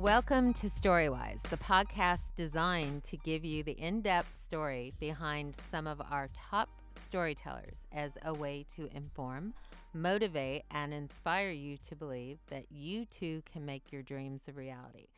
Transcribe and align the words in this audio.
Welcome 0.00 0.54
to 0.54 0.68
Storywise, 0.68 1.42
the 1.50 1.58
podcast 1.58 2.34
designed 2.34 3.04
to 3.04 3.18
give 3.18 3.44
you 3.44 3.62
the 3.62 3.72
in 3.72 4.00
depth 4.00 4.42
story 4.42 4.94
behind 4.98 5.58
some 5.70 5.86
of 5.86 6.00
our 6.10 6.30
top 6.34 6.70
storytellers 6.98 7.84
as 7.92 8.12
a 8.24 8.32
way 8.32 8.64
to 8.76 8.88
inform, 8.94 9.52
motivate, 9.92 10.62
and 10.70 10.94
inspire 10.94 11.50
you 11.50 11.76
to 11.86 11.94
believe 11.94 12.38
that 12.48 12.64
you 12.70 13.04
too 13.04 13.42
can 13.52 13.66
make 13.66 13.92
your 13.92 14.00
dreams 14.00 14.40
a 14.48 14.52
reality. 14.52 15.08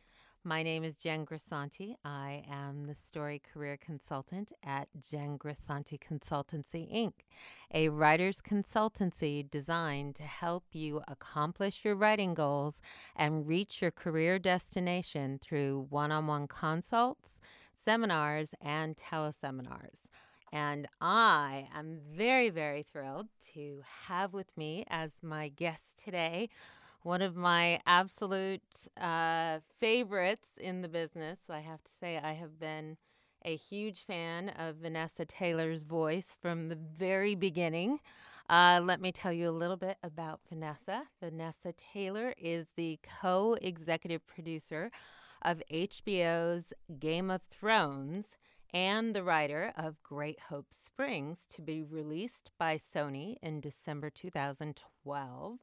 My 0.45 0.61
name 0.61 0.83
is 0.83 0.97
Jen 0.97 1.25
Grisanti. 1.25 1.95
I 2.03 2.43
am 2.51 2.85
the 2.85 2.95
story 2.95 3.41
career 3.53 3.77
consultant 3.77 4.51
at 4.61 4.89
Jen 4.99 5.37
Grisanti 5.37 5.97
Consultancy 5.97 6.93
Inc., 6.93 7.13
a 7.73 7.87
writer's 7.87 8.41
consultancy 8.41 9.49
designed 9.49 10.15
to 10.15 10.23
help 10.23 10.65
you 10.73 11.01
accomplish 11.07 11.85
your 11.85 11.95
writing 11.95 12.33
goals 12.33 12.81
and 13.15 13.47
reach 13.47 13.81
your 13.81 13.91
career 13.91 14.37
destination 14.37 15.39
through 15.41 15.87
one 15.89 16.11
on 16.11 16.27
one 16.27 16.49
consults, 16.49 17.39
seminars, 17.85 18.49
and 18.59 18.97
teleseminars. 18.97 20.09
And 20.51 20.89
I 20.99 21.69
am 21.73 21.99
very, 22.13 22.49
very 22.49 22.83
thrilled 22.83 23.29
to 23.53 23.81
have 24.07 24.33
with 24.33 24.57
me 24.57 24.83
as 24.89 25.13
my 25.21 25.47
guest 25.47 26.03
today 26.03 26.49
one 27.03 27.21
of 27.21 27.35
my 27.35 27.79
absolute 27.85 28.61
uh, 28.99 29.59
favorites 29.79 30.47
in 30.59 30.81
the 30.81 30.87
business. 30.87 31.39
I 31.49 31.59
have 31.59 31.83
to 31.83 31.91
say, 31.99 32.17
I 32.17 32.33
have 32.33 32.59
been 32.59 32.97
a 33.45 33.55
huge 33.57 34.05
fan 34.05 34.49
of 34.49 34.77
Vanessa 34.77 35.25
Taylor's 35.25 35.83
voice 35.83 36.37
from 36.41 36.69
the 36.69 36.77
very 36.97 37.35
beginning. 37.35 37.99
Uh, 38.49 38.79
let 38.81 39.01
me 39.01 39.11
tell 39.11 39.33
you 39.33 39.49
a 39.49 39.51
little 39.51 39.75
bit 39.77 39.97
about 40.01 40.39
Vanessa. 40.49 41.03
Vanessa 41.21 41.73
Taylor 41.93 42.33
is 42.37 42.67
the 42.75 42.99
co 43.21 43.57
executive 43.61 44.25
producer 44.25 44.89
of 45.41 45.61
HBO's 45.71 46.73
Game 46.99 47.29
of 47.29 47.41
Thrones 47.43 48.25
and 48.73 49.13
the 49.13 49.23
writer 49.23 49.73
of 49.77 50.01
Great 50.03 50.39
Hope 50.49 50.67
Springs 50.85 51.39
to 51.49 51.61
be 51.61 51.83
released 51.83 52.49
by 52.57 52.77
Sony 52.77 53.35
in 53.41 53.59
December 53.59 54.09
2012. 54.09 55.59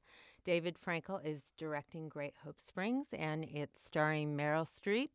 David 0.50 0.78
Frankel 0.84 1.24
is 1.24 1.42
directing 1.56 2.08
Great 2.08 2.34
Hope 2.44 2.56
Springs, 2.58 3.06
and 3.12 3.44
it's 3.44 3.80
starring 3.84 4.36
Meryl 4.36 4.66
Streep, 4.66 5.10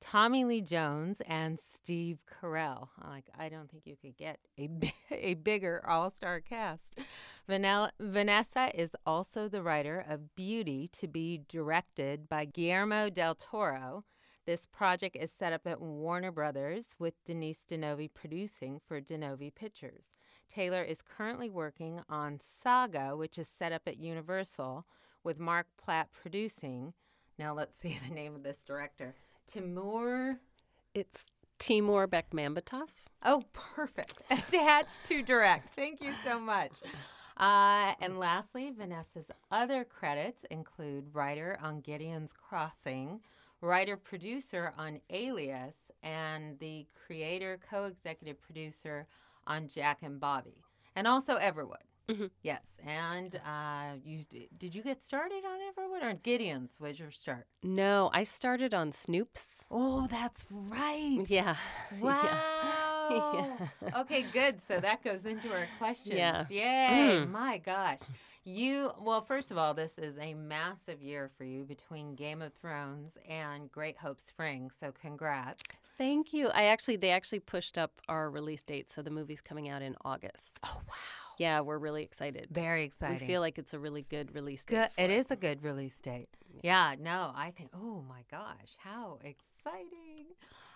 Tommy 0.00 0.46
Lee 0.46 0.62
Jones, 0.62 1.20
and 1.26 1.58
Steve 1.60 2.20
Carell. 2.26 2.88
Like, 3.06 3.26
I 3.38 3.50
don't 3.50 3.70
think 3.70 3.82
you 3.84 3.96
could 4.00 4.16
get 4.16 4.38
a, 4.58 4.70
a 5.10 5.34
bigger 5.34 5.86
all 5.86 6.08
star 6.08 6.40
cast. 6.40 7.00
Vanessa 7.46 8.70
is 8.74 8.92
also 9.04 9.46
the 9.46 9.62
writer 9.62 10.02
of 10.08 10.34
Beauty 10.34 10.88
to 10.98 11.06
be 11.06 11.42
directed 11.50 12.26
by 12.26 12.46
Guillermo 12.46 13.10
del 13.10 13.34
Toro. 13.34 14.04
This 14.46 14.64
project 14.72 15.16
is 15.16 15.30
set 15.38 15.52
up 15.52 15.66
at 15.66 15.82
Warner 15.82 16.32
Brothers 16.32 16.86
with 16.98 17.12
Denise 17.26 17.66
Di 17.68 17.76
Novi 17.76 18.08
producing 18.08 18.80
for 18.88 19.02
Di 19.02 19.18
Novi 19.18 19.50
Pictures. 19.50 20.17
Taylor 20.48 20.82
is 20.82 21.02
currently 21.02 21.50
working 21.50 22.00
on 22.08 22.40
Saga, 22.62 23.16
which 23.16 23.38
is 23.38 23.48
set 23.48 23.72
up 23.72 23.82
at 23.86 23.98
Universal 23.98 24.86
with 25.22 25.38
Mark 25.38 25.66
Platt 25.82 26.08
producing. 26.12 26.94
Now 27.38 27.54
let's 27.54 27.78
see 27.78 27.98
the 28.08 28.14
name 28.14 28.34
of 28.34 28.42
this 28.42 28.62
director. 28.66 29.14
Timur. 29.46 30.38
It's 30.94 31.26
Timur 31.58 32.06
Bekmambetov. 32.06 32.88
Oh, 33.24 33.44
perfect. 33.52 34.22
Attached 34.30 35.04
to 35.06 35.22
direct. 35.22 35.74
Thank 35.74 36.02
you 36.02 36.12
so 36.24 36.38
much. 36.38 36.72
Uh, 37.36 37.94
and 38.00 38.18
lastly, 38.18 38.72
Vanessa's 38.76 39.30
other 39.50 39.84
credits 39.84 40.44
include 40.50 41.14
writer 41.14 41.58
on 41.62 41.80
Gideon's 41.80 42.32
Crossing, 42.32 43.20
writer 43.60 43.96
producer 43.96 44.72
on 44.76 45.00
Alias, 45.10 45.76
and 46.02 46.58
the 46.58 46.86
creator 47.06 47.58
co 47.70 47.84
executive 47.84 48.40
producer 48.40 49.06
on 49.48 49.66
Jack 49.66 49.98
and 50.02 50.20
Bobby, 50.20 50.62
and 50.94 51.08
also 51.08 51.36
Everwood. 51.38 51.82
Mm-hmm. 52.08 52.26
Yes, 52.42 52.62
and 52.86 53.36
uh, 53.44 53.96
you 54.02 54.24
did 54.56 54.74
you 54.74 54.82
get 54.82 55.02
started 55.02 55.42
on 55.44 55.58
Everwood 55.68 56.02
or 56.02 56.14
Gideon's 56.14 56.80
was 56.80 56.98
your 56.98 57.10
start? 57.10 57.46
No, 57.62 58.08
I 58.14 58.22
started 58.24 58.72
on 58.72 58.92
Snoops. 58.92 59.66
Oh, 59.70 60.06
that's 60.06 60.46
right. 60.50 61.24
Yeah. 61.28 61.56
Wow. 62.00 62.28
yeah. 63.80 64.00
okay, 64.00 64.24
good. 64.32 64.60
So 64.68 64.80
that 64.80 65.02
goes 65.02 65.24
into 65.24 65.50
our 65.52 65.66
questions. 65.78 66.14
Yeah. 66.14 66.44
Yay! 66.50 67.20
Mm. 67.20 67.30
My 67.30 67.58
gosh. 67.58 68.00
You 68.48 68.92
well, 68.98 69.20
first 69.20 69.50
of 69.50 69.58
all, 69.58 69.74
this 69.74 69.92
is 69.98 70.16
a 70.18 70.32
massive 70.32 71.02
year 71.02 71.30
for 71.36 71.44
you 71.44 71.64
between 71.64 72.14
Game 72.14 72.40
of 72.40 72.54
Thrones 72.54 73.18
and 73.28 73.70
Great 73.70 73.98
Hope 73.98 74.22
Springs. 74.22 74.72
So 74.80 74.90
congrats. 74.90 75.62
Thank 75.98 76.32
you. 76.32 76.48
I 76.48 76.64
actually 76.64 76.96
they 76.96 77.10
actually 77.10 77.40
pushed 77.40 77.76
up 77.76 78.00
our 78.08 78.30
release 78.30 78.62
date, 78.62 78.90
so 78.90 79.02
the 79.02 79.10
movie's 79.10 79.42
coming 79.42 79.68
out 79.68 79.82
in 79.82 79.94
August. 80.02 80.60
Oh 80.64 80.80
wow. 80.88 80.94
Yeah, 81.36 81.60
we're 81.60 81.76
really 81.76 82.02
excited. 82.02 82.48
Very 82.50 82.84
excited. 82.84 83.20
We 83.20 83.26
feel 83.26 83.42
like 83.42 83.58
it's 83.58 83.74
a 83.74 83.78
really 83.78 84.06
good 84.08 84.34
release 84.34 84.64
date. 84.64 84.88
Good. 84.96 85.04
It, 85.04 85.10
is 85.10 85.30
a 85.30 85.36
good 85.36 85.62
release 85.62 86.00
date. 86.00 86.30
Yeah. 86.62 86.92
yeah. 86.92 86.96
No, 86.98 87.32
I 87.36 87.50
think. 87.50 87.68
Oh 87.74 88.02
my 88.08 88.22
gosh, 88.30 88.76
how 88.78 89.18
exciting! 89.22 90.24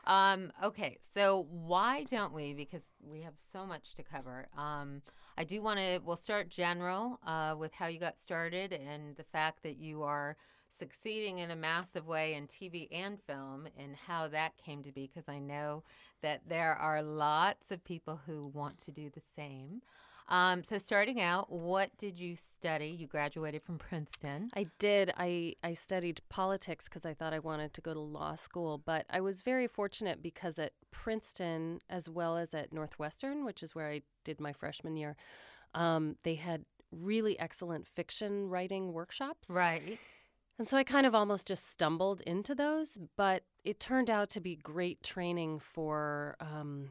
Um, 0.06 0.53
okay, 0.62 0.99
so 1.15 1.47
why 1.50 2.05
don't 2.05 2.34
we? 2.34 2.53
Because 2.53 2.82
we 3.03 3.22
have 3.22 3.34
so 3.50 3.65
much 3.65 3.94
to 3.94 4.03
cover. 4.03 4.49
Um, 4.59 5.00
I 5.37 5.44
do 5.44 5.62
want 5.62 5.78
to, 5.78 6.00
we'll 6.04 6.16
start 6.16 6.48
general 6.48 7.19
uh, 7.26 7.54
with 7.59 7.72
how 7.72 7.87
you 7.87 7.98
got 7.98 8.19
started 8.19 8.72
and 8.72 9.16
the 9.16 9.25
fact 9.25 9.62
that 9.62 9.78
you 9.78 10.03
are 10.03 10.37
succeeding 10.76 11.38
in 11.38 11.50
a 11.50 11.56
massive 11.56 12.06
way 12.06 12.34
in 12.34 12.47
TV 12.47 12.88
and 12.91 13.19
film 13.26 13.66
and 13.78 13.97
how 13.97 14.28
that 14.28 14.56
came 14.56 14.82
to 14.82 14.93
be, 14.93 15.06
because 15.06 15.28
I 15.28 15.38
know 15.38 15.84
that 16.22 16.43
there 16.48 16.75
are 16.75 17.03
lots 17.03 17.70
of 17.70 17.84
people 17.84 18.20
who 18.26 18.47
want 18.47 18.78
to 18.81 18.91
do 18.91 19.10
the 19.10 19.22
same. 19.37 19.82
Um, 20.28 20.62
so 20.65 20.78
starting 20.78 21.21
out, 21.21 21.53
what 21.53 21.91
did 21.99 22.19
you 22.19 22.37
study? 22.37 22.87
You 22.87 23.06
graduated 23.06 23.62
from 23.62 23.78
Princeton. 23.78 24.49
I 24.55 24.66
did. 24.78 25.12
I, 25.16 25.55
I 25.62 25.72
studied 25.72 26.21
politics 26.28 26.88
because 26.88 27.05
I 27.05 27.12
thought 27.12 27.33
I 27.33 27.38
wanted 27.38 27.75
to 27.75 27.81
go 27.81 27.93
to 27.93 28.00
law 28.00 28.34
school, 28.34 28.78
but 28.78 29.05
I 29.11 29.21
was 29.21 29.43
very 29.43 29.66
fortunate 29.66 30.22
because 30.22 30.59
at 30.59 30.72
Princeton, 30.91 31.81
as 31.91 32.09
well 32.09 32.37
as 32.37 32.55
at 32.55 32.72
Northwestern, 32.72 33.44
which 33.44 33.62
is 33.62 33.75
where 33.75 33.91
I 33.91 34.03
did 34.25 34.41
my 34.41 34.53
freshman 34.53 34.97
year, 34.97 35.16
um, 35.75 36.16
they 36.22 36.37
had 36.37 36.65
really 36.91 37.38
excellent 37.41 37.87
fiction 37.87 38.49
writing 38.49 38.93
workshops. 38.93 39.50
Right. 39.50 39.99
And 40.59 40.69
so 40.69 40.77
I 40.77 40.84
kind 40.84 41.06
of 41.06 41.15
almost 41.15 41.47
just 41.47 41.69
stumbled 41.71 42.21
into 42.22 42.55
those, 42.55 42.99
but 43.16 43.43
it 43.65 43.81
turned 43.81 44.11
out 44.11 44.31
to 44.31 44.41
be 44.41 44.55
great 44.55 45.03
training 45.03 45.59
for 45.59 46.37
um, 46.41 46.91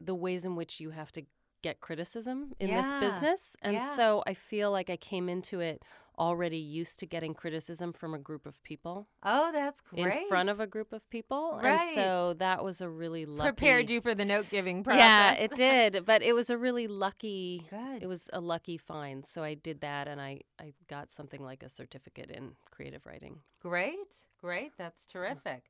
the 0.00 0.14
ways 0.14 0.44
in 0.44 0.56
which 0.56 0.80
you 0.80 0.90
have 0.90 1.12
to 1.12 1.22
get 1.64 1.80
criticism 1.80 2.52
in 2.60 2.68
yeah. 2.68 2.82
this 2.82 2.92
business. 3.00 3.56
And 3.62 3.74
yeah. 3.74 3.96
so 3.96 4.22
I 4.26 4.34
feel 4.34 4.70
like 4.70 4.90
I 4.90 4.96
came 4.96 5.30
into 5.30 5.60
it 5.60 5.82
already 6.18 6.58
used 6.58 6.98
to 6.98 7.06
getting 7.06 7.32
criticism 7.34 7.92
from 7.92 8.12
a 8.14 8.18
group 8.18 8.46
of 8.46 8.62
people. 8.62 9.08
Oh, 9.22 9.50
that's 9.50 9.80
great. 9.80 10.22
In 10.22 10.28
front 10.28 10.50
of 10.50 10.60
a 10.60 10.66
group 10.66 10.92
of 10.92 11.08
people. 11.08 11.58
Right. 11.60 11.80
And 11.80 11.94
so 11.94 12.34
that 12.34 12.62
was 12.62 12.82
a 12.82 12.88
really 12.88 13.24
lucky 13.24 13.48
prepared 13.48 13.90
you 13.90 14.02
for 14.02 14.14
the 14.14 14.26
note 14.26 14.46
giving 14.50 14.84
process. 14.84 15.00
Yeah, 15.00 15.32
it 15.32 15.50
did. 15.56 16.04
But 16.04 16.22
it 16.22 16.34
was 16.34 16.50
a 16.50 16.58
really 16.58 16.86
lucky 16.86 17.64
Good. 17.70 18.02
it 18.02 18.06
was 18.06 18.28
a 18.32 18.40
lucky 18.40 18.76
find. 18.76 19.24
So 19.26 19.42
I 19.42 19.54
did 19.54 19.80
that 19.80 20.06
and 20.06 20.20
I, 20.20 20.42
I 20.60 20.74
got 20.88 21.10
something 21.10 21.42
like 21.42 21.62
a 21.62 21.70
certificate 21.70 22.30
in 22.30 22.52
creative 22.70 23.06
writing. 23.06 23.38
Great. 23.60 23.96
Great. 24.40 24.72
That's 24.76 25.06
terrific. 25.06 25.64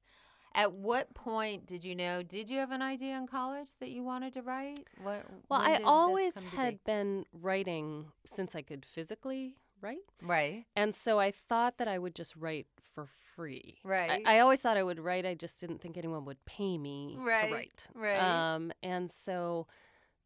At 0.55 0.73
what 0.73 1.13
point 1.15 1.67
did 1.67 1.85
you 1.85 1.95
know? 1.95 2.23
Did 2.23 2.49
you 2.49 2.59
have 2.59 2.71
an 2.71 2.83
idea 2.83 3.17
in 3.17 3.27
college 3.27 3.69
that 3.81 3.91
you 3.91 4.05
wanted 4.05 4.35
to 4.35 4.43
write? 4.43 4.87
What, 5.03 5.25
well, 5.49 5.61
I 5.61 5.81
always 5.85 6.43
had 6.45 6.75
be? 6.75 6.81
been 6.87 7.25
writing 7.33 8.07
since 8.25 8.55
I 8.55 8.63
could 8.63 8.85
physically 8.85 9.57
write. 9.81 9.99
Right. 10.23 10.65
And 10.77 10.95
so 10.95 11.19
I 11.19 11.31
thought 11.31 11.79
that 11.79 11.89
I 11.89 11.99
would 11.99 12.15
just 12.15 12.37
write 12.37 12.67
for 12.95 13.07
free. 13.07 13.79
Right. 13.85 14.23
I, 14.25 14.37
I 14.37 14.41
always 14.41 14.61
thought 14.61 14.77
I 14.77 14.83
would 14.83 15.01
write. 15.01 15.27
I 15.27 15.35
just 15.35 15.61
didn't 15.61 15.81
think 15.81 15.97
anyone 15.97 16.25
would 16.25 16.45
pay 16.47 16.79
me 16.79 17.17
right. 17.19 17.49
to 17.49 17.55
write. 17.55 17.87
Right. 17.95 18.19
Um, 18.55 18.73
and 18.83 19.11
so 19.11 19.67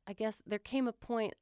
I 0.07 0.13
guess 0.13 0.43
there 0.47 0.59
came 0.59 0.89
a 0.89 0.93
point 0.93 1.35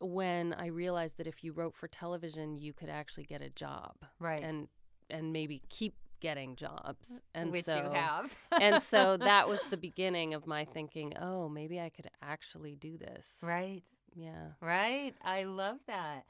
when 0.00 0.52
I 0.52 0.66
realized 0.66 1.16
that 1.18 1.26
if 1.26 1.42
you 1.42 1.52
wrote 1.52 1.74
for 1.74 1.88
television, 1.88 2.56
you 2.56 2.72
could 2.72 2.88
actually 2.88 3.24
get 3.24 3.40
a 3.40 3.50
job. 3.50 3.94
Right. 4.18 4.42
And 4.42 4.68
and 5.08 5.32
maybe 5.32 5.62
keep 5.68 5.94
getting 6.26 6.56
jobs. 6.56 7.20
And 7.36 7.52
Which 7.52 7.66
so, 7.66 7.76
you 7.76 7.90
have. 7.92 8.34
and 8.60 8.82
so 8.82 9.16
that 9.30 9.48
was 9.48 9.62
the 9.70 9.76
beginning 9.76 10.34
of 10.34 10.44
my 10.44 10.64
thinking, 10.64 11.12
oh, 11.20 11.48
maybe 11.48 11.78
I 11.78 11.88
could 11.88 12.08
actually 12.20 12.74
do 12.74 12.98
this. 12.98 13.28
Right. 13.44 13.84
Yeah. 14.16 14.48
Right. 14.60 15.14
I 15.22 15.44
love 15.44 15.76
that. 15.86 16.24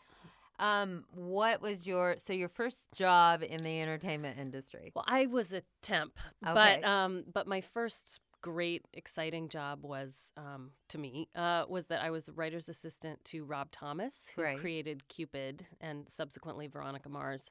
Um, 0.58 1.04
what 1.14 1.62
was 1.62 1.86
your 1.86 2.16
so 2.22 2.34
your 2.34 2.50
first 2.50 2.92
job 2.94 3.42
in 3.42 3.62
the 3.62 3.80
entertainment 3.80 4.38
industry? 4.38 4.92
Well, 4.94 5.04
I 5.06 5.26
was 5.26 5.52
a 5.52 5.62
temp, 5.80 6.18
okay. 6.46 6.54
but 6.54 6.84
um, 6.84 7.24
but 7.32 7.46
my 7.46 7.60
first 7.62 8.20
great 8.42 8.82
exciting 8.94 9.48
job 9.48 9.80
was 9.82 10.32
um, 10.36 10.70
to 10.88 10.98
me 10.98 11.28
uh, 11.34 11.64
was 11.68 11.86
that 11.86 12.02
I 12.02 12.10
was 12.10 12.28
a 12.28 12.32
writer's 12.32 12.68
assistant 12.68 13.22
to 13.26 13.44
Rob 13.44 13.70
Thomas, 13.70 14.30
who 14.34 14.42
right. 14.42 14.58
created 14.58 15.08
Cupid 15.08 15.66
and 15.80 16.06
subsequently 16.08 16.66
Veronica 16.68 17.08
Mars. 17.08 17.50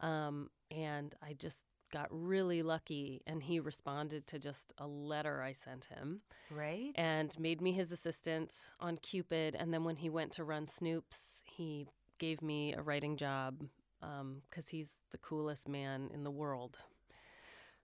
Um, 0.00 0.50
and 0.72 1.14
I 1.22 1.34
just 1.34 1.64
got 1.92 2.08
really 2.10 2.62
lucky 2.62 3.22
and 3.26 3.42
he 3.42 3.60
responded 3.60 4.26
to 4.28 4.38
just 4.38 4.72
a 4.78 4.86
letter 4.86 5.42
I 5.42 5.52
sent 5.52 5.84
him. 5.84 6.22
Right. 6.50 6.90
And 6.96 7.38
made 7.38 7.60
me 7.60 7.72
his 7.72 7.92
assistant 7.92 8.52
on 8.80 8.96
Cupid. 8.96 9.54
And 9.54 9.72
then 9.72 9.84
when 9.84 9.96
he 9.96 10.10
went 10.10 10.32
to 10.32 10.44
run 10.44 10.66
Snoops, 10.66 11.42
he 11.44 11.86
gave 12.18 12.42
me 12.42 12.74
a 12.74 12.82
writing 12.82 13.16
job 13.16 13.62
because 14.00 14.20
um, 14.20 14.70
he's 14.70 14.92
the 15.12 15.18
coolest 15.18 15.68
man 15.68 16.10
in 16.12 16.24
the 16.24 16.30
world. 16.30 16.78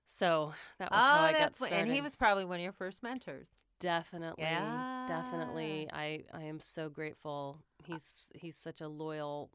So 0.07 0.55
that 0.79 0.91
was 0.91 1.01
oh, 1.01 1.05
how 1.05 1.23
I 1.25 1.33
got 1.33 1.55
started. 1.55 1.75
What, 1.75 1.83
and 1.83 1.93
he 1.93 2.01
was 2.01 2.17
probably 2.17 2.47
one 2.47 2.57
of 2.57 2.63
your 2.63 2.73
first 2.73 3.03
mentors. 3.03 3.49
Definitely, 3.79 4.43
yeah. 4.43 5.05
definitely. 5.07 5.89
I 5.93 6.25
I 6.33 6.45
am 6.45 6.61
so 6.61 6.89
grateful. 6.89 7.59
He's 7.85 8.33
he's 8.35 8.57
such 8.57 8.81
a 8.81 8.89
loyal, 8.89 9.51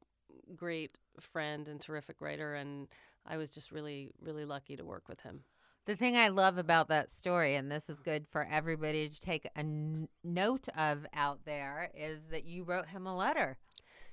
great 0.55 0.99
friend 1.19 1.67
and 1.67 1.79
terrific 1.81 2.21
writer, 2.21 2.55
and 2.55 2.87
I 3.25 3.37
was 3.37 3.51
just 3.51 3.71
really 3.71 4.09
really 4.21 4.45
lucky 4.45 4.75
to 4.75 4.83
work 4.85 5.07
with 5.07 5.21
him. 5.21 5.41
The 5.85 5.95
thing 5.97 6.15
I 6.15 6.29
love 6.29 6.57
about 6.57 6.87
that 6.87 7.11
story, 7.11 7.55
and 7.55 7.69
this 7.69 7.89
is 7.89 7.99
good 7.99 8.25
for 8.31 8.47
everybody 8.49 9.09
to 9.09 9.19
take 9.19 9.45
a 9.55 9.59
n- 9.59 10.07
note 10.23 10.67
of 10.77 11.05
out 11.13 11.41
there, 11.45 11.89
is 11.93 12.27
that 12.27 12.45
you 12.45 12.63
wrote 12.63 12.87
him 12.87 13.05
a 13.05 13.15
letter. 13.15 13.57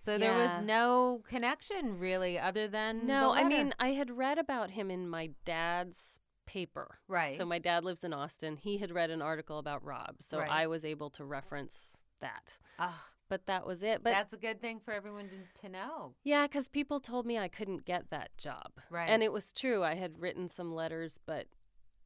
So 0.03 0.17
there 0.19 0.33
was 0.35 0.63
no 0.65 1.23
connection 1.29 1.99
really, 1.99 2.39
other 2.39 2.67
than 2.67 3.07
No, 3.07 3.33
I 3.33 3.45
mean 3.45 3.73
I 3.79 3.89
had 3.91 4.11
read 4.11 4.39
about 4.39 4.71
him 4.71 4.91
in 4.91 5.09
my 5.09 5.31
dad's 5.45 6.19
paper. 6.47 6.99
right. 7.07 7.37
So 7.37 7.45
my 7.45 7.59
dad 7.61 7.85
lives 7.85 8.03
in 8.03 8.13
Austin. 8.13 8.57
He 8.57 8.79
had 8.79 8.91
read 8.91 9.11
an 9.11 9.23
article 9.23 9.59
about 9.59 9.85
Rob, 9.85 10.17
so 10.21 10.39
Right. 10.39 10.51
I 10.51 10.67
was 10.67 10.85
able 10.85 11.11
to 11.11 11.25
reference 11.25 11.99
that. 12.21 12.59
Ah, 12.79 13.07
But 13.31 13.47
that 13.47 13.65
was 13.65 13.83
it. 13.85 14.03
But 14.03 14.11
that's 14.11 14.33
a 14.33 14.37
good 14.37 14.61
thing 14.61 14.81
for 14.85 14.93
everyone 14.93 15.29
to, 15.29 15.63
to 15.63 15.69
know. 15.69 16.15
Yeah, 16.25 16.49
because 16.49 16.67
people 16.67 16.99
told 16.99 17.25
me 17.25 17.39
I 17.39 17.47
couldn't 17.47 17.85
get 17.87 18.11
that 18.11 18.37
job. 18.37 18.73
Right. 18.91 19.09
And 19.09 19.23
it 19.23 19.33
was 19.33 19.53
true. 19.53 19.85
I 19.85 19.95
had 19.95 20.21
written 20.21 20.49
some 20.49 20.75
letters, 20.75 21.19
but, 21.25 21.47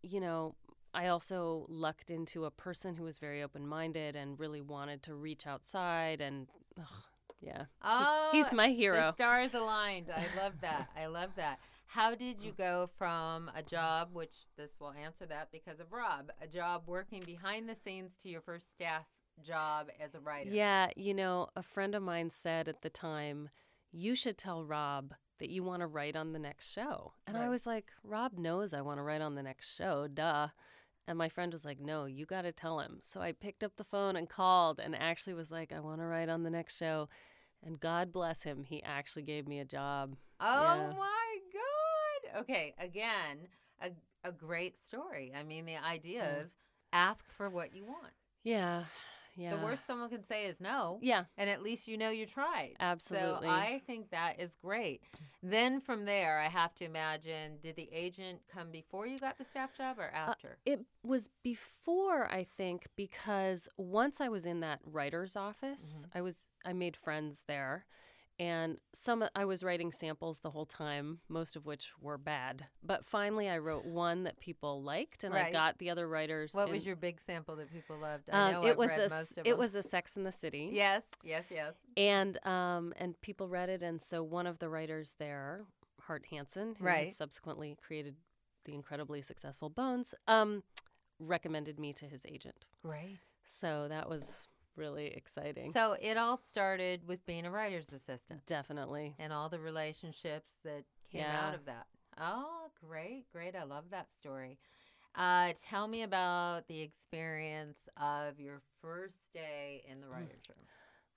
you 0.03 0.21
know, 0.21 0.55
I 0.93 1.09
also 1.09 1.65
lucked 1.71 2.11
into 2.11 2.45
a 2.45 2.51
person 2.51 2.95
who 2.95 3.05
was 3.05 3.19
very 3.19 3.43
open 3.43 3.67
minded 3.67 4.17
and 4.17 4.39
really 4.39 4.61
wanted 4.61 5.03
to 5.05 5.15
reach 5.15 5.47
outside. 5.47 6.21
And, 6.21 6.47
ugh, 6.79 7.03
yeah. 7.41 7.65
Oh, 7.83 8.29
He's 8.33 8.47
ah, 8.53 8.55
my 8.55 8.69
The 8.69 8.75
hero. 8.75 9.13
stars 9.15 9.55
aligned. 9.55 10.11
I 10.15 10.27
love 10.43 10.61
that. 10.61 10.91
I 10.95 11.07
love 11.07 11.31
that. 11.37 11.59
How 11.87 12.15
did 12.15 12.41
you 12.41 12.53
go 12.53 12.91
from 12.99 13.51
a 13.57 13.63
job, 13.63 14.11
which 14.13 14.35
this 14.59 14.73
will 14.79 14.93
answer 14.93 15.25
that 15.27 15.49
because 15.53 15.81
of 15.81 15.91
Rob, 15.91 16.31
a 16.43 16.47
job 16.47 16.83
working 16.87 17.23
behind 17.25 17.67
the 17.67 17.77
scenes 17.77 18.13
to 18.23 18.29
your 18.29 18.43
first 18.43 18.71
staff 18.75 19.05
job 19.43 19.89
as 20.01 20.15
a 20.15 20.21
writer? 20.21 20.51
Yeah, 20.51 20.91
you 20.97 21.15
know, 21.15 21.49
a 21.57 21.63
friend 21.63 21.95
of 21.95 22.03
mine 22.03 22.31
said 22.31 22.69
at 22.69 22.83
the 22.83 22.91
time, 22.91 23.51
you 23.93 24.15
should 24.15 24.39
tell 24.39 24.65
Rob 24.65 25.15
that 25.39 25.51
you 25.51 25.63
want 25.63 25.81
to 25.81 25.87
write 25.87 26.17
on 26.17 26.33
the 26.33 26.39
next 26.39 26.71
show. 26.73 27.13
And 27.27 27.37
I 27.37 27.49
was 27.49 27.67
like, 27.67 27.87
Rob 28.03 28.39
knows 28.39 28.73
I 28.73 28.81
want 28.83 28.99
to 28.99 29.03
write 29.03 29.21
on 29.21 29.35
the 29.35 29.43
next 29.43 29.75
show, 29.75 30.07
duh. 30.07 30.49
And 31.07 31.19
my 31.19 31.29
friend 31.29 31.53
was 31.53 31.65
like, 31.65 31.81
no, 31.81 32.07
you 32.07 32.25
got 32.25 32.43
to 32.43 32.53
tell 32.53 32.81
him. 32.81 32.99
So 33.03 33.21
I 33.21 33.33
picked 33.33 33.63
up 33.63 33.77
the 33.77 33.85
phone 33.85 34.17
and 34.17 34.29
called 34.29 34.81
and 34.81 34.95
actually 34.97 35.35
was 35.35 35.51
like, 35.51 35.73
I 35.73 35.81
want 35.81 36.01
to 36.01 36.07
write 36.07 36.29
on 36.29 36.45
the 36.45 36.51
next 36.51 36.77
show. 36.79 37.09
And 37.63 37.79
God 37.81 38.13
bless 38.13 38.43
him, 38.43 38.65
he 38.65 38.83
actually 38.83 39.23
gave 39.23 39.47
me 39.49 39.59
a 39.59 39.65
job. 39.65 40.17
Oh 40.41 40.63
Yeah. 40.63 40.93
my 40.99 41.37
God. 41.53 42.41
Okay, 42.43 42.75
again, 42.79 43.49
a, 43.83 43.91
a 44.27 44.33
great 44.33 44.83
story. 44.83 45.33
I 45.39 45.43
mean, 45.43 45.67
the 45.67 45.77
idea 45.77 46.23
Yeah. 46.23 46.41
of 46.43 46.51
ask 46.93 47.31
for 47.33 47.51
what 47.51 47.75
you 47.75 47.85
want. 47.85 48.13
Yeah. 48.43 48.85
Yeah. 49.37 49.57
The 49.57 49.63
worst 49.63 49.87
someone 49.87 50.11
can 50.11 50.25
say 50.25 50.47
is 50.47 50.61
no. 50.61 50.99
Yeah, 51.03 51.25
And 51.37 51.51
at 51.51 51.63
least 51.63 51.89
you 51.89 51.97
know 51.97 52.11
you 52.11 52.27
tried. 52.27 52.75
absolutely. 52.81 53.47
So 53.47 53.53
I 53.53 53.83
think 53.87 54.11
that 54.11 54.41
is 54.41 54.55
great. 54.61 55.03
Then 55.43 55.81
from 55.81 56.05
there, 56.05 56.39
I 56.39 56.49
have 56.49 56.75
to 56.77 56.85
imagine 56.85 57.59
did 57.63 57.77
the 57.77 57.89
agent 57.93 58.41
come 58.53 58.71
before 58.71 59.07
you 59.07 59.19
got 59.19 59.37
the 59.37 59.45
staff 59.45 59.77
job 59.77 59.99
or 59.99 60.11
uh, 60.15 60.31
after? 60.31 60.59
It 60.65 60.81
was 61.03 61.29
before, 61.43 62.33
I 62.33 62.45
think, 62.45 62.87
because 62.97 63.69
once 63.77 64.21
I 64.21 64.29
was 64.29 64.47
in 64.47 64.61
that 64.61 64.81
writer's 64.85 65.37
office, 65.37 66.07
mm-hmm. 66.07 66.19
I 66.19 66.23
was 66.23 66.49
I 66.65 66.73
made 66.73 66.97
friends 66.97 67.45
there, 67.47 67.85
and 68.39 68.79
some 68.95 69.25
I 69.37 69.45
was 69.45 69.63
writing 69.63 69.93
samples 69.93 70.41
the 70.41 70.51
whole 70.51 70.67
time, 70.67 71.21
most 71.29 71.55
of 71.57 71.67
which 71.67 71.93
were 72.01 72.19
bad. 72.19 72.67
But 72.83 73.05
finally, 73.05 73.49
I 73.49 73.59
wrote 73.59 73.85
one 73.85 74.25
that 74.25 74.41
people 74.41 74.83
liked, 74.83 75.23
and 75.25 75.35
I 75.35 75.53
got 75.53 75.79
the 75.79 75.91
other 75.91 76.09
writers. 76.09 76.53
what 76.53 76.69
was 76.69 76.85
your 76.85 76.97
big 76.97 77.21
sample 77.21 77.57
that 77.57 77.73
people 77.73 77.97
loved? 77.99 78.29
I 78.31 78.53
know 78.53 78.59
Um, 78.61 78.67
it 78.67 78.71
I've 78.73 78.77
was 78.79 78.91
read 78.91 79.01
a 79.01 79.09
most 79.11 79.33
of 79.33 79.39
it 79.47 79.51
them. 79.51 79.59
was 79.59 79.75
a 79.75 79.83
Sex 79.83 80.17
in 80.17 80.25
the 80.25 80.33
City. 80.33 80.71
yes, 80.73 81.03
yes, 81.23 81.47
yes. 81.51 81.75
and 81.97 82.45
um 82.47 82.93
and 82.97 83.21
people 83.21 83.49
read 83.49 83.69
it, 83.69 83.83
and 83.83 84.03
so 84.03 84.23
one 84.23 84.47
of 84.47 84.59
the 84.59 84.69
writers 84.69 85.15
there, 85.19 85.65
Hart 86.01 86.27
Hanson, 86.31 86.75
who 86.79 86.85
Right. 86.85 87.07
has 87.07 87.17
subsequently 87.17 87.77
created 87.81 88.17
the 88.65 88.75
incredibly 88.75 89.21
successful 89.23 89.69
Bones, 89.69 90.15
um, 90.27 90.63
recommended 91.19 91.79
me 91.79 91.93
to 91.93 92.07
his 92.07 92.27
agent. 92.27 92.65
Right. 92.83 93.19
So 93.61 93.87
that 93.89 94.09
was 94.09 94.49
really 94.77 95.07
exciting. 95.09 95.73
So 95.73 95.97
it 96.01 96.17
all 96.17 96.37
started 96.37 97.07
with 97.07 97.25
being 97.27 97.47
a 97.47 97.51
writer's 97.51 97.93
assistant 97.93 98.45
Definitely. 98.47 99.15
and 99.19 99.33
all 99.33 99.49
the 99.49 99.61
relationships 99.61 100.53
that 100.65 100.85
came 101.11 101.21
Yeah. 101.23 101.49
out 101.49 101.55
of 101.55 101.65
that. 101.67 101.87
Oh, 102.19 102.71
great, 102.81 103.27
great. 103.33 103.55
I 103.57 103.65
love 103.65 103.85
that 103.91 104.09
story. 104.21 104.59
Uh, 105.17 105.53
tell 105.69 105.87
me 105.87 106.03
about 106.03 106.67
the 106.67 106.81
experience 106.81 107.89
of 107.97 108.41
your 108.41 108.61
first 108.83 109.33
day 109.33 109.85
in 109.89 110.01
the 110.01 110.09
writer's 110.09 110.43
room. 110.49 110.67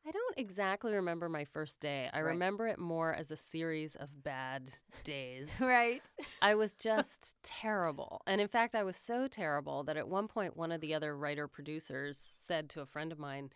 I 0.07 0.11
don't 0.11 0.37
exactly 0.37 0.93
remember 0.93 1.27
my 1.27 1.43
first 1.43 1.81
day. 1.81 2.09
I 2.13 2.21
Right. 2.21 2.31
remember 2.33 2.67
it 2.67 2.79
more 2.79 3.13
as 3.13 3.29
a 3.29 3.35
series 3.37 3.95
of 3.95 4.23
bad 4.23 4.71
days. 5.03 5.49
Right. 5.59 6.01
I 6.41 6.55
was 6.55 6.75
just 6.79 7.35
terrible. 7.43 8.21
And 8.25 8.39
in 8.39 8.47
fact, 8.47 8.75
I 8.75 8.83
was 8.83 8.95
so 8.95 9.27
terrible 9.27 9.83
that 9.83 9.97
at 9.97 10.07
one 10.07 10.27
point, 10.29 10.55
one 10.55 10.71
of 10.71 10.79
the 10.81 10.93
other 10.93 11.15
writer 11.17 11.47
producers 11.47 12.17
said 12.17 12.69
to 12.69 12.81
a 12.81 12.85
friend 12.85 13.11
of 13.11 13.19
mine, 13.19 13.49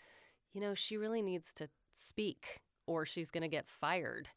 You 0.53 0.61
know, 0.61 0.73
she 0.73 0.97
really 0.97 1.21
needs 1.21 1.53
to 1.53 1.69
speak 1.93 2.59
or 2.85 3.05
she's 3.05 3.31
going 3.31 3.43
to 3.43 3.47
get 3.47 3.67
fired. 3.67 4.27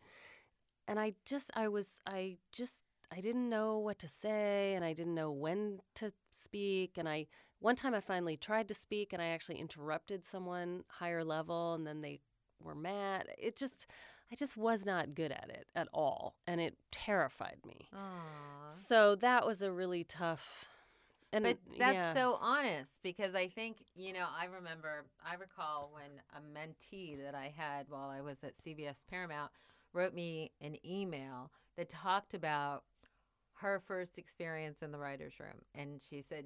And 0.86 1.00
I 1.00 1.14
just, 1.24 1.50
I 1.54 1.68
was, 1.68 2.00
I 2.06 2.36
just, 2.52 2.76
I 3.10 3.20
didn't 3.20 3.48
know 3.48 3.78
what 3.78 3.98
to 4.00 4.08
say 4.08 4.74
and 4.74 4.84
I 4.84 4.92
didn't 4.92 5.14
know 5.14 5.32
when 5.32 5.80
to 5.96 6.12
speak. 6.30 6.92
And 6.96 7.08
I, 7.08 7.26
one 7.64 7.76
time 7.76 7.94
I 7.94 8.02
finally 8.02 8.36
tried 8.36 8.68
to 8.68 8.74
speak 8.74 9.14
and 9.14 9.22
I 9.22 9.28
actually 9.28 9.58
interrupted 9.58 10.26
someone 10.26 10.84
higher 10.86 11.24
level 11.24 11.72
and 11.72 11.86
then 11.86 12.02
they 12.02 12.20
were 12.60 12.74
mad. 12.74 13.24
It 13.38 13.56
just, 13.56 13.86
I 14.30 14.34
just 14.34 14.54
was 14.54 14.84
not 14.84 15.14
good 15.14 15.32
at 15.32 15.48
it 15.48 15.64
at 15.74 15.88
all. 15.90 16.34
And 16.46 16.60
it 16.60 16.76
terrified 16.92 17.56
me. 17.66 17.88
Aw. 17.94 18.68
So 18.68 19.16
that 19.16 19.46
was 19.46 19.62
a 19.62 19.72
really 19.72 20.04
tough. 20.04 20.66
And 21.32 21.42
But 21.42 21.56
that's 21.78 21.94
yeah. 21.94 22.12
so 22.12 22.36
honest 22.38 22.98
because 23.02 23.34
I 23.34 23.48
think, 23.48 23.78
you 23.96 24.12
know, 24.12 24.26
I 24.38 24.44
remember, 24.44 25.06
I 25.26 25.36
recall 25.36 25.90
when 25.94 26.20
a 26.36 26.40
mentee 26.42 27.16
that 27.24 27.34
I 27.34 27.50
had 27.56 27.86
while 27.88 28.10
I 28.10 28.20
was 28.20 28.44
at 28.44 28.58
CBS 28.58 28.98
Paramount 29.08 29.50
wrote 29.94 30.12
me 30.12 30.52
an 30.60 30.76
email 30.86 31.50
that 31.78 31.88
talked 31.88 32.34
about 32.34 32.84
her 33.54 33.80
first 33.86 34.18
experience 34.18 34.82
in 34.82 34.92
the 34.92 34.98
writer's 34.98 35.40
room. 35.40 35.62
And 35.74 36.02
she 36.06 36.22
said 36.28 36.44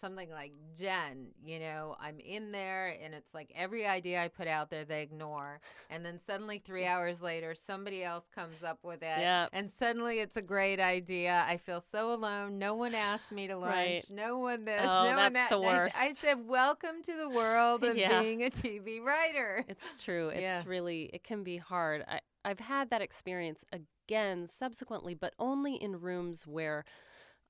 something 0.00 0.28
like, 0.30 0.52
Jen, 0.78 1.28
you 1.44 1.58
know, 1.58 1.96
I'm 2.00 2.18
in 2.20 2.52
there 2.52 2.94
and 3.02 3.14
it's 3.14 3.32
like 3.34 3.50
every 3.54 3.86
idea 3.86 4.22
I 4.22 4.28
put 4.28 4.46
out 4.48 4.70
there, 4.70 4.84
they 4.84 5.02
ignore. 5.02 5.60
And 5.90 6.04
then 6.04 6.18
suddenly, 6.26 6.58
three 6.64 6.84
hours 6.86 7.22
later, 7.22 7.54
somebody 7.54 8.02
else 8.04 8.24
comes 8.34 8.62
up 8.62 8.78
with 8.82 9.02
it. 9.02 9.18
Yep. 9.20 9.50
And 9.52 9.70
suddenly 9.78 10.20
it's 10.20 10.36
a 10.36 10.42
great 10.42 10.80
idea. 10.80 11.44
I 11.48 11.56
feel 11.56 11.80
so 11.80 12.12
alone. 12.12 12.58
No 12.58 12.74
one 12.74 12.94
asked 12.94 13.32
me 13.32 13.46
to 13.48 13.56
lunch. 13.56 13.72
Right. 13.74 14.04
No 14.10 14.38
one 14.38 14.64
this. 14.64 14.80
Oh, 14.82 15.04
no 15.10 15.16
one 15.16 15.16
that's 15.16 15.34
that. 15.34 15.50
the 15.50 15.58
And 15.58 15.66
I- 15.66 15.78
worst. 15.78 15.96
I, 15.98 16.12
said, 16.12 16.46
Welcome 16.46 17.02
to 17.04 17.16
the 17.16 17.30
world 17.30 17.84
of 17.84 17.96
Yeah. 17.96 18.20
being 18.20 18.42
a 18.44 18.50
TV 18.50 19.00
writer. 19.02 19.64
It's 19.68 20.02
true. 20.02 20.28
It's 20.28 20.40
Yeah. 20.40 20.62
really 20.66 21.10
it 21.12 21.24
can 21.24 21.42
be 21.44 21.56
hard. 21.56 22.04
I, 22.08 22.20
I've 22.44 22.60
had 22.60 22.90
that 22.90 23.00
experience 23.00 23.64
again 23.72 24.46
subsequently, 24.48 25.14
but 25.14 25.32
only 25.38 25.76
in 25.76 25.98
rooms 26.00 26.46
where 26.46 26.84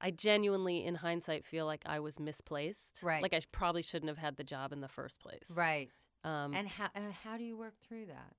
I 0.04 0.10
genuinely, 0.10 0.84
in 0.84 0.96
hindsight, 0.96 1.46
feel 1.46 1.64
like 1.64 1.82
I 1.86 1.98
was 1.98 2.20
misplaced. 2.20 3.00
Right. 3.02 3.22
Like 3.22 3.32
I 3.32 3.40
probably 3.52 3.80
shouldn't 3.82 4.10
have 4.10 4.18
had 4.18 4.36
the 4.36 4.44
job 4.44 4.70
in 4.72 4.80
the 4.82 4.88
first 4.88 5.18
place. 5.18 5.50
Right. 5.50 5.90
Um, 6.24 6.52
And 6.54 6.68
how, 6.68 6.88
uh, 6.94 7.10
how 7.24 7.38
do 7.38 7.44
you 7.44 7.56
work 7.56 7.74
through 7.88 8.06
that? 8.06 8.34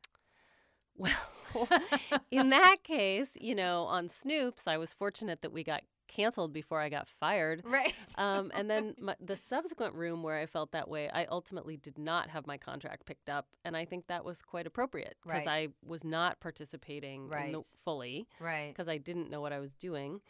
well, 0.96 1.68
in 2.32 2.50
that 2.52 2.78
case, 2.84 3.36
you 3.42 3.56
know, 3.56 3.84
on 3.86 4.08
Snoops, 4.10 4.68
I 4.68 4.78
was 4.78 4.94
fortunate 4.94 5.42
that 5.42 5.52
we 5.52 5.64
got 5.64 5.82
canceled 6.08 6.54
before 6.54 6.80
I 6.80 6.90
got 6.90 7.10
fired. 7.10 7.64
Right. 7.66 7.96
Um, 8.16 8.52
and 8.54 8.70
then 8.70 8.94
my, 9.02 9.16
the 9.20 9.36
subsequent 9.36 9.96
room 9.96 10.22
where 10.22 10.38
I 10.38 10.46
felt 10.46 10.72
that 10.74 10.88
way, 10.88 11.10
I 11.10 11.26
ultimately 11.26 11.78
did 11.78 11.98
not 11.98 12.30
have 12.30 12.46
my 12.46 12.58
contract 12.58 13.08
picked 13.08 13.28
up, 13.30 13.48
and 13.66 13.76
I 13.76 13.86
think 13.86 14.06
that 14.08 14.24
was 14.24 14.44
quite 14.44 14.68
appropriate 14.68 15.16
because 15.24 15.48
Right. 15.48 15.48
I 15.48 15.68
was 15.84 16.04
not 16.04 16.40
participating 16.40 17.32
in 17.32 17.52
the, 17.54 17.64
fully 17.84 18.28
right. 18.40 18.70
because 18.70 18.88
I 18.88 18.98
didn't 19.00 19.32
know 19.32 19.42
what 19.42 19.52
I 19.52 19.60
was 19.60 19.76
doing. 19.76 20.22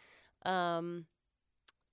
Um, 0.46 1.06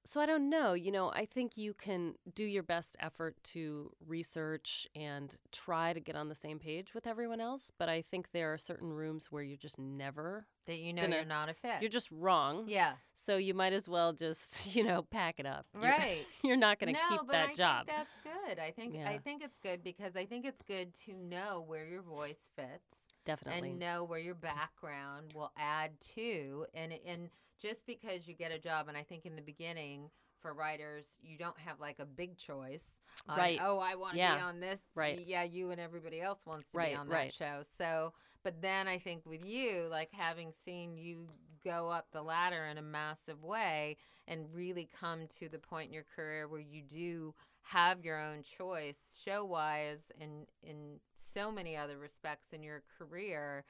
so 0.05 0.21
I 0.21 0.27
don't 0.27 0.51
know. 0.51 0.73
You 0.75 0.91
know, 0.93 1.11
I 1.11 1.25
think 1.27 1.57
you 1.57 1.75
can 1.75 2.15
do 2.35 2.45
your 2.45 2.63
best 2.63 2.97
effort 3.01 3.37
to 3.45 3.93
research 4.07 4.87
and 4.95 5.35
try 5.53 5.93
to 5.93 6.01
get 6.01 6.17
on 6.17 6.29
the 6.29 6.35
same 6.35 6.59
page 6.59 6.95
with 6.95 7.07
everyone 7.07 7.41
else. 7.41 7.71
But 7.79 7.89
I 7.89 8.03
think 8.03 8.33
there 8.33 8.53
are 8.53 8.59
certain 8.59 8.93
rooms 8.93 9.31
where 9.31 9.43
you're 9.43 9.57
just 9.57 9.79
never 9.79 10.47
that 10.67 10.77
you 10.79 10.93
know 10.93 11.03
gonna- 11.03 11.17
you're 11.17 11.25
not 11.25 11.49
a 11.49 11.55
fit. 11.55 11.81
you're 11.81 11.91
just 11.91 12.11
wrong. 12.13 12.65
yeah, 12.69 12.93
So 13.15 13.37
you 13.37 13.53
might 13.55 13.73
as 13.73 13.89
well 13.89 14.13
just 14.13 14.75
you 14.77 14.85
know 14.85 15.03
pack 15.03 15.37
it 15.39 15.47
up. 15.47 15.67
You're- 15.75 15.89
right. 15.89 16.27
You're, 16.45 16.57
not 16.57 16.79
going 16.79 16.95
to 16.95 17.01
no, 17.01 17.09
keep 17.09 17.27
but 17.27 17.33
that 17.33 17.49
I 17.51 17.55
job. 17.55 17.87
Think 17.87 17.99
that's 17.99 18.47
good. 18.47 18.59
I 18.59 18.71
think 18.71 18.97
I 18.97 19.19
think 19.19 19.43
it's 19.43 19.59
good 19.59 19.83
because 19.85 20.17
I 20.17 20.25
think 20.27 20.45
it's 20.45 20.63
good 20.63 20.93
to 21.07 21.13
know 21.15 21.65
where 21.67 21.87
your 21.87 22.03
voice 22.03 22.49
fits 22.57 23.15
Definitely. 23.25 23.71
and 23.71 23.79
know 23.79 24.05
where 24.05 24.19
your 24.19 24.35
background 24.35 25.33
will 25.35 25.53
add 25.57 25.93
to 26.15 26.67
and 26.75 26.93
and 27.07 27.29
just 27.63 27.87
because 27.87 28.27
you 28.27 28.35
get 28.35 28.51
a 28.53 28.59
job 28.59 28.89
and 28.89 28.97
I 28.97 29.03
think 29.05 29.25
in 29.25 29.37
the 29.37 29.43
beginning 29.43 30.11
for 30.41 30.53
writers 30.53 31.05
you 31.23 31.39
don't 31.39 31.59
have 31.59 31.79
like 31.79 32.01
a 32.01 32.05
big 32.05 32.37
choice 32.37 32.85
on, 33.29 33.39
Right. 33.39 33.59
oh 33.63 33.79
I 33.79 33.95
want 33.95 34.15
to 34.15 34.19
be 34.19 34.23
on 34.43 34.59
this 34.61 34.81
Right. 34.97 35.23
yeah 35.25 35.45
you 35.45 35.71
and 35.71 35.81
everybody 35.81 36.21
else 36.21 36.41
wants 36.45 36.69
to 36.71 36.79
be 36.79 36.95
on 36.95 37.09
that 37.09 37.15
right. 37.15 37.33
show 37.33 37.63
so 37.79 38.13
but 38.43 38.61
then 38.61 38.89
I 38.89 38.99
think 38.99 39.25
with 39.25 39.45
you 39.45 39.87
like 39.89 40.09
having 40.13 40.53
seen 40.65 40.97
you 40.99 41.29
go 41.65 41.89
up 41.89 42.09
the 42.13 42.23
ladder 42.23 42.65
in 42.65 42.77
a 42.79 42.83
massive 42.83 43.45
way 43.45 43.97
and 44.27 44.47
really 44.53 44.89
come 44.99 45.29
to 45.39 45.49
the 45.49 45.59
point 45.61 45.89
in 45.89 45.95
your 45.95 46.07
career 46.17 46.49
where 46.49 46.61
you 46.61 46.83
do 46.83 47.33
have 47.63 48.05
your 48.05 48.21
own 48.21 48.43
choice 48.43 48.97
show 49.25 49.45
wise 49.45 50.11
and 50.21 50.49
in 50.65 50.99
so 51.17 51.53
many 51.53 51.77
other 51.77 51.97
respects 51.99 52.53
in 52.53 52.65
your 52.65 52.83
career 52.99 53.65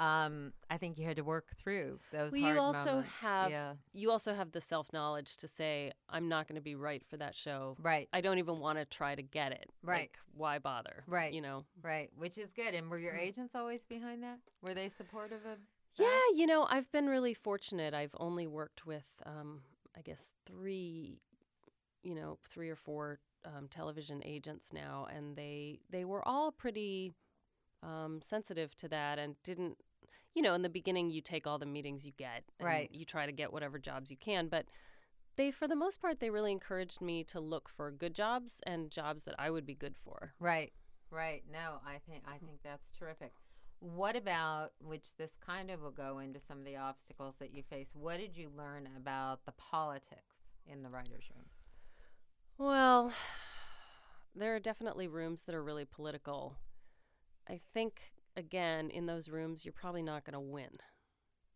um, 0.00 0.52
I 0.70 0.78
think 0.78 0.98
you 0.98 1.04
had 1.06 1.16
to 1.16 1.22
work 1.22 1.46
through 1.56 2.00
those. 2.10 2.32
Well, 2.32 2.40
you 2.40 2.58
also 2.58 2.90
moments. 2.94 3.10
have 3.20 3.50
yeah, 3.50 3.72
you 3.92 4.10
also 4.10 4.34
have 4.34 4.50
the 4.52 4.60
self 4.60 4.92
knowledge 4.92 5.36
to 5.38 5.48
say 5.48 5.92
I'm 6.08 6.28
not 6.28 6.48
going 6.48 6.56
to 6.56 6.62
be 6.62 6.74
right 6.74 7.02
for 7.08 7.16
that 7.18 7.34
show. 7.34 7.76
right, 7.82 8.08
I 8.12 8.20
don't 8.20 8.38
even 8.38 8.58
want 8.60 8.78
to 8.78 8.84
try 8.86 9.14
to 9.14 9.22
get 9.22 9.52
it. 9.52 9.68
Right. 9.82 10.00
Like, 10.00 10.18
why 10.34 10.58
bother? 10.58 11.04
Right. 11.06 11.32
You 11.32 11.42
know. 11.42 11.64
right, 11.82 12.08
which 12.16 12.38
is 12.38 12.52
good. 12.52 12.74
And 12.74 12.90
were 12.90 12.98
your 12.98 13.12
Mm. 13.12 13.20
agents 13.20 13.54
always 13.54 13.84
behind 13.84 14.22
that? 14.22 14.38
Were 14.62 14.74
they 14.74 14.88
supportive 14.88 15.44
of? 15.44 15.58
That? 15.98 16.04
Yeah, 16.04 16.38
you 16.38 16.46
know, 16.46 16.66
I've 16.70 16.90
been 16.92 17.06
really 17.08 17.34
fortunate. 17.34 17.92
I've 17.94 18.14
only 18.18 18.46
worked 18.46 18.86
with, 18.86 19.08
um, 19.26 19.62
I 19.96 20.00
guess, 20.02 20.30
three, 20.46 21.20
you 22.02 22.14
know, 22.14 22.38
three 22.48 22.70
or 22.70 22.76
four 22.76 23.18
um, 23.44 23.68
television 23.68 24.22
agents 24.24 24.72
now, 24.72 25.06
and 25.14 25.36
they 25.36 25.80
they 25.90 26.04
were 26.04 26.26
all 26.26 26.52
pretty 26.52 27.12
um, 27.82 28.20
sensitive 28.22 28.74
to 28.76 28.88
that 28.88 29.18
and 29.18 29.34
didn't. 29.42 29.76
You 30.34 30.42
know, 30.42 30.54
in 30.54 30.62
the 30.62 30.68
beginning, 30.68 31.10
you 31.10 31.20
take 31.20 31.46
all 31.46 31.58
the 31.58 31.66
meetings 31.66 32.06
you 32.06 32.12
get, 32.16 32.44
and 32.58 32.66
Right. 32.66 32.90
You 32.92 33.04
try 33.04 33.26
to 33.26 33.32
get 33.32 33.52
whatever 33.52 33.78
jobs 33.78 34.10
you 34.10 34.16
can, 34.16 34.48
but 34.48 34.66
they, 35.36 35.50
for 35.50 35.66
the 35.66 35.76
most 35.76 36.00
part, 36.00 36.20
they 36.20 36.30
really 36.30 36.52
encouraged 36.52 37.00
me 37.00 37.24
to 37.24 37.40
look 37.40 37.68
for 37.68 37.90
good 37.90 38.14
jobs 38.14 38.60
and 38.66 38.90
jobs 38.90 39.24
that 39.24 39.34
I 39.38 39.50
would 39.50 39.66
be 39.66 39.74
good 39.74 39.96
for. 39.96 40.34
Right, 40.38 40.72
right. 41.10 41.42
No, 41.50 41.80
I 41.86 41.98
think 42.08 42.24
I 42.26 42.38
think 42.38 42.60
that's 42.62 42.90
terrific. 42.98 43.32
What 43.80 44.14
about 44.14 44.72
which 44.80 45.06
this 45.16 45.30
kind 45.44 45.70
of 45.70 45.80
will 45.80 45.90
go 45.90 46.18
into 46.18 46.38
some 46.38 46.58
of 46.58 46.64
the 46.64 46.76
obstacles 46.76 47.36
that 47.38 47.54
you 47.54 47.62
face? 47.62 47.88
What 47.94 48.18
did 48.18 48.36
you 48.36 48.50
learn 48.54 48.88
about 48.96 49.46
the 49.46 49.52
politics 49.52 50.36
in 50.66 50.82
the 50.82 50.90
writers' 50.90 51.30
room? 51.34 51.46
Well, 52.58 53.12
there 54.34 54.54
are 54.54 54.60
definitely 54.60 55.08
rooms 55.08 55.42
that 55.42 55.54
are 55.54 55.62
really 55.62 55.86
political. 55.86 56.56
I 57.48 57.60
think, 57.72 58.02
again, 58.36 58.90
in 58.90 59.06
those 59.06 59.28
rooms, 59.28 59.64
you're 59.64 59.72
probably 59.72 60.02
not 60.02 60.24
going 60.24 60.34
to 60.34 60.40
win. 60.40 60.78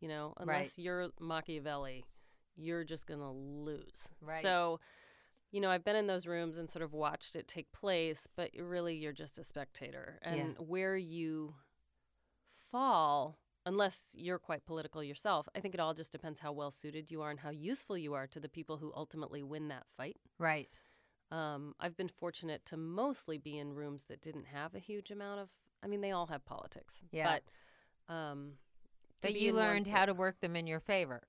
You 0.00 0.08
know, 0.08 0.34
unless 0.38 0.78
you're 0.78 1.08
Machiavelli, 1.20 2.04
you're 2.56 2.84
just 2.84 3.06
going 3.06 3.20
to 3.20 3.30
lose. 3.30 4.06
Right. 4.20 4.42
So, 4.42 4.80
you 5.50 5.60
know, 5.60 5.70
I've 5.70 5.84
been 5.84 5.96
in 5.96 6.06
those 6.06 6.26
rooms 6.26 6.58
and 6.58 6.68
sort 6.68 6.82
of 6.82 6.92
watched 6.92 7.36
it 7.36 7.48
take 7.48 7.72
place, 7.72 8.26
but 8.36 8.50
really 8.58 8.94
you're 8.96 9.12
just 9.12 9.38
a 9.38 9.44
spectator. 9.44 10.18
And 10.22 10.36
Yeah. 10.58 10.64
where 10.64 10.96
you 10.96 11.54
fall, 12.70 13.38
unless 13.64 14.12
you're 14.14 14.38
quite 14.38 14.66
political 14.66 15.02
yourself, 15.02 15.48
I 15.54 15.60
think 15.60 15.74
it 15.74 15.80
all 15.80 15.94
just 15.94 16.12
depends 16.12 16.40
how 16.40 16.52
well 16.52 16.70
suited 16.70 17.10
you 17.10 17.22
are 17.22 17.30
and 17.30 17.40
how 17.40 17.50
useful 17.50 17.96
you 17.96 18.14
are 18.14 18.26
to 18.26 18.40
the 18.40 18.48
people 18.48 18.76
who 18.78 18.92
ultimately 18.94 19.42
win 19.42 19.68
that 19.68 19.86
fight. 19.96 20.18
Right. 20.38 20.68
Um, 21.30 21.74
I've 21.80 21.96
been 21.96 22.08
fortunate 22.08 22.66
to 22.66 22.76
mostly 22.76 23.38
be 23.38 23.56
in 23.56 23.72
rooms 23.72 24.04
that 24.08 24.20
didn't 24.20 24.46
have 24.46 24.74
a 24.74 24.78
huge 24.78 25.10
amount 25.10 25.40
of. 25.40 25.48
I 25.84 25.86
mean, 25.86 26.00
they 26.00 26.12
all 26.12 26.26
have 26.26 26.44
politics. 26.46 26.94
Yeah. 27.12 27.38
But, 28.08 28.14
um, 28.14 28.52
But 29.22 29.34
you 29.38 29.52
learned 29.52 29.86
how 29.86 30.06
to 30.06 30.14
work 30.14 30.40
them 30.40 30.56
in 30.56 30.66
your 30.66 30.80
favor. 30.80 31.22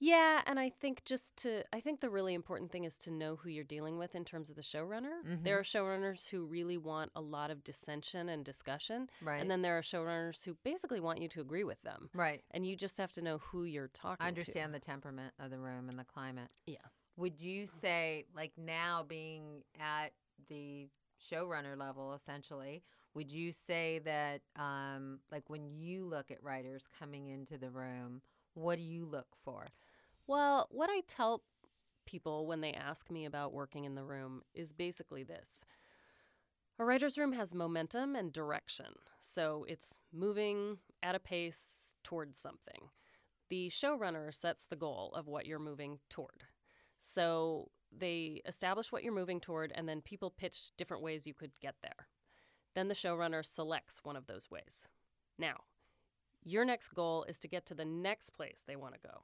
Yeah, 0.00 0.42
and 0.46 0.58
I 0.58 0.68
think 0.70 1.04
just 1.04 1.36
to. 1.38 1.62
I 1.72 1.80
think 1.80 2.00
the 2.00 2.10
really 2.10 2.34
important 2.34 2.70
thing 2.70 2.84
is 2.84 2.98
to 2.98 3.10
know 3.10 3.36
who 3.36 3.48
you're 3.48 3.64
dealing 3.64 3.96
with 3.96 4.14
in 4.16 4.24
terms 4.24 4.50
of 4.50 4.56
the 4.56 4.60
showrunner. 4.62 5.22
Mhm. 5.24 5.44
There 5.44 5.58
are 5.58 5.62
showrunners 5.62 6.28
who 6.28 6.44
really 6.44 6.76
want 6.76 7.12
a 7.14 7.20
lot 7.22 7.50
of 7.50 7.62
dissension 7.64 8.28
and 8.28 8.44
discussion, 8.44 9.08
Right. 9.22 9.40
and 9.40 9.50
then 9.50 9.62
there 9.62 9.78
are 9.78 9.82
showrunners 9.82 10.44
who 10.44 10.54
basically 10.64 11.00
want 11.00 11.22
you 11.22 11.28
to 11.28 11.40
agree 11.40 11.64
with 11.64 11.80
them. 11.82 12.10
right. 12.12 12.44
And 12.50 12.66
you 12.66 12.76
just 12.76 12.98
have 12.98 13.12
to 13.12 13.22
know 13.22 13.38
who 13.38 13.64
you're 13.64 13.88
talking 13.88 14.22
to. 14.24 14.28
Understand 14.28 14.74
the 14.74 14.80
temperament 14.80 15.32
of 15.38 15.50
the 15.50 15.58
room 15.60 15.88
and 15.88 15.98
the 15.98 16.04
climate. 16.04 16.50
Yeah. 16.66 16.78
Would 17.16 17.40
you 17.40 17.66
say, 17.80 18.26
like 18.34 18.58
now 18.58 19.04
being 19.04 19.62
at 19.78 20.12
the 20.48 20.90
showrunner 21.30 21.78
level, 21.78 22.12
essentially, 22.14 22.82
would 23.14 23.30
you 23.30 23.52
say 23.66 24.00
that, 24.04 24.42
um, 24.56 25.20
like 25.30 25.48
when 25.48 25.68
you 25.68 26.04
look 26.04 26.30
at 26.30 26.42
writers 26.42 26.84
coming 26.98 27.28
into 27.28 27.58
the 27.58 27.70
room, 27.70 28.22
what 28.54 28.76
do 28.76 28.82
you 28.82 29.04
look 29.04 29.28
for? 29.44 29.68
Well, 30.26 30.68
what 30.70 30.90
I 30.90 31.02
tell 31.06 31.42
people 32.06 32.46
when 32.46 32.60
they 32.60 32.72
ask 32.72 33.10
me 33.10 33.24
about 33.24 33.52
working 33.52 33.84
in 33.84 33.94
the 33.94 34.04
room 34.04 34.42
is 34.54 34.72
basically 34.72 35.22
this. 35.22 35.64
A 36.78 36.84
writer's 36.84 37.16
room 37.16 37.32
has 37.32 37.54
momentum 37.54 38.16
and 38.16 38.32
direction, 38.32 38.94
so 39.20 39.64
it's 39.68 39.96
moving 40.12 40.78
at 41.02 41.14
a 41.14 41.20
pace 41.20 41.94
towards 42.02 42.38
something. 42.38 42.88
The 43.48 43.70
showrunner 43.70 44.34
sets 44.34 44.66
the 44.66 44.74
goal 44.74 45.12
of 45.14 45.28
what 45.28 45.46
you're 45.46 45.60
moving 45.60 46.00
toward. 46.10 46.44
So 47.00 47.70
they 47.92 48.42
establish 48.44 48.90
what 48.90 49.04
you're 49.04 49.12
moving 49.12 49.40
toward, 49.40 49.70
and 49.74 49.88
then 49.88 50.00
people 50.00 50.30
pitch 50.30 50.72
different 50.76 51.02
ways 51.02 51.26
you 51.26 51.34
could 51.34 51.52
get 51.60 51.76
there. 51.80 52.08
Then 52.74 52.88
the 52.88 52.94
showrunner 52.94 53.44
selects 53.44 54.00
one 54.02 54.16
of 54.16 54.26
those 54.26 54.50
ways. 54.50 54.88
Now, 55.38 55.58
your 56.42 56.64
next 56.64 56.88
goal 56.94 57.24
is 57.28 57.38
to 57.38 57.48
get 57.48 57.66
to 57.66 57.74
the 57.74 57.84
next 57.84 58.30
place 58.30 58.62
they 58.66 58.76
want 58.76 58.94
to 58.94 59.00
go 59.00 59.22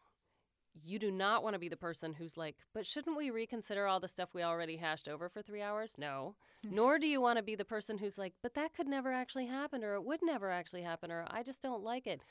you 0.85 0.99
do 0.99 1.11
not 1.11 1.43
want 1.43 1.55
to 1.55 1.59
be 1.59 1.69
the 1.69 1.77
person 1.77 2.15
who's 2.15 2.37
like, 2.37 2.57
but 2.73 2.87
shouldn't 2.87 3.17
we 3.17 3.31
reconsider 3.31 3.87
all 3.87 4.01
the 4.01 4.09
stuff 4.09 4.35
we 4.35 4.43
already 4.43 4.77
hashed 4.77 5.09
over 5.09 5.29
for 5.29 5.43
three 5.43 5.63
hours? 5.63 5.95
No. 5.99 6.35
Nor 6.71 6.99
do 6.99 7.07
you 7.07 7.21
want 7.21 7.39
to 7.39 7.43
be 7.43 7.55
the 7.55 7.65
person 7.65 7.99
who's 7.99 8.19
like, 8.19 8.35
but 8.43 8.55
that 8.55 8.75
could 8.75 8.87
never 8.87 9.13
actually 9.13 9.47
happen, 9.47 9.83
or 9.85 9.95
it 9.95 10.05
would 10.05 10.21
never 10.23 10.51
actually 10.51 10.83
happen, 10.83 11.11
or 11.11 11.27
I 11.29 11.43
just 11.43 11.63
don't 11.63 11.83
like 11.83 12.07
it. 12.07 12.23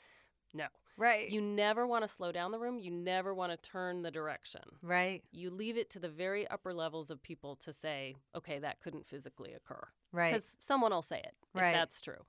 No. 0.54 0.66
Right. 0.96 1.30
You 1.30 1.40
never 1.40 1.86
want 1.86 2.04
to 2.04 2.08
slow 2.08 2.30
down 2.30 2.50
the 2.50 2.58
room. 2.58 2.78
You 2.78 2.90
never 2.90 3.32
want 3.32 3.52
to 3.52 3.70
turn 3.70 4.02
the 4.02 4.10
direction. 4.10 4.60
right. 4.82 5.22
You 5.32 5.50
leave 5.50 5.78
it 5.78 5.88
to 5.90 5.98
the 5.98 6.08
very 6.10 6.46
upper 6.48 6.74
levels 6.74 7.10
of 7.10 7.22
people 7.22 7.56
to 7.56 7.72
say, 7.72 8.16
okay, 8.34 8.58
that 8.58 8.80
couldn't 8.80 9.06
physically 9.06 9.52
occur. 9.54 9.88
Right. 10.12 10.32
Because 10.32 10.56
someone 10.60 10.92
will 10.92 11.02
say 11.02 11.18
it 11.18 11.34
if 11.54 11.60
that's 11.60 12.00
true. 12.00 12.24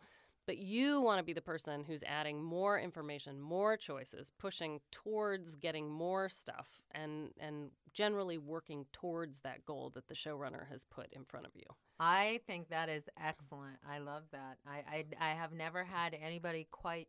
But 0.47 0.57
you 0.57 1.01
want 1.01 1.19
to 1.19 1.23
be 1.23 1.33
the 1.33 1.41
person 1.41 1.83
who's 1.83 2.03
adding 2.03 2.41
more 2.43 2.79
information, 2.79 3.39
more 3.39 3.77
choices, 3.77 4.31
pushing 4.39 4.79
towards 4.91 5.55
getting 5.55 5.89
more 5.89 6.29
stuff, 6.29 6.81
and 6.91 7.29
and 7.39 7.69
generally 7.93 8.37
working 8.37 8.85
towards 8.91 9.41
that 9.41 9.65
goal 9.65 9.91
that 9.93 10.07
the 10.07 10.15
showrunner 10.15 10.67
has 10.69 10.83
put 10.85 11.11
in 11.13 11.25
front 11.25 11.45
of 11.45 11.51
you. 11.55 11.65
I 11.99 12.39
think 12.47 12.69
that 12.69 12.89
is 12.89 13.07
excellent. 13.23 13.77
I 13.87 13.99
love 13.99 14.23
that. 14.31 14.57
I, 14.65 15.05
I, 15.19 15.31
I 15.31 15.33
have 15.35 15.51
never 15.53 15.83
had 15.83 16.17
anybody 16.19 16.67
quite 16.71 17.07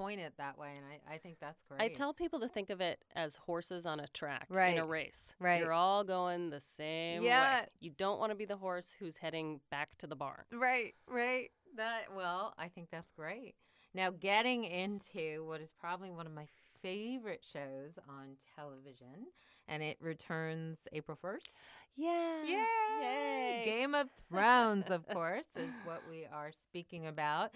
coin 0.00 0.18
it 0.18 0.32
that 0.38 0.56
way, 0.58 0.72
and 0.74 0.84
I, 1.10 1.14
I 1.14 1.18
think 1.18 1.36
that's 1.40 1.60
great. 1.68 1.80
I 1.80 1.88
tell 1.88 2.12
people 2.14 2.40
to 2.40 2.48
think 2.48 2.70
of 2.70 2.80
it 2.80 3.02
as 3.14 3.36
horses 3.36 3.84
on 3.86 4.00
a 4.00 4.06
track 4.08 4.46
in 4.50 4.78
a 4.78 4.86
race. 4.86 5.34
Right. 5.38 5.60
You're 5.60 5.72
all 5.72 6.04
going 6.04 6.50
the 6.50 6.60
same 6.60 7.22
Yeah. 7.22 7.60
way. 7.62 7.66
You 7.80 7.90
don't 7.96 8.18
want 8.18 8.30
to 8.30 8.36
be 8.36 8.44
the 8.46 8.56
horse 8.56 8.94
who's 8.98 9.16
heading 9.18 9.60
back 9.70 9.96
to 9.98 10.06
the 10.06 10.16
barn. 10.16 10.42
Right, 10.52 10.94
right. 11.06 11.50
That 11.76 12.14
well, 12.16 12.54
I 12.58 12.68
think 12.68 12.88
that's 12.90 13.10
great. 13.12 13.54
Now 13.94 14.10
getting 14.10 14.64
into 14.64 15.44
what 15.46 15.60
is 15.60 15.70
probably 15.78 16.10
one 16.10 16.26
of 16.26 16.32
my 16.32 16.46
favorite 16.82 17.44
shows 17.52 17.98
on 18.08 18.36
television, 18.56 19.26
and 19.68 19.82
it 19.82 19.98
returns 20.00 20.78
April 20.92 21.18
first. 21.20 21.50
Yeah. 21.96 22.42
Yay! 22.44 23.62
Game 23.64 23.94
of 23.94 24.08
Thrones, 24.30 24.90
of 24.90 25.06
course, 25.08 25.46
is 25.56 25.70
what 25.84 26.00
we 26.08 26.24
are 26.32 26.50
speaking 26.68 27.06
about. 27.06 27.50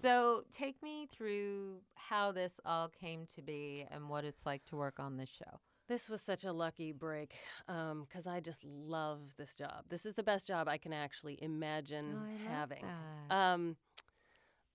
So 0.00 0.44
take 0.52 0.82
me 0.82 1.06
through 1.10 1.78
how 1.94 2.32
this 2.32 2.60
all 2.64 2.88
came 2.88 3.26
to 3.34 3.42
be 3.42 3.86
and 3.90 4.08
what 4.08 4.24
it's 4.24 4.44
like 4.44 4.64
to 4.66 4.76
work 4.76 4.98
on 4.98 5.16
this 5.16 5.28
show. 5.30 5.60
This 5.86 6.08
was 6.08 6.22
such 6.22 6.44
a 6.44 6.52
lucky 6.52 6.92
break 6.92 7.34
because 7.66 8.26
I 8.26 8.40
just 8.40 8.64
love 8.64 9.34
this 9.36 9.54
job. 9.54 9.84
This 9.88 10.06
is 10.06 10.14
the 10.14 10.22
best 10.22 10.46
job 10.48 10.66
I 10.68 10.78
can 10.78 10.92
actually 10.92 11.38
imagine 11.42 12.16
Oh, 12.18 12.26
I 12.26 12.52
having. 12.52 12.84
Um, 13.30 13.76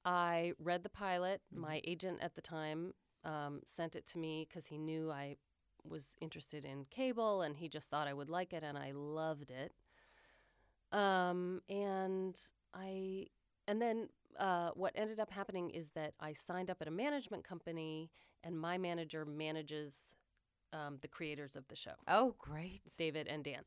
I 0.05 0.53
read 0.59 0.83
the 0.83 0.89
pilot. 0.89 1.41
Mhm. 1.53 1.59
My 1.59 1.81
agent 1.83 2.19
at 2.21 2.35
the 2.35 2.41
time 2.41 2.93
um, 3.23 3.61
sent 3.65 3.95
it 3.95 4.05
to 4.07 4.17
me 4.19 4.45
because 4.47 4.67
he 4.67 4.77
knew 4.77 5.11
I 5.11 5.37
was 5.83 6.15
interested 6.21 6.63
in 6.63 6.85
cable 6.85 7.41
and 7.41 7.57
he 7.57 7.67
just 7.69 7.89
thought 7.89 8.07
I 8.07 8.13
would 8.13 8.29
like 8.29 8.53
it 8.53 8.63
and 8.63 8.77
I 8.77 8.91
loved 8.91 9.51
it. 9.51 9.73
Um, 10.91 11.61
and 11.69 12.39
I 12.73 13.27
and 13.67 13.81
then 13.81 14.09
uh, 14.37 14.71
what 14.73 14.93
ended 14.95 15.19
up 15.19 15.31
happening 15.31 15.69
is 15.69 15.89
that 15.91 16.13
I 16.19 16.33
signed 16.33 16.69
up 16.69 16.77
at 16.81 16.87
a 16.87 16.91
management 16.91 17.43
company 17.43 18.11
and 18.43 18.59
my 18.59 18.77
manager 18.77 19.25
manages 19.25 19.95
um, 20.73 20.97
the 21.01 21.07
creators 21.07 21.55
of 21.55 21.67
the 21.67 21.75
show. 21.75 21.93
Oh, 22.07 22.35
great. 22.37 22.81
David 22.97 23.27
and 23.27 23.43
Dan. 23.43 23.61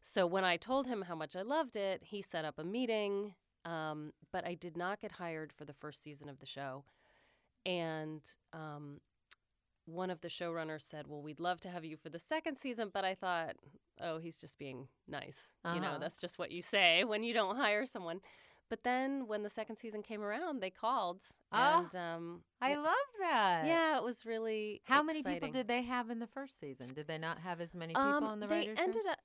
So 0.00 0.26
when 0.26 0.44
I 0.44 0.56
told 0.56 0.86
him 0.86 1.02
how 1.02 1.14
much 1.14 1.34
I 1.34 1.42
loved 1.42 1.76
it, 1.76 2.02
he 2.04 2.22
set 2.22 2.44
up 2.44 2.58
a 2.58 2.64
meeting. 2.64 3.34
Um, 3.64 4.12
but 4.32 4.46
I 4.46 4.54
did 4.54 4.76
not 4.76 5.00
get 5.00 5.12
hired 5.12 5.52
for 5.52 5.64
the 5.64 5.72
first 5.72 6.02
season 6.02 6.28
of 6.28 6.38
the 6.38 6.46
show. 6.46 6.84
And 7.64 8.20
um, 8.52 9.00
one 9.86 10.10
of 10.10 10.20
the 10.20 10.28
showrunners 10.28 10.82
said, 10.82 11.06
Well, 11.06 11.22
we'd 11.22 11.40
love 11.40 11.60
to 11.60 11.70
have 11.70 11.84
you 11.84 11.96
for 11.96 12.10
the 12.10 12.18
second 12.18 12.58
season. 12.58 12.90
But 12.92 13.04
I 13.04 13.14
thought, 13.14 13.56
Oh, 14.00 14.18
he's 14.18 14.38
just 14.38 14.58
being 14.58 14.88
nice. 15.08 15.52
Uh-huh. 15.64 15.74
You 15.74 15.80
know, 15.80 15.88
uh-huh. 15.88 15.98
that's 15.98 16.18
just 16.18 16.38
what 16.38 16.50
you 16.50 16.62
say 16.62 17.04
when 17.06 17.22
you 17.22 17.32
don't 17.32 17.56
hire 17.56 17.86
someone. 17.86 18.20
But 18.70 18.82
then 18.82 19.26
when 19.26 19.42
the 19.42 19.50
second 19.50 19.76
season 19.76 20.02
came 20.02 20.22
around, 20.22 20.60
they 20.60 20.70
called. 20.70 21.22
Oh, 21.52 21.80
and 21.80 21.94
um, 21.94 22.40
I 22.60 22.76
love 22.76 22.94
that. 23.20 23.66
Yeah, 23.66 23.98
it 23.98 24.02
was 24.02 24.24
really. 24.24 24.80
How 24.84 25.00
exciting. 25.02 25.22
many 25.22 25.34
people 25.34 25.52
did 25.52 25.68
they 25.68 25.82
have 25.82 26.10
in 26.10 26.18
the 26.18 26.26
first 26.26 26.58
season? 26.58 26.92
Did 26.94 27.06
they 27.06 27.18
not 27.18 27.38
have 27.38 27.60
as 27.60 27.74
many 27.74 27.94
people 27.94 28.02
um, 28.02 28.24
on 28.24 28.40
the 28.40 28.46
they 28.46 28.68
ended 28.68 28.96
room? 28.96 29.08
up. 29.10 29.18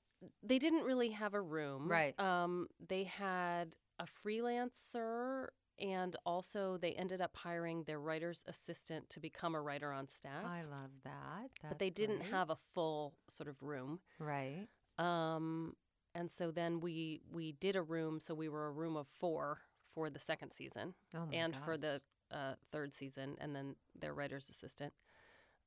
They 0.43 0.59
didn't 0.59 0.83
really 0.83 1.11
have 1.11 1.33
a 1.33 1.41
room. 1.41 1.87
Right. 1.87 2.19
Um, 2.19 2.67
they 2.85 3.05
had 3.05 3.75
a 3.99 4.05
freelancer 4.05 5.47
and 5.79 6.15
also 6.25 6.77
they 6.77 6.91
ended 6.91 7.21
up 7.21 7.35
hiring 7.35 7.83
their 7.83 7.99
writer's 7.99 8.43
assistant 8.47 9.09
to 9.11 9.19
become 9.19 9.55
a 9.55 9.61
writer 9.61 9.91
on 9.91 10.07
staff. 10.07 10.45
I 10.45 10.63
love 10.63 10.91
that. 11.03 11.49
That's 11.61 11.71
but 11.71 11.79
they 11.79 11.89
didn't 11.89 12.21
have 12.21 12.49
a 12.49 12.55
full 12.73 13.13
sort 13.29 13.47
of 13.47 13.61
room. 13.63 13.99
Right. 14.19 14.67
Um, 14.97 15.75
and 16.15 16.31
so 16.31 16.51
then 16.51 16.79
we 16.79 17.21
we 17.31 17.53
did 17.53 17.75
a 17.75 17.81
room. 17.81 18.19
So 18.19 18.33
we 18.33 18.49
were 18.49 18.67
a 18.67 18.71
room 18.71 18.95
of 18.95 19.07
four 19.07 19.59
for 19.93 20.09
the 20.09 20.19
second 20.19 20.51
season 20.51 20.93
oh 21.15 21.27
and 21.31 21.53
God. 21.53 21.63
for 21.63 21.77
the 21.77 22.01
uh, 22.31 22.53
third 22.71 22.93
season, 22.93 23.35
and 23.39 23.55
then 23.55 23.75
their 23.99 24.13
writer's 24.13 24.49
assistant. 24.49 24.93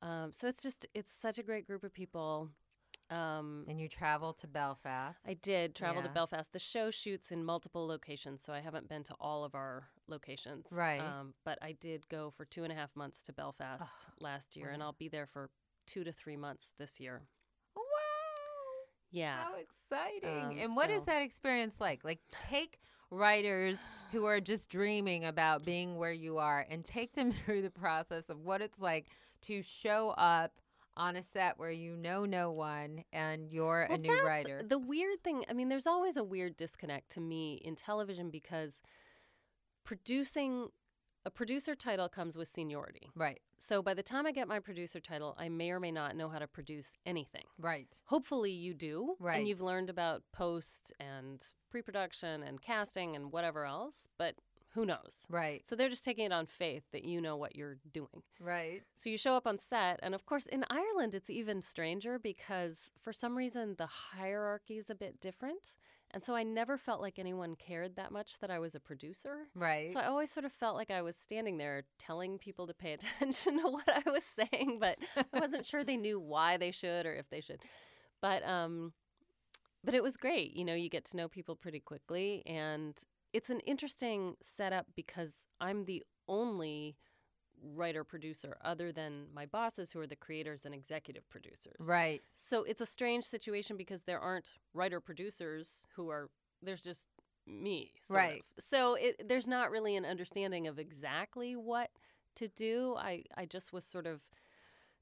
Um, 0.00 0.32
so 0.32 0.48
it's 0.48 0.62
just 0.62 0.86
it's 0.94 1.12
such 1.12 1.38
a 1.38 1.42
great 1.42 1.66
group 1.66 1.84
of 1.84 1.92
people. 1.92 2.50
Um, 3.10 3.66
and 3.68 3.78
you 3.78 3.88
traveled 3.88 4.38
to 4.38 4.46
Belfast. 4.46 5.18
I 5.26 5.34
did 5.34 5.74
travel 5.74 6.00
yeah. 6.00 6.08
to 6.08 6.14
Belfast. 6.14 6.50
The 6.52 6.58
show 6.58 6.90
shoots 6.90 7.30
in 7.30 7.44
multiple 7.44 7.86
locations, 7.86 8.42
so 8.42 8.54
I 8.54 8.60
haven't 8.60 8.88
been 8.88 9.04
to 9.04 9.14
all 9.20 9.44
of 9.44 9.54
our 9.54 9.88
locations. 10.08 10.66
Right. 10.70 11.00
Um, 11.00 11.34
but 11.44 11.58
I 11.60 11.72
did 11.72 12.08
go 12.08 12.30
for 12.30 12.46
two 12.46 12.64
and 12.64 12.72
a 12.72 12.76
half 12.76 12.96
months 12.96 13.22
to 13.24 13.32
Belfast 13.32 13.82
oh, 13.82 14.12
last 14.18 14.56
year, 14.56 14.68
wow. 14.68 14.74
and 14.74 14.82
I'll 14.82 14.96
be 14.98 15.08
there 15.08 15.26
for 15.26 15.50
two 15.86 16.04
to 16.04 16.12
three 16.12 16.36
months 16.36 16.72
this 16.78 17.00
year. 17.00 17.22
Yeah. 19.12 19.36
How 19.36 19.54
exciting. 19.54 20.44
Um, 20.44 20.58
and 20.58 20.76
what 20.76 20.88
so- 20.88 20.96
is 20.96 21.04
that 21.04 21.22
experience 21.22 21.80
like? 21.80 22.04
Like, 22.04 22.20
take 22.30 22.80
writers 23.10 23.76
who 24.10 24.24
are 24.24 24.40
just 24.40 24.70
dreaming 24.70 25.24
about 25.26 25.64
being 25.64 25.96
where 25.96 26.12
you 26.12 26.38
are 26.38 26.66
and 26.68 26.84
take 26.84 27.14
them 27.14 27.30
through 27.44 27.62
the 27.62 27.70
process 27.70 28.28
of 28.30 28.40
what 28.40 28.60
it's 28.62 28.78
like 28.78 29.06
to 29.42 29.62
show 29.62 30.10
up 30.16 30.52
on 30.96 31.16
a 31.16 31.22
set 31.22 31.58
where 31.58 31.70
you 31.70 31.96
know 31.96 32.24
no 32.24 32.50
one 32.50 33.02
and 33.12 33.50
you're 33.50 33.86
Well, 33.88 33.98
a 33.98 34.02
new 34.02 34.22
writer. 34.24 34.62
The 34.62 34.78
weird 34.78 35.22
thing, 35.22 35.44
I 35.48 35.54
mean, 35.54 35.68
there's 35.68 35.86
always 35.86 36.16
a 36.16 36.24
weird 36.24 36.56
disconnect 36.56 37.10
to 37.12 37.20
me 37.20 37.60
in 37.64 37.76
television 37.76 38.30
because 38.30 38.80
producing 39.84 40.68
a 41.24 41.30
producer 41.30 41.74
title 41.74 42.08
comes 42.08 42.36
with 42.36 42.48
seniority. 42.48 43.10
Right. 43.14 43.40
So 43.58 43.82
by 43.82 43.94
the 43.94 44.02
time 44.02 44.26
I 44.26 44.32
get 44.32 44.48
my 44.48 44.58
producer 44.58 45.00
title, 45.00 45.36
I 45.38 45.48
may 45.48 45.70
or 45.70 45.80
may 45.80 45.92
not 45.92 46.16
know 46.16 46.28
how 46.28 46.38
to 46.38 46.46
produce 46.46 46.96
anything. 47.06 47.44
Right. 47.58 47.88
Hopefully 48.06 48.50
you 48.50 48.74
do. 48.74 49.14
Right. 49.20 49.38
And 49.38 49.48
you've 49.48 49.60
learned 49.60 49.90
about 49.90 50.22
post 50.32 50.92
and 50.98 51.40
pre 51.70 51.82
production 51.82 52.42
and 52.42 52.60
casting 52.60 53.14
and 53.14 53.32
whatever 53.32 53.64
else, 53.64 54.08
but 54.18 54.34
who 54.74 54.86
knows? 54.86 55.26
Right. 55.28 55.66
So 55.66 55.76
they're 55.76 55.88
just 55.88 56.04
taking 56.04 56.24
it 56.24 56.32
on 56.32 56.46
faith 56.46 56.84
that 56.92 57.04
you 57.04 57.20
know 57.20 57.36
what 57.36 57.54
you're 57.54 57.76
doing. 57.92 58.22
Right. 58.40 58.82
So 58.96 59.10
you 59.10 59.18
show 59.18 59.34
up 59.36 59.46
on 59.46 59.58
set, 59.58 60.00
and 60.02 60.14
of 60.14 60.24
course, 60.24 60.46
in 60.46 60.64
Ireland, 60.70 61.14
it's 61.14 61.30
even 61.30 61.60
stranger 61.60 62.18
because 62.18 62.90
for 62.98 63.12
some 63.12 63.36
reason 63.36 63.74
the 63.76 63.86
hierarchy 63.86 64.78
is 64.78 64.88
a 64.88 64.94
bit 64.94 65.20
different. 65.20 65.76
And 66.14 66.22
so 66.22 66.34
I 66.34 66.42
never 66.42 66.76
felt 66.76 67.00
like 67.00 67.18
anyone 67.18 67.56
cared 67.56 67.96
that 67.96 68.12
much 68.12 68.38
that 68.40 68.50
I 68.50 68.58
was 68.58 68.74
a 68.74 68.80
producer. 68.80 69.48
Right. 69.54 69.92
So 69.92 70.00
I 70.00 70.06
always 70.06 70.30
sort 70.30 70.44
of 70.44 70.52
felt 70.52 70.76
like 70.76 70.90
I 70.90 71.00
was 71.00 71.16
standing 71.16 71.56
there 71.56 71.84
telling 71.98 72.38
people 72.38 72.66
to 72.66 72.74
pay 72.74 72.92
attention 73.20 73.58
to 73.62 73.68
what 73.68 73.88
I 73.88 74.10
was 74.10 74.24
saying, 74.24 74.78
but 74.78 74.98
I 75.16 75.40
wasn't 75.40 75.64
sure 75.64 75.84
they 75.84 75.96
knew 75.96 76.20
why 76.20 76.58
they 76.58 76.70
should 76.70 77.06
or 77.06 77.14
if 77.14 77.30
they 77.30 77.40
should. 77.40 77.60
But 78.20 78.46
um 78.46 78.92
but 79.84 79.94
it 79.94 80.02
was 80.02 80.16
great. 80.16 80.54
You 80.54 80.64
know, 80.64 80.74
you 80.74 80.88
get 80.88 81.04
to 81.06 81.16
know 81.16 81.28
people 81.28 81.56
pretty 81.56 81.80
quickly 81.80 82.42
and 82.46 82.94
it's 83.32 83.50
an 83.50 83.60
interesting 83.60 84.36
setup 84.42 84.86
because 84.94 85.46
I'm 85.60 85.86
the 85.86 86.04
only 86.28 86.96
writer 87.62 88.04
producer 88.04 88.56
other 88.64 88.92
than 88.92 89.26
my 89.34 89.46
bosses 89.46 89.92
who 89.92 90.00
are 90.00 90.06
the 90.06 90.16
creators 90.16 90.64
and 90.64 90.74
executive 90.74 91.28
producers. 91.28 91.76
Right. 91.80 92.20
So 92.36 92.64
it's 92.64 92.80
a 92.80 92.86
strange 92.86 93.24
situation 93.24 93.76
because 93.76 94.02
there 94.02 94.20
aren't 94.20 94.52
writer 94.74 95.00
producers 95.00 95.84
who 95.96 96.08
are 96.10 96.28
there's 96.62 96.82
just 96.82 97.06
me. 97.46 97.92
Right. 98.08 98.40
of. 98.58 98.64
So 98.64 98.94
it, 98.94 99.28
there's 99.28 99.48
not 99.48 99.70
really 99.70 99.96
an 99.96 100.04
understanding 100.04 100.66
of 100.66 100.78
exactly 100.78 101.56
what 101.56 101.90
to 102.36 102.48
do. 102.48 102.94
I 102.98 103.24
I 103.36 103.46
just 103.46 103.72
was 103.72 103.84
sort 103.84 104.06
of 104.06 104.22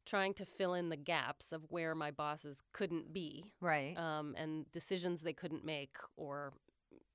trying 0.06 0.34
to 0.34 0.46
fill 0.46 0.74
in 0.74 0.88
the 0.88 0.96
gaps 0.96 1.52
of 1.52 1.62
where 1.70 1.94
my 1.94 2.10
bosses 2.10 2.62
couldn't 2.72 3.12
be 3.12 3.52
Right. 3.60 3.94
um, 3.96 4.34
and 4.36 4.70
decisions 4.72 5.20
they 5.20 5.34
couldn't 5.34 5.64
make 5.64 5.96
or 6.16 6.52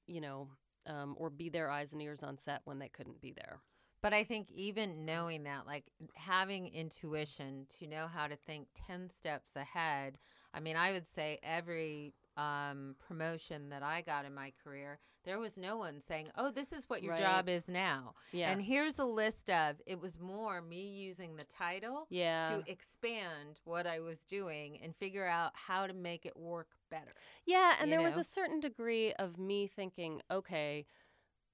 you 0.06 0.22
know 0.22 0.50
um, 0.86 1.16
or 1.18 1.32
be 1.32 1.50
their 1.50 1.70
eyes 1.70 1.94
and 1.94 2.02
ears 2.02 2.22
on 2.22 2.38
set 2.38 2.62
when 2.66 2.78
they 2.80 2.90
couldn't 2.90 3.20
be 3.22 3.32
there. 3.32 3.60
But 4.06 4.14
I 4.14 4.24
think 4.24 4.52
even 4.52 5.04
knowing 5.04 5.46
that, 5.46 5.66
like 5.66 5.86
having 6.14 6.68
intuition 6.68 7.66
to 7.80 7.88
know 7.88 8.06
how 8.06 8.28
to 8.28 8.36
think 8.36 8.68
10 8.86 9.10
steps 9.10 9.56
ahead. 9.56 10.20
I 10.54 10.60
mean, 10.60 10.76
I 10.76 10.92
would 10.92 11.08
say 11.08 11.40
every 11.42 12.14
um, 12.38 12.96
promotion 13.08 13.70
that 13.70 13.82
I 13.82 14.02
got 14.02 14.26
in 14.26 14.36
my 14.36 14.54
career, 14.64 15.00
there 15.24 15.40
was 15.40 15.58
no 15.58 15.78
one 15.78 16.04
saying, 16.08 16.28
oh, 16.38 16.52
this 16.52 16.72
is 16.72 16.88
what 16.88 17.02
your 17.02 17.14
Right. 17.14 17.22
job 17.22 17.50
is 17.50 17.68
now. 17.68 18.14
Yeah. 18.32 18.52
And 18.52 18.62
here's 18.62 19.00
a 19.00 19.06
list 19.06 19.50
of, 19.50 19.78
it 19.88 20.00
was 20.00 20.20
more 20.20 20.62
me 20.62 20.88
using 20.88 21.36
the 21.36 21.46
title 21.46 22.06
yeah. 22.12 22.50
to 22.50 22.72
expand 22.72 23.60
what 23.64 23.88
I 23.88 24.02
was 24.02 24.20
doing 24.20 24.78
and 24.84 24.96
figure 24.96 25.26
out 25.26 25.50
how 25.56 25.88
to 25.88 25.94
make 25.94 26.28
it 26.28 26.38
work 26.38 26.68
better. 26.92 27.16
Yeah, 27.48 27.74
and 27.82 27.92
there 27.92 28.04
was 28.04 28.18
a 28.18 28.24
certain 28.24 28.60
degree 28.60 29.14
of 29.14 29.40
me 29.40 29.66
thinking, 29.66 30.22
okay, 30.30 30.86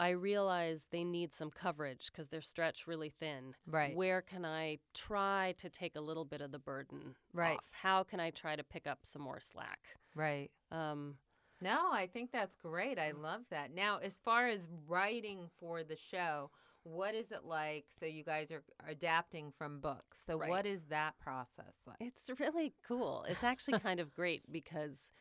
I 0.01 0.09
realize 0.09 0.87
they 0.89 1.03
need 1.03 1.31
some 1.31 1.51
coverage 1.51 2.07
because 2.11 2.27
they're 2.27 2.41
stretched 2.41 2.87
really 2.87 3.09
thin. 3.19 3.53
Right. 3.67 3.95
Where 3.95 4.23
can 4.23 4.43
I 4.45 4.79
try 4.95 5.53
to 5.59 5.69
take 5.69 5.95
a 5.95 6.01
little 6.01 6.25
bit 6.25 6.41
of 6.41 6.51
the 6.51 6.57
burden 6.57 7.15
Right. 7.33 7.57
off? 7.57 7.67
How 7.71 8.03
can 8.03 8.19
I 8.19 8.31
try 8.31 8.55
to 8.55 8.63
pick 8.63 8.87
up 8.87 8.99
some 9.03 9.21
more 9.21 9.39
slack? 9.39 9.79
Right. 10.15 10.49
Um, 10.71 11.19
No, 11.61 11.91
I 11.91 12.07
think 12.07 12.31
that's 12.31 12.55
great. 12.55 12.97
I 12.97 13.11
love 13.11 13.41
that. 13.51 13.71
Now, 13.75 13.99
as 13.99 14.13
far 14.25 14.47
as 14.47 14.67
writing 14.87 15.47
for 15.59 15.83
the 15.83 15.95
show, 15.95 16.49
what 16.81 17.13
is 17.13 17.31
it 17.31 17.43
like? 17.45 17.85
So 17.99 18.07
you 18.07 18.23
guys 18.23 18.51
are 18.51 18.63
adapting 18.87 19.51
from 19.51 19.79
books. 19.79 20.17
So 20.25 20.37
Right. 20.37 20.49
what 20.49 20.65
is 20.65 20.87
that 20.87 21.19
process 21.19 21.75
like? 21.85 21.97
It's 21.99 22.27
really 22.39 22.73
cool. 22.87 23.23
It's 23.29 23.43
actually 23.43 23.77
kind 23.77 23.99
of 23.99 24.15
great 24.15 24.51
because 24.51 25.13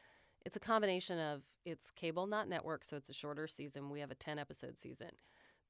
it's 0.44 0.56
a 0.56 0.60
combination 0.60 1.18
of 1.18 1.42
it's 1.64 1.90
cable, 1.90 2.26
not 2.26 2.48
network, 2.48 2.84
so 2.84 2.96
it's 2.96 3.10
a 3.10 3.14
shorter 3.14 3.46
season. 3.46 3.90
We 3.90 4.00
have 4.00 4.10
a 4.10 4.16
10 4.16 4.38
episode 4.38 4.78
season. 4.78 5.10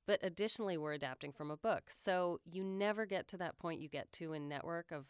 But 0.06 0.20
additionally, 0.22 0.76
we're 0.78 0.92
adapting 0.92 1.32
from 1.32 1.50
a 1.50 1.56
book. 1.56 1.84
So 1.88 2.40
you 2.44 2.64
never 2.64 3.06
get 3.06 3.28
to 3.28 3.36
that 3.38 3.58
point 3.58 3.80
you 3.80 3.88
get 3.88 4.10
to 4.12 4.32
in 4.32 4.48
network 4.48 4.90
of 4.90 5.06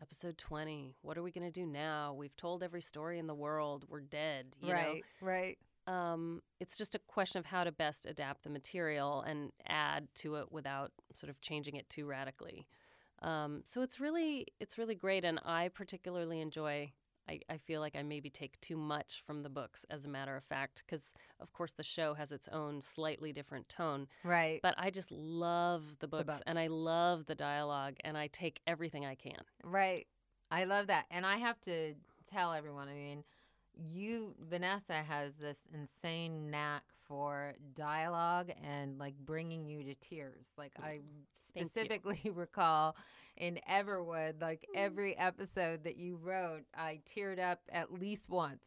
episode 0.00 0.36
20. 0.38 0.94
What 1.02 1.16
are 1.16 1.22
we 1.22 1.30
going 1.30 1.46
to 1.46 1.50
do 1.50 1.66
now? 1.66 2.14
We've 2.14 2.36
told 2.36 2.62
every 2.62 2.82
story 2.82 3.18
in 3.18 3.26
the 3.26 3.34
world. 3.34 3.84
We're 3.88 4.00
dead. 4.00 4.56
You 4.60 4.72
right, 4.72 5.02
right. 5.20 5.58
Um, 5.86 6.42
it's 6.60 6.76
just 6.76 6.94
a 6.94 6.98
question 6.98 7.38
of 7.38 7.46
how 7.46 7.64
to 7.64 7.72
best 7.72 8.06
adapt 8.06 8.42
the 8.42 8.50
material 8.50 9.22
and 9.22 9.52
add 9.68 10.08
to 10.16 10.36
it 10.36 10.50
without 10.50 10.90
sort 11.14 11.30
of 11.30 11.40
changing 11.40 11.76
it 11.76 11.88
too 11.88 12.06
radically. 12.06 12.66
Um, 13.22 13.62
so 13.64 13.82
it's 13.82 14.00
really 14.00 14.46
it's 14.60 14.78
really 14.78 14.94
great, 14.94 15.24
and 15.24 15.40
I 15.44 15.68
particularly 15.68 16.40
enjoy. 16.40 16.92
I, 17.28 17.40
I 17.48 17.56
feel 17.56 17.80
like 17.80 17.96
I 17.96 18.02
maybe 18.02 18.30
take 18.30 18.60
too 18.60 18.76
much 18.76 19.22
from 19.26 19.40
the 19.40 19.48
books, 19.48 19.84
as 19.90 20.04
a 20.04 20.08
matter 20.08 20.36
of 20.36 20.44
fact, 20.44 20.82
because 20.86 21.12
of 21.40 21.52
course 21.52 21.72
the 21.72 21.82
show 21.82 22.14
has 22.14 22.32
its 22.32 22.48
own 22.48 22.82
slightly 22.82 23.32
different 23.32 23.68
tone. 23.68 24.06
Right. 24.22 24.60
But 24.62 24.74
I 24.78 24.90
just 24.90 25.10
love 25.10 25.98
the 25.98 26.08
books, 26.08 26.26
books. 26.26 26.42
and 26.46 26.58
I 26.58 26.68
love 26.68 27.26
the 27.26 27.34
dialogue, 27.34 27.94
and 28.04 28.16
I 28.16 28.28
take 28.28 28.60
everything 28.66 29.04
I 29.04 29.14
can. 29.14 29.40
Right. 29.64 30.06
I 30.50 30.64
love 30.64 30.86
that. 30.88 31.06
And 31.10 31.26
I 31.26 31.36
have 31.38 31.60
to 31.62 31.94
tell 32.30 32.52
everyone, 32.52 32.88
I 32.88 32.94
mean, 32.94 33.24
you 33.76 34.34
Vanessa 34.48 35.02
has 35.02 35.34
this 35.36 35.58
insane 35.74 36.50
knack 36.50 36.82
for 37.06 37.54
dialogue 37.74 38.50
and 38.62 38.98
like 38.98 39.14
bringing 39.24 39.66
you 39.66 39.84
to 39.84 39.94
tears. 39.94 40.46
Like 40.56 40.72
I 40.82 41.00
specifically 41.48 42.30
recall 42.34 42.96
in 43.36 43.60
Everwood, 43.70 44.40
like 44.40 44.62
mm. 44.62 44.78
every 44.78 45.16
episode 45.16 45.84
that 45.84 45.96
you 45.96 46.16
wrote, 46.16 46.62
I 46.74 47.00
teared 47.06 47.38
up 47.38 47.60
at 47.70 47.92
least 47.92 48.28
once. 48.28 48.64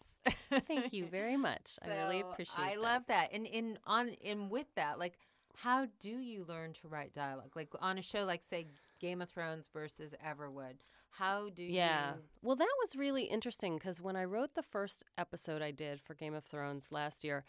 Thank 0.67 0.93
you 0.93 1.05
very 1.11 1.37
much. 1.37 1.77
I 1.83 1.89
really 1.89 2.21
So 2.21 2.29
appreciate 2.29 2.57
I 2.57 2.69
that. 2.75 2.81
love 2.81 3.03
that. 3.07 3.33
And 3.33 3.45
in 3.45 3.79
on 3.85 4.11
and 4.23 4.49
with 4.49 4.67
that, 4.75 4.99
like 4.99 5.17
how 5.55 5.87
do 5.99 6.09
you 6.09 6.45
learn 6.47 6.73
to 6.73 6.87
write 6.87 7.13
dialogue? 7.13 7.51
Like 7.55 7.69
on 7.81 7.97
a 7.97 8.01
show 8.01 8.23
like 8.25 8.43
say 8.49 8.67
Game 8.99 9.21
of 9.21 9.29
Thrones 9.29 9.67
versus 9.73 10.13
Everwood. 10.25 10.75
How 11.11 11.49
do 11.49 11.63
you 11.63 11.73
Yeah. 11.73 12.13
you 12.15 12.21
Well, 12.41 12.55
that 12.55 12.69
was 12.79 12.95
really 12.95 13.23
interesting 13.23 13.77
because 13.77 13.99
when 13.99 14.15
I 14.15 14.23
wrote 14.25 14.53
the 14.53 14.63
first 14.63 15.03
episode 15.17 15.61
I 15.61 15.71
did 15.71 15.99
for 15.99 16.13
Game 16.13 16.33
of 16.33 16.45
Thrones 16.45 16.91
last 16.91 17.23
year, 17.23 17.45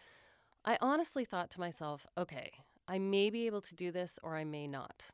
I 0.64 0.76
honestly 0.80 1.24
thought 1.24 1.50
to 1.50 1.60
myself, 1.60 2.06
okay, 2.18 2.50
I 2.86 2.98
may 2.98 3.30
be 3.30 3.46
able 3.46 3.60
to 3.62 3.74
do 3.74 3.90
this 3.90 4.18
or 4.22 4.36
I 4.36 4.44
may 4.44 4.66
not. 4.66 5.06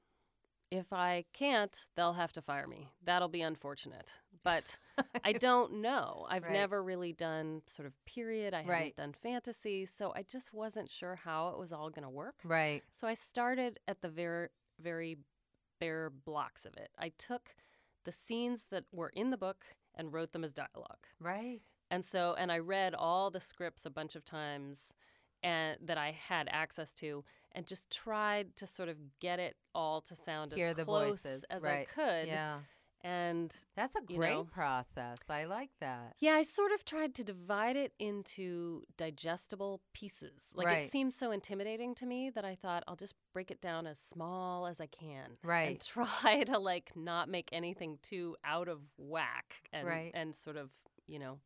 If 0.71 0.93
I 0.93 1.25
can't, 1.33 1.79
they'll 1.95 2.15
have 2.15 2.33
to 2.33 2.43
fire 2.43 2.67
me. 2.67 2.89
That'll 3.05 3.29
be 3.29 3.43
unfortunate. 3.43 4.15
But 4.43 4.79
I 5.25 5.33
don't 5.33 5.75
know. 5.81 6.27
I've 6.29 6.43
Right. 6.43 6.53
never 6.53 6.83
really 6.83 7.13
done 7.13 7.63
sort 7.67 7.87
of 7.87 7.95
period. 8.05 8.53
I 8.55 8.65
Right. 8.65 8.77
haven't 8.79 8.97
done 8.97 9.13
fantasy. 9.13 9.87
So 9.87 10.13
I 10.17 10.23
just 10.23 10.53
wasn't 10.53 10.91
sure 10.91 11.15
how 11.17 11.49
it 11.49 11.59
was 11.59 11.73
all 11.73 11.91
going 11.91 12.03
to 12.03 12.11
work. 12.11 12.41
Right. 12.45 12.83
So 12.93 13.07
I 13.07 13.15
started 13.15 13.79
at 13.87 14.01
the 14.03 14.09
very, 14.09 14.49
very 14.81 15.19
bare 15.79 16.11
blocks 16.11 16.65
of 16.65 16.77
it. 16.77 16.91
I 16.99 17.11
took 17.11 17.55
the 18.05 18.13
scenes 18.13 18.65
that 18.71 18.85
were 18.93 19.11
in 19.11 19.31
the 19.31 19.37
book 19.37 19.67
and 19.95 20.13
wrote 20.13 20.33
them 20.33 20.43
as 20.45 20.53
dialogue. 20.53 21.07
Right. 21.21 21.61
And 21.91 22.05
so, 22.05 22.35
and 22.37 22.51
I 22.51 22.59
read 22.59 22.95
all 22.95 23.31
the 23.31 23.41
scripts 23.41 23.87
a 23.87 23.91
bunch 23.91 24.17
of 24.17 24.25
times 24.25 24.93
and 25.43 25.77
that 25.83 25.99
I 25.99 26.11
had 26.13 26.49
access 26.51 26.93
to 26.95 27.25
and 27.53 27.67
just 27.67 27.91
tried 27.91 28.57
to 28.57 28.67
sort 28.67 28.89
of 28.89 28.97
get 29.21 29.39
it 29.39 29.57
all 29.75 30.01
to 30.03 30.15
sound 30.15 30.53
Hear 30.53 30.69
as 30.69 30.77
close 30.77 31.11
voices, 31.23 31.45
as 31.51 31.63
right. 31.63 31.87
I 31.89 31.93
could. 31.93 32.29
Yeah. 32.29 32.59
And 33.03 33.55
That's 33.77 33.95
a 33.95 34.01
you 34.09 34.17
great 34.19 34.33
know. 34.33 34.45
process. 34.45 35.19
I 35.31 35.45
like 35.45 35.71
that. 35.81 36.15
yeah, 36.19 36.33
I 36.33 36.43
sort 36.43 36.73
of 36.73 36.85
tried 36.85 37.15
to 37.17 37.25
divide 37.25 37.77
it 37.77 37.93
into 38.01 38.83
digestible 38.97 39.81
pieces. 39.93 40.51
Like 40.55 40.67
Right. 40.67 40.85
it 40.85 40.91
seemed 40.91 41.15
so 41.15 41.31
intimidating 41.31 41.95
to 41.97 42.07
me 42.07 42.31
that 42.31 42.45
I 42.45 42.57
thought 42.57 42.83
I'll 42.89 42.97
just 42.97 43.15
break 43.33 43.51
it 43.53 43.61
down 43.61 43.87
as 43.87 44.01
small 44.01 44.67
as 44.67 44.81
I 44.81 44.87
can. 44.87 45.37
Right. 45.45 45.69
And 45.71 45.81
try 46.25 46.43
to 46.45 46.59
like 46.59 46.93
not 46.97 47.29
make 47.29 47.49
anything 47.53 47.99
too 48.03 48.37
out 48.45 48.69
of 48.69 48.81
whack 48.99 49.63
and 49.73 49.87
Right. 49.87 50.11
and 50.13 50.35
sort 50.35 50.57
of, 50.57 50.71
you 51.07 51.19
know. 51.21 51.39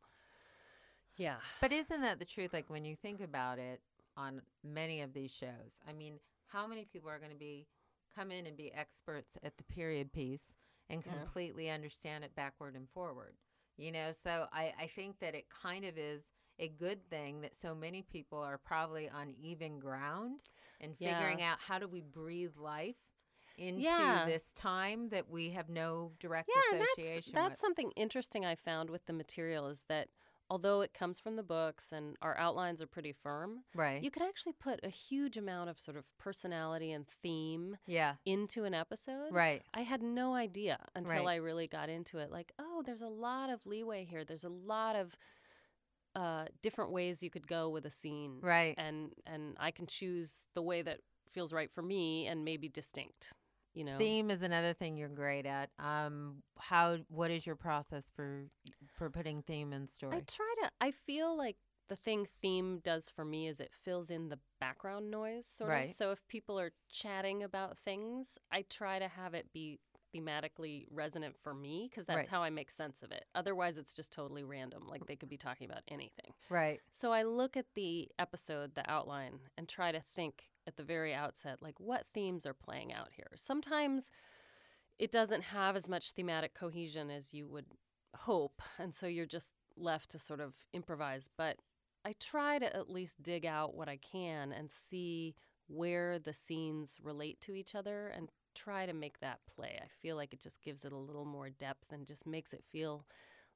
Yeah. 1.17 1.35
But 1.59 1.71
isn't 1.71 2.01
that 2.01 2.19
the 2.19 2.25
truth? 2.25 2.53
Like 2.53 2.69
when 2.69 2.85
you 2.85 2.95
think 2.95 3.21
about 3.21 3.59
it 3.59 3.81
on 4.17 4.41
many 4.63 5.01
of 5.01 5.13
these 5.13 5.31
shows, 5.31 5.71
I 5.87 5.93
mean, 5.93 6.19
how 6.47 6.67
many 6.67 6.85
people 6.85 7.09
are 7.09 7.19
going 7.19 7.31
to 7.31 7.37
be 7.37 7.67
come 8.15 8.31
in 8.31 8.45
and 8.45 8.57
be 8.57 8.73
experts 8.73 9.37
at 9.43 9.57
the 9.57 9.63
period 9.63 10.11
piece 10.11 10.55
and 10.89 11.03
Yeah. 11.05 11.11
completely 11.13 11.69
understand 11.69 12.23
it 12.23 12.35
backward 12.35 12.75
and 12.75 12.89
forward? 12.89 13.35
You 13.77 13.91
know, 13.91 14.11
so 14.23 14.45
I, 14.51 14.73
I 14.79 14.87
think 14.87 15.19
that 15.19 15.33
it 15.33 15.45
kind 15.49 15.85
of 15.85 15.97
is 15.97 16.23
a 16.59 16.67
good 16.67 17.09
thing 17.09 17.41
that 17.41 17.59
so 17.59 17.73
many 17.73 18.01
people 18.01 18.39
are 18.39 18.57
probably 18.57 19.09
on 19.09 19.33
even 19.41 19.79
ground 19.79 20.39
and 20.79 20.95
Yeah. 20.99 21.17
figuring 21.17 21.41
out 21.41 21.57
how 21.59 21.79
do 21.79 21.87
we 21.87 22.01
breathe 22.01 22.55
life 22.57 22.95
into 23.57 23.81
Yeah. 23.81 24.25
this 24.25 24.51
time 24.53 25.09
that 25.09 25.29
we 25.29 25.49
have 25.51 25.69
no 25.69 26.11
direct 26.19 26.49
Yeah, 26.49 26.77
and 26.77 26.81
that's 26.81 26.93
association 26.97 27.33
that's 27.33 27.49
with. 27.51 27.59
something 27.59 27.91
interesting 27.95 28.45
I 28.45 28.55
found 28.55 28.89
with 28.89 29.05
the 29.05 29.13
material 29.13 29.67
is 29.67 29.83
that 29.87 30.09
although 30.51 30.81
it 30.81 30.93
comes 30.93 31.17
from 31.17 31.37
the 31.37 31.43
books 31.43 31.93
and 31.93 32.17
our 32.21 32.37
outlines 32.37 32.81
are 32.81 32.85
pretty 32.87 33.13
firm, 33.13 33.63
Right. 33.73 34.03
you 34.03 34.11
can 34.11 34.21
actually 34.21 34.51
put 34.51 34.81
a 34.83 34.89
huge 34.89 35.37
amount 35.37 35.69
of 35.69 35.79
sort 35.79 35.95
of 35.95 36.05
personality 36.19 36.91
and 36.91 37.07
theme 37.23 37.77
yeah. 37.87 38.15
into 38.25 38.65
an 38.65 38.73
episode. 38.73 39.31
Right. 39.31 39.63
I 39.73 39.83
had 39.83 40.03
no 40.03 40.33
idea 40.35 40.77
until 40.93 41.23
Right. 41.23 41.27
I 41.27 41.35
really 41.37 41.67
got 41.67 41.87
into 41.87 42.17
it. 42.17 42.31
Like, 42.31 42.51
oh, 42.59 42.83
there's 42.85 43.01
a 43.01 43.07
lot 43.07 43.49
of 43.49 43.65
leeway 43.65 44.03
here. 44.03 44.25
There's 44.25 44.43
a 44.43 44.49
lot 44.49 44.97
of 44.97 45.15
uh, 46.15 46.47
different 46.61 46.91
ways 46.91 47.23
you 47.23 47.29
could 47.29 47.47
go 47.47 47.69
with 47.69 47.85
a 47.85 47.89
scene, 47.89 48.39
Right. 48.41 48.75
and 48.77 49.13
and 49.25 49.55
I 49.57 49.71
can 49.71 49.87
choose 49.87 50.45
the 50.53 50.61
way 50.61 50.81
that 50.81 50.99
feels 51.29 51.53
right 51.53 51.71
for 51.71 51.81
me 51.81 52.27
and 52.27 52.43
maybe 52.43 52.67
distinct. 52.67 53.31
You 53.73 53.85
know, 53.85 53.97
Theme 53.97 54.29
is 54.29 54.41
another 54.41 54.73
thing 54.73 54.97
you're 54.97 55.07
great 55.07 55.45
at. 55.45 55.69
Um, 55.79 56.43
how? 56.59 56.97
What 57.07 57.31
is 57.31 57.45
your 57.47 57.55
process 57.55 58.03
for 58.13 58.47
for 59.01 59.09
putting 59.09 59.41
theme 59.41 59.73
in 59.73 59.87
story? 59.87 60.17
I 60.17 60.19
try 60.19 60.53
to. 60.61 60.69
I 60.79 60.91
feel 60.91 61.35
like 61.35 61.57
the 61.89 61.95
thing 61.95 62.23
theme 62.23 62.81
does 62.83 63.09
for 63.09 63.25
me 63.25 63.47
is 63.47 63.59
it 63.59 63.71
fills 63.73 64.11
in 64.11 64.29
the 64.29 64.37
background 64.59 65.09
noise, 65.09 65.47
sort 65.47 65.71
Right. 65.71 65.89
of. 65.89 65.95
So 65.95 66.11
if 66.11 66.27
people 66.27 66.59
are 66.59 66.71
chatting 66.87 67.41
about 67.41 67.79
things, 67.79 68.37
I 68.51 68.61
try 68.69 68.99
to 68.99 69.07
have 69.07 69.33
it 69.33 69.51
be 69.51 69.79
thematically 70.15 70.85
resonant 70.91 71.35
for 71.39 71.55
me 71.55 71.87
because 71.89 72.05
that's 72.05 72.17
Right. 72.17 72.27
how 72.27 72.43
I 72.43 72.51
make 72.51 72.69
sense 72.69 73.01
of 73.01 73.11
it. 73.11 73.25
Otherwise, 73.33 73.77
it's 73.77 73.95
just 73.95 74.13
totally 74.13 74.43
random. 74.43 74.83
Like 74.87 75.07
they 75.07 75.15
could 75.15 75.29
be 75.29 75.37
talking 75.37 75.67
about 75.67 75.81
anything. 75.87 76.33
right. 76.49 76.79
So 76.91 77.11
I 77.11 77.23
look 77.23 77.57
at 77.57 77.73
the 77.73 78.07
episode, 78.19 78.75
the 78.75 78.87
outline, 78.87 79.39
and 79.57 79.67
try 79.67 79.91
to 79.91 79.99
think 80.01 80.43
at 80.67 80.75
the 80.77 80.83
very 80.83 81.11
outset, 81.11 81.59
like 81.59 81.79
what 81.79 82.05
themes 82.05 82.45
are 82.45 82.53
playing 82.53 82.93
out 82.93 83.09
here. 83.15 83.31
Sometimes 83.35 84.11
it 84.99 85.11
doesn't 85.11 85.45
have 85.45 85.75
as 85.75 85.89
much 85.89 86.11
thematic 86.11 86.53
cohesion 86.53 87.09
as 87.09 87.33
you 87.33 87.47
would 87.47 87.65
hope, 88.15 88.61
and 88.79 88.93
so 88.93 89.07
you're 89.07 89.25
just 89.25 89.51
left 89.77 90.11
to 90.11 90.19
sort 90.19 90.39
of 90.39 90.55
improvise. 90.73 91.29
But 91.37 91.57
I 92.03 92.13
try 92.19 92.59
to 92.59 92.75
at 92.75 92.89
least 92.89 93.21
dig 93.21 93.45
out 93.45 93.75
what 93.75 93.89
I 93.89 93.97
can 93.97 94.51
and 94.51 94.69
see 94.71 95.35
where 95.67 96.19
the 96.19 96.33
scenes 96.33 96.97
relate 97.01 97.39
to 97.41 97.53
each 97.53 97.75
other 97.75 98.07
and 98.07 98.29
try 98.53 98.85
to 98.85 98.93
make 98.93 99.19
that 99.19 99.39
play. 99.47 99.79
I 99.81 99.87
feel 100.01 100.15
like 100.15 100.33
it 100.33 100.41
just 100.41 100.61
gives 100.61 100.83
it 100.83 100.91
a 100.91 100.97
little 100.97 101.25
more 101.25 101.49
depth 101.49 101.91
and 101.91 102.05
just 102.05 102.27
makes 102.27 102.53
it 102.53 102.63
feel 102.71 103.05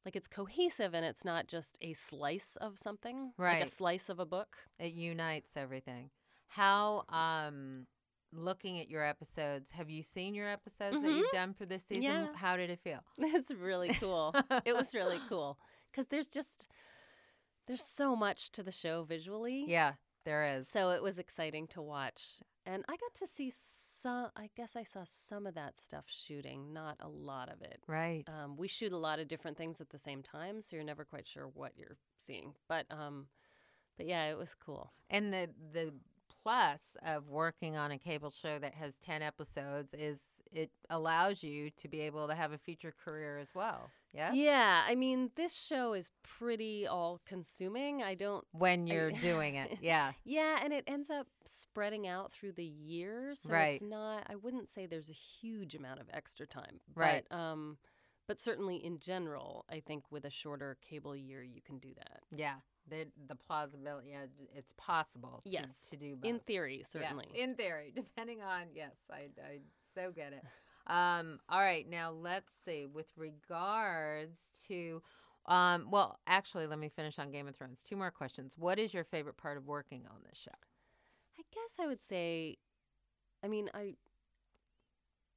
like 0.06 0.16
it's 0.16 0.28
cohesive 0.28 0.94
and 0.94 1.06
it's 1.06 1.26
not 1.26 1.48
just 1.48 1.78
a 1.82 1.94
slice 1.94 2.58
of 2.62 2.78
something, 2.78 3.34
like 3.38 3.64
a 3.66 3.70
slice 3.70 4.08
of 4.08 4.20
a 4.20 4.26
book. 4.26 4.56
It 4.80 4.94
unites 4.94 5.50
everything. 5.58 6.12
How? 6.48 7.04
Um, 7.10 7.88
looking 8.38 8.80
at 8.80 8.90
your 8.90 9.04
episodes, 9.04 9.70
have 9.72 9.90
you 9.90 10.04
seen 10.04 10.34
your 10.36 10.48
episodes 10.50 11.02
that 11.02 11.08
Mhm. 11.10 11.18
you've 11.18 11.32
done 11.32 11.54
for 11.54 11.66
this 11.66 11.84
season? 11.86 12.04
Yeah. 12.04 12.34
How 12.36 12.58
did 12.58 12.70
it 12.70 12.80
feel? 12.80 13.00
It's 13.18 13.52
really 13.52 13.90
cool. 13.96 14.34
it 14.66 14.74
was 14.76 14.94
really 14.94 15.20
cool 15.30 15.58
because 15.92 16.08
there's 16.08 16.30
just 16.30 16.68
there's 17.68 17.84
so 17.84 18.16
much 18.16 18.52
to 18.52 18.64
the 18.64 18.72
show 18.72 19.04
visually. 19.04 19.66
Yeah, 19.68 19.94
there 20.24 20.44
is. 20.44 20.68
So 20.68 20.92
it 20.92 21.02
was 21.02 21.18
exciting 21.20 21.68
to 21.70 21.82
watch, 21.82 22.42
and 22.66 22.84
I 22.88 22.96
got 22.98 23.14
to 23.16 23.28
see 23.28 23.52
some. 24.02 24.30
I 24.36 24.50
guess 24.56 24.76
I 24.76 24.84
saw 24.84 25.04
some 25.28 25.48
of 25.48 25.56
that 25.56 25.80
stuff 25.80 26.06
shooting, 26.08 26.74
not 26.74 26.98
a 27.00 27.08
lot 27.10 27.50
of 27.50 27.62
it. 27.64 27.82
Right. 27.88 28.24
Um, 28.30 28.56
we 28.56 28.68
shoot 28.68 28.92
a 28.94 28.98
lot 28.98 29.18
of 29.20 29.28
different 29.28 29.58
things 29.58 29.82
at 29.82 29.90
the 29.90 29.98
same 29.98 30.22
time, 30.22 30.62
so 30.62 30.76
you're 30.76 30.86
never 30.86 31.06
quite 31.06 31.28
sure 31.28 31.48
what 31.48 31.72
you're 31.76 31.98
seeing. 32.20 32.54
But 32.68 32.86
um, 32.92 33.28
but 33.98 34.06
yeah, 34.06 34.26
it 34.30 34.38
was 34.38 34.54
cool. 34.54 34.92
And 35.10 35.34
the 35.34 35.50
the 35.74 35.94
plus 36.46 36.80
of 37.04 37.28
working 37.28 37.76
on 37.76 37.90
a 37.92 37.98
cable 37.98 38.30
show 38.30 38.60
that 38.60 38.76
has 38.76 38.96
10 38.98 39.24
episodes 39.24 39.96
is 39.96 40.20
it 40.52 40.70
allows 40.92 41.42
you 41.42 41.72
to 41.72 41.88
be 41.88 42.02
able 42.02 42.28
to 42.28 42.36
have 42.36 42.52
a 42.52 42.58
future 42.58 42.94
career 43.04 43.40
as 43.40 43.56
well. 43.56 43.90
Yeah? 44.14 44.32
Yeah, 44.32 44.84
I 44.88 44.94
mean, 44.94 45.32
this 45.36 45.56
show 45.56 45.94
is 45.94 46.12
pretty 46.24 46.86
all 46.86 47.20
consuming. 47.26 48.04
I 48.04 48.14
don't 48.14 48.46
When 48.52 48.86
you're 48.86 49.12
doing 49.12 49.56
it. 49.56 49.78
Yeah. 49.82 50.14
Yeah, 50.24 50.60
and 50.64 50.72
it 50.72 50.84
ends 50.86 51.10
up 51.10 51.26
spreading 51.46 52.08
out 52.08 52.32
through 52.32 52.52
the 52.54 52.64
years. 52.64 53.40
So 53.40 53.50
Right. 53.52 53.82
it's 53.82 53.84
not 53.84 54.28
I 54.30 54.36
wouldn't 54.36 54.70
say 54.70 54.86
there's 54.86 55.10
a 55.10 55.14
huge 55.14 55.74
amount 55.74 56.00
of 56.00 56.06
extra 56.14 56.46
time. 56.46 56.80
Right. 56.94 57.26
But 57.28 57.36
um 57.36 57.78
but 58.28 58.40
certainly 58.40 58.78
in 58.78 59.00
general, 59.00 59.66
I 59.70 59.80
think 59.80 60.04
with 60.12 60.26
a 60.26 60.30
shorter 60.32 60.78
cable 60.88 61.16
year 61.16 61.42
you 61.44 61.62
can 61.66 61.80
do 61.80 61.90
that. 61.98 62.22
Yeah. 62.36 62.56
The 62.90 63.08
the 63.28 63.36
plausibility 63.36 64.10
yeah, 64.12 64.26
it's 64.56 64.74
possible 64.78 65.42
to, 65.44 65.50
Yes. 65.50 65.88
to 65.90 65.98
do 65.98 66.16
both. 66.16 66.30
In 66.30 66.40
theory, 66.40 66.84
certainly. 66.88 67.26
Yes, 67.34 67.44
in 67.44 67.56
theory, 67.56 67.92
depending 67.96 68.42
on 68.42 68.64
yes, 68.74 68.94
I, 69.12 69.30
I 69.42 69.60
so 69.96 70.12
get 70.12 70.34
it. 70.34 70.44
Um, 70.88 71.40
all 71.50 71.62
right, 71.62 71.90
now 71.90 72.12
let's 72.12 72.52
see. 72.64 72.86
With 72.86 73.08
regards 73.18 74.38
to, 74.68 75.02
um, 75.48 75.90
well, 75.90 76.20
actually, 76.28 76.68
let 76.68 76.78
me 76.78 76.90
finish 76.90 77.18
on 77.18 77.32
Game 77.32 77.48
of 77.48 77.56
Thrones. 77.56 77.82
Two 77.84 77.96
more 77.96 78.12
questions. 78.12 78.54
What 78.56 78.78
is 78.78 78.94
your 78.94 79.04
favorite 79.04 79.38
part 79.38 79.58
of 79.58 79.66
working 79.66 80.04
on 80.08 80.18
this 80.30 80.38
show? 80.38 80.52
I 81.40 81.42
guess 81.52 81.72
I 81.80 81.88
would 81.88 82.04
say 82.04 82.58
I 83.44 83.48
mean, 83.48 83.70
I 83.74 83.94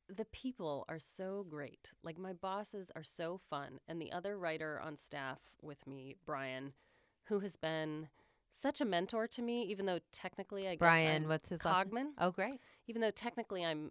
the 0.09 0.25
people 0.27 0.87
are 0.89 0.99
so 0.99 1.45
great. 1.51 1.93
Like 2.03 2.19
my 2.19 2.33
bosses 2.33 2.91
are 2.97 3.05
so 3.05 3.39
fun 3.51 3.79
and 3.87 4.01
the 4.01 4.11
other 4.13 4.39
writer 4.39 4.81
on 4.83 4.97
staff 4.97 5.39
with 5.61 5.87
me, 5.87 6.17
Bryan, 6.25 6.73
who 7.29 7.41
has 7.41 7.57
been 7.57 8.09
such 8.53 8.81
a 8.81 8.85
mentor 8.85 9.27
to 9.29 9.43
me 9.43 9.63
even 9.63 9.87
though 9.87 10.01
technically 10.13 10.67
I 10.67 10.73
guess 10.73 10.79
Bryan, 10.79 11.23
I'm 11.25 11.29
what's 11.29 11.49
his 11.49 11.65
last 11.65 11.93
name? 11.93 12.07
Cogman. 12.07 12.13
Oh, 12.19 12.31
great. 12.31 12.61
even 12.87 13.01
though 13.01 13.11
technically 13.11 13.65
I'm 13.65 13.91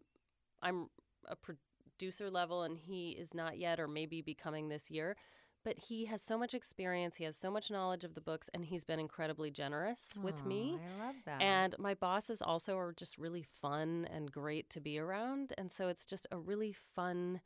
I'm 0.61 0.89
a 1.27 1.35
producer 1.35 2.29
level 2.29 2.63
and 2.63 2.77
he 2.77 3.11
is 3.11 3.33
not 3.33 3.57
yet 3.57 3.79
or 3.79 3.87
maybe 3.87 4.21
becoming 4.21 4.69
this 4.69 4.91
year, 4.91 5.15
but 5.63 5.77
he 5.77 6.05
has 6.05 6.21
so 6.21 6.37
much 6.37 6.53
experience. 6.53 7.17
He 7.17 7.25
has 7.25 7.35
so 7.35 7.51
much 7.51 7.69
knowledge 7.69 8.03
of 8.03 8.15
the 8.15 8.21
books, 8.21 8.49
and 8.53 8.63
he's 8.63 8.83
been 8.83 8.99
incredibly 8.99 9.51
generous 9.51 10.17
with 10.21 10.45
me. 10.45 10.79
I 11.01 11.05
love 11.05 11.15
that. 11.25 11.41
And 11.41 11.75
my 11.77 11.93
bosses 11.93 12.41
also 12.41 12.77
are 12.77 12.93
just 12.93 13.17
really 13.17 13.43
fun 13.43 14.07
and 14.13 14.31
great 14.31 14.69
to 14.71 14.79
be 14.79 14.97
around. 14.97 15.53
And 15.57 15.69
so 15.71 15.89
it's 15.89 16.05
just 16.05 16.25
a 16.31 16.37
really 16.37 16.73
fun, 16.95 17.41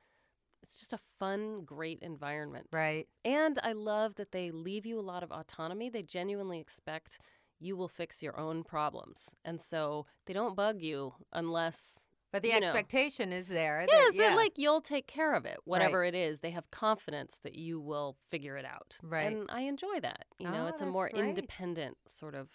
it's 0.64 0.78
just 0.80 0.94
a 0.94 1.00
fun, 1.20 1.64
great 1.66 2.00
environment. 2.02 2.68
right. 2.72 3.08
And 3.26 3.58
I 3.64 3.74
love 3.74 4.16
that 4.16 4.32
they 4.32 4.52
leave 4.52 4.86
you 4.86 5.00
a 5.00 5.02
lot 5.02 5.24
of 5.24 5.32
autonomy. 5.32 5.90
They 5.90 6.04
genuinely 6.04 6.60
expect 6.60 7.20
you 7.60 7.76
will 7.78 7.88
fix 7.88 8.24
your 8.24 8.40
own 8.40 8.64
problems. 8.64 9.30
And 9.46 9.60
so 9.62 10.06
they 10.26 10.34
don't 10.34 10.56
bug 10.56 10.82
you 10.82 11.14
unless 11.32 12.04
But 12.32 12.42
the 12.42 12.50
you 12.50 12.60
know. 12.60 12.68
expectation 12.68 13.32
is 13.32 13.48
there. 13.48 13.82
yeah, 13.82 13.96
that, 13.96 14.08
is 14.14 14.18
that 14.18 14.36
like 14.36 14.54
you'll 14.58 14.82
take 14.82 15.06
care 15.06 15.34
of 15.36 15.46
it, 15.46 15.58
whatever 15.66 16.00
Right. 16.00 16.14
it 16.14 16.18
is. 16.18 16.40
They 16.40 16.52
have 16.52 16.70
confidence 16.72 17.40
that 17.44 17.56
you 17.56 17.80
will 17.80 18.18
figure 18.30 18.58
it 18.58 18.66
out. 18.66 18.98
Right. 19.04 19.32
And 19.32 19.48
I 19.52 19.62
enjoy 19.62 20.00
that. 20.02 20.26
You 20.40 20.50
know, 20.50 20.64
Oh, 20.66 20.68
it's 20.68 20.82
a 20.82 20.86
more 20.88 21.10
great. 21.10 21.24
independent 21.24 21.98
sort 22.08 22.34
of 22.36 22.50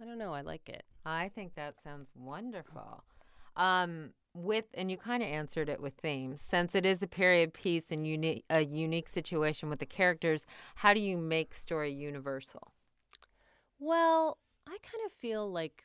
I 0.00 0.04
don't 0.04 0.18
know, 0.18 0.32
I 0.34 0.40
like 0.42 0.68
it. 0.68 0.82
I 1.06 1.28
think 1.28 1.54
that 1.54 1.74
sounds 1.84 2.08
wonderful. 2.16 3.04
Um, 3.56 4.10
with 4.34 4.66
and 4.74 4.90
you 4.90 4.96
kind 4.96 5.22
of 5.22 5.28
answered 5.28 5.68
it 5.68 5.80
with 5.80 5.94
themes. 5.94 6.42
Since 6.46 6.74
it 6.74 6.84
is 6.84 7.02
a 7.02 7.06
period 7.06 7.54
piece 7.54 7.90
and 7.90 8.06
unique 8.06 8.44
a 8.50 8.64
unique 8.64 9.08
situation 9.08 9.70
with 9.70 9.78
the 9.78 9.86
characters, 9.86 10.44
how 10.76 10.92
do 10.92 11.00
you 11.00 11.16
make 11.16 11.54
story 11.54 11.92
universal? 11.92 12.72
Well, 13.78 14.38
I 14.66 14.76
kind 14.82 15.04
of 15.06 15.12
feel 15.12 15.50
like 15.50 15.84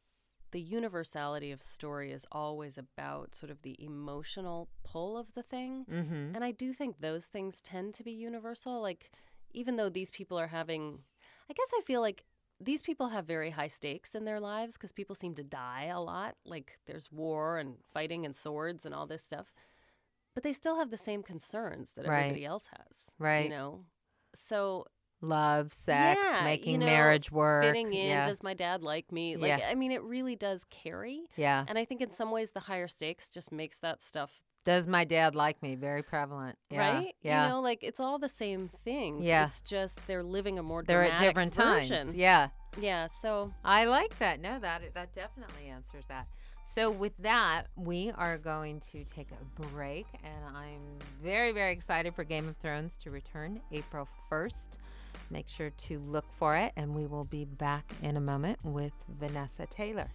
the 0.52 0.60
universality 0.60 1.52
of 1.52 1.62
story 1.62 2.12
is 2.12 2.26
always 2.32 2.78
about 2.78 3.36
sort 3.36 3.52
of 3.52 3.62
the 3.62 3.76
emotional 3.84 4.70
pull 4.84 5.18
of 5.18 5.34
the 5.34 5.44
thing. 5.44 5.86
Mm-hmm. 5.92 6.36
And 6.36 6.44
I 6.44 6.52
do 6.52 6.74
think 6.74 7.00
those 7.00 7.26
things 7.26 7.62
tend 7.62 7.94
to 7.96 8.04
be 8.04 8.12
universal. 8.12 8.82
Like, 8.82 9.12
even 9.52 9.76
though 9.76 9.90
these 9.90 10.10
people 10.10 10.40
are 10.40 10.48
having, 10.48 11.00
I 11.50 11.54
guess 11.54 11.72
I 11.76 11.82
feel 11.82 12.02
like 12.02 12.24
these 12.62 12.82
people 12.82 13.08
have 13.10 13.26
very 13.26 13.50
high 13.50 13.68
stakes 13.70 14.16
in 14.16 14.26
their 14.26 14.40
lives 14.40 14.74
because 14.76 14.92
people 14.92 15.16
seem 15.16 15.34
to 15.36 15.44
die 15.44 15.86
a 15.86 16.00
lot. 16.02 16.36
Like, 16.46 16.78
there's 16.88 17.12
war 17.12 17.58
and 17.58 17.76
fighting 17.88 18.26
and 18.26 18.36
swords 18.36 18.86
and 18.86 18.94
all 18.94 19.08
this 19.08 19.24
stuff. 19.24 19.54
But 20.36 20.44
they 20.44 20.54
still 20.54 20.78
have 20.78 20.92
the 20.92 20.98
same 20.98 21.24
concerns 21.24 21.94
that 21.94 22.06
Right. 22.06 22.20
everybody 22.26 22.46
else 22.46 22.68
has. 22.68 23.10
Right. 23.18 23.46
You 23.46 23.50
know? 23.50 23.86
So 24.36 24.86
Love, 25.22 25.74
sex, 25.74 26.18
Yeah, 26.24 26.44
making 26.46 26.72
you 26.74 26.78
know, 26.78 26.86
marriage 26.86 27.30
work. 27.30 27.66
fitting 27.66 27.92
in, 27.94 28.08
Yeah. 28.08 28.26
does 28.26 28.42
my 28.42 28.54
dad 28.54 28.84
like 28.84 29.12
me? 29.12 29.36
Like, 29.36 29.60
Yeah. 29.60 29.68
I 29.70 29.76
mean, 29.76 29.92
it 29.92 30.02
really 30.02 30.38
does 30.38 30.64
carry. 30.66 31.28
yeah. 31.36 31.66
And 31.68 31.78
I 31.78 31.84
think 31.84 32.00
in 32.00 32.10
some 32.10 32.32
ways, 32.32 32.54
the 32.54 32.62
higher 32.62 32.88
stakes 32.88 33.30
just 33.30 33.52
makes 33.52 33.80
that 33.80 34.02
stuff 34.02 34.44
Does 34.66 34.86
my 34.88 35.06
dad 35.06 35.36
like 35.36 35.62
me? 35.64 35.76
Very 35.76 36.04
prevalent. 36.04 36.58
Yeah. 36.70 36.96
right? 36.96 37.16
Yeah. 37.22 37.44
You 37.46 37.50
know, 37.50 37.62
like 37.62 37.80
it's 37.84 38.00
all 38.00 38.20
the 38.20 38.30
same 38.30 38.68
things. 38.68 39.24
Yeah. 39.24 39.46
It's 39.46 39.62
just 39.62 40.06
they're 40.08 40.24
living 40.24 40.60
a 40.60 40.64
more 40.64 40.84
They're 40.84 41.04
at 41.04 41.20
different 41.20 41.56
version. 41.56 42.08
times. 42.08 42.16
Yeah. 42.16 42.50
Yeah. 42.80 43.08
So 43.22 43.52
I 43.64 43.86
like 43.86 44.18
that. 44.20 44.40
No, 44.42 44.60
that 44.60 44.82
that 44.94 45.14
definitely 45.14 45.68
answers 45.68 46.06
that. 46.08 46.28
So 46.72 46.92
with 46.92 47.14
that, 47.20 47.64
we 47.76 48.12
are 48.16 48.38
going 48.38 48.80
to 48.92 49.04
take 49.04 49.30
a 49.32 49.62
break, 49.70 50.06
and 50.24 50.56
I'm 50.56 51.00
very 51.24 51.52
very 51.52 51.72
excited 51.72 52.14
for 52.14 52.24
Game 52.24 52.48
of 52.48 52.58
Thrones 52.58 52.96
to 53.04 53.10
return 53.12 53.60
April 53.72 54.08
1st. 54.32 54.68
Make 55.32 55.50
sure 55.50 55.72
to 55.72 56.00
look 56.00 56.26
for 56.38 56.56
it, 56.56 56.72
and 56.76 56.94
we 56.94 57.08
will 57.08 57.24
be 57.24 57.46
back 57.46 57.92
in 58.04 58.18
a 58.18 58.22
moment 58.22 58.60
with 58.64 58.94
Vanessa 59.20 59.66
Taylor. 59.68 60.08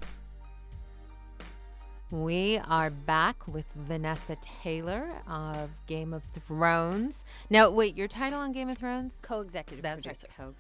We 2.11 2.59
are 2.67 2.89
back 2.89 3.47
with 3.47 3.67
Vanessa 3.75 4.39
Taylor 4.63 5.11
of 5.29 5.69
Game 5.87 6.15
of 6.15 6.23
Thrones. 6.47 7.15
Now, 7.51 7.69
wait, 7.71 7.99
your 7.99 8.09
title 8.09 8.39
on 8.41 8.53
Game 8.53 8.71
of 8.71 8.79
Thrones? 8.79 9.13
co-executive 9.21 9.83
That's 9.83 10.01
producer. 10.01 10.27
right. 10.39 10.55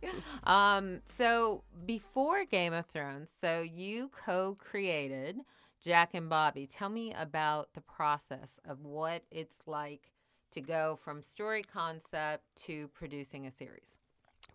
Yay. 0.02 0.10
um, 0.44 1.00
so 1.16 1.62
before 1.86 2.44
Game 2.44 2.72
of 2.72 2.86
Thrones, 2.86 3.28
so 3.40 3.60
you 3.60 4.10
co-created 4.24 5.42
Jack 5.80 6.10
and 6.12 6.28
Bobby. 6.28 6.66
Tell 6.66 6.88
me 6.88 7.12
about 7.16 7.68
the 7.74 7.80
process 7.80 8.58
of 8.68 8.84
what 8.84 9.22
it's 9.30 9.58
like 9.66 10.10
to 10.50 10.60
go 10.60 10.98
from 11.04 11.22
story 11.22 11.62
concept 11.62 12.42
to 12.64 12.88
producing 12.88 13.46
a 13.46 13.52
series. 13.52 13.96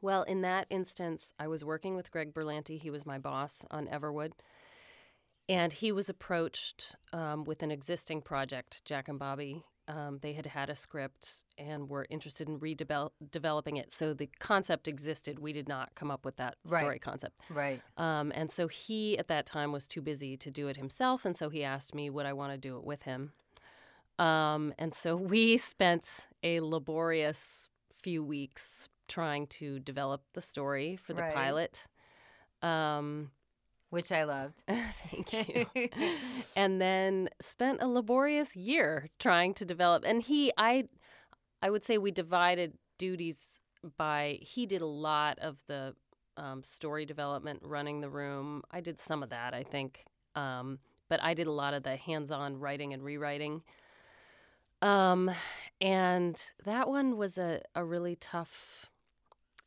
Well, 0.02 0.24
in 0.24 0.42
that 0.42 0.66
instance, 0.70 1.32
I 1.40 1.48
was 1.48 1.64
working 1.64 1.96
with 1.96 2.12
Greg 2.12 2.34
Berlanti. 2.34 2.78
He 2.78 2.90
was 2.90 3.06
my 3.06 3.20
boss 3.20 3.66
on 3.72 3.88
Everwood. 3.88 4.32
And 5.50 5.74
he 5.74 5.92
was 5.92 6.08
approached 6.10 6.96
um, 7.12 7.44
with 7.44 7.64
an 7.64 7.72
existing 7.72 8.22
project, 8.22 8.86
Jack 8.86 9.10
and 9.10 9.18
Bobby. 9.18 9.64
Um, 9.88 10.20
they 10.22 10.34
had 10.34 10.46
had 10.46 10.70
a 10.70 10.76
script 10.76 11.44
and 11.58 11.90
were 11.90 12.06
interested 12.12 12.48
in 12.48 12.60
redeveloping 12.60 13.80
it. 13.80 13.92
So 13.92 14.14
the 14.14 14.30
concept 14.40 14.88
existed. 14.88 15.40
We 15.40 15.52
did 15.52 15.68
not 15.68 15.96
come 15.96 16.12
up 16.12 16.24
with 16.24 16.36
that 16.36 16.58
Right. 16.66 16.82
story 16.82 17.00
concept. 17.00 17.42
Right. 17.50 17.82
Um, 17.98 18.32
and 18.36 18.52
so 18.52 18.68
he, 18.68 19.18
at 19.18 19.28
that 19.30 19.48
time, 19.48 19.72
was 19.72 19.88
too 19.88 20.04
busy 20.04 20.38
to 20.38 20.52
do 20.52 20.68
it 20.68 20.78
himself. 20.78 21.26
And 21.26 21.36
so 21.36 21.50
he 21.50 21.64
asked 21.64 21.96
me, 21.96 22.12
would 22.12 22.28
I 22.28 22.34
want 22.34 22.52
to 22.54 22.58
do 22.60 22.78
it 22.78 22.84
with 22.84 23.02
him? 23.02 23.34
Um, 24.20 24.74
and 24.78 24.94
so 24.94 25.16
we 25.34 25.58
spent 25.58 26.28
a 26.44 26.60
laborious 26.60 27.70
few 27.92 28.24
weeks 28.24 28.90
trying 29.08 29.48
to 29.48 29.80
develop 29.80 30.22
the 30.34 30.42
story 30.42 30.96
for 30.98 31.16
the 31.16 31.24
Right. 31.24 31.34
pilot. 31.34 31.88
Um, 32.62 33.32
Which 33.90 34.12
I 34.12 34.24
loved. 34.24 34.62
thank 34.68 35.34
you. 35.34 35.66
and 36.56 36.80
then 36.80 37.30
spent 37.42 37.82
a 37.82 37.88
laborious 37.88 38.56
year 38.56 39.10
trying 39.20 39.54
to 39.56 39.66
develop. 39.66 40.04
And 40.06 40.22
he, 40.22 40.52
I, 40.58 40.86
I 41.62 41.72
would 41.72 41.84
say 41.84 41.98
we 41.98 42.12
divided 42.12 42.78
duties 42.98 43.62
by. 43.98 44.38
He 44.42 44.68
did 44.68 44.82
a 44.82 44.88
lot 44.88 45.40
of 45.40 45.64
the 45.68 45.96
um, 46.38 46.64
story 46.64 47.06
development, 47.06 47.62
running 47.64 48.02
the 48.02 48.10
room. 48.10 48.62
I 48.72 48.82
did 48.82 49.00
some 49.00 49.24
of 49.24 49.30
that, 49.30 49.54
I 49.54 49.64
think, 49.64 50.06
um, 50.36 50.80
but 51.10 51.24
I 51.24 51.34
did 51.34 51.48
a 51.48 51.52
lot 51.52 51.74
of 51.74 51.84
the 51.84 51.96
hands-on 51.96 52.60
writing 52.60 52.94
and 52.94 53.04
rewriting. 53.04 53.64
Um, 54.82 55.30
and 55.82 56.42
that 56.64 56.88
one 56.88 57.18
was 57.18 57.38
a, 57.38 57.62
a 57.76 57.84
really 57.84 58.16
tough. 58.16 58.90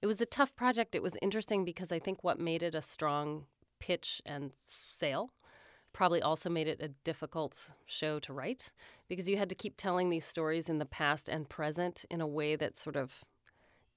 It 0.00 0.06
was 0.06 0.20
a 0.20 0.26
tough 0.26 0.56
project. 0.56 0.94
It 0.94 1.02
was 1.02 1.16
interesting 1.20 1.64
because 1.64 1.92
I 1.92 1.98
think 1.98 2.24
what 2.24 2.40
made 2.40 2.62
it 2.62 2.74
a 2.74 2.82
strong 2.82 3.46
pitch 3.82 4.22
and 4.24 4.52
sale 4.66 5.32
probably 5.92 6.22
also 6.22 6.48
made 6.48 6.68
it 6.68 6.80
a 6.80 6.88
difficult 7.04 7.72
show 7.84 8.18
to 8.20 8.32
write 8.32 8.72
because 9.08 9.28
you 9.28 9.36
had 9.36 9.48
to 9.48 9.54
keep 9.56 9.76
telling 9.76 10.08
these 10.08 10.24
stories 10.24 10.68
in 10.68 10.78
the 10.78 10.86
past 10.86 11.28
and 11.28 11.48
present 11.48 12.04
in 12.08 12.20
a 12.20 12.26
way 12.26 12.54
that 12.56 12.78
sort 12.78 12.94
of 12.96 13.24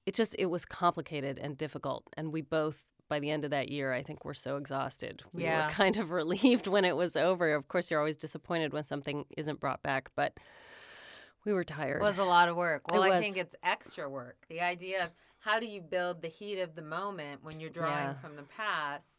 it 0.08 0.14
just 0.16 0.36
it 0.40 0.48
was 0.48 0.66
complicated 0.66 1.38
and 1.38 1.56
difficult 1.58 2.04
and 2.18 2.34
we 2.34 2.42
both 2.42 2.84
by 3.08 3.20
the 3.20 3.30
end 3.30 3.46
of 3.46 3.52
that 3.52 3.70
year 3.70 3.94
i 3.94 4.02
think 4.02 4.26
we're 4.26 4.34
so 4.34 4.58
exhausted 4.58 5.22
we 5.34 5.44
Yeah. 5.44 5.68
were 5.68 5.72
kind 5.74 5.98
of 5.98 6.10
relieved 6.22 6.66
when 6.68 6.84
it 6.84 6.96
was 6.98 7.16
over 7.16 7.54
of 7.54 7.68
course 7.68 7.90
you're 7.92 8.00
always 8.00 8.18
disappointed 8.18 8.74
when 8.74 8.84
something 8.84 9.24
isn't 9.38 9.60
brought 9.60 9.84
back 9.84 10.10
but 10.16 10.34
we 11.46 11.54
were 11.54 11.64
tired 11.64 12.02
It 12.02 12.10
was 12.12 12.18
a 12.18 12.24
lot 12.24 12.50
of 12.50 12.56
work. 12.56 12.92
Well, 12.92 13.04
I 13.04 13.22
think 13.22 13.38
it's 13.38 13.56
extra 13.62 14.10
work. 14.10 14.38
The 14.50 14.62
idea 14.62 15.04
of 15.04 15.12
how 15.38 15.60
do 15.60 15.68
you 15.68 15.80
build 15.80 16.24
the 16.24 16.28
heat 16.28 16.60
of 16.60 16.74
the 16.74 16.82
moment 16.82 17.44
when 17.44 17.60
you're 17.60 17.70
drawing 17.70 17.94
Yeah. 17.94 18.14
from 18.16 18.36
the 18.36 18.42
past 18.42 19.15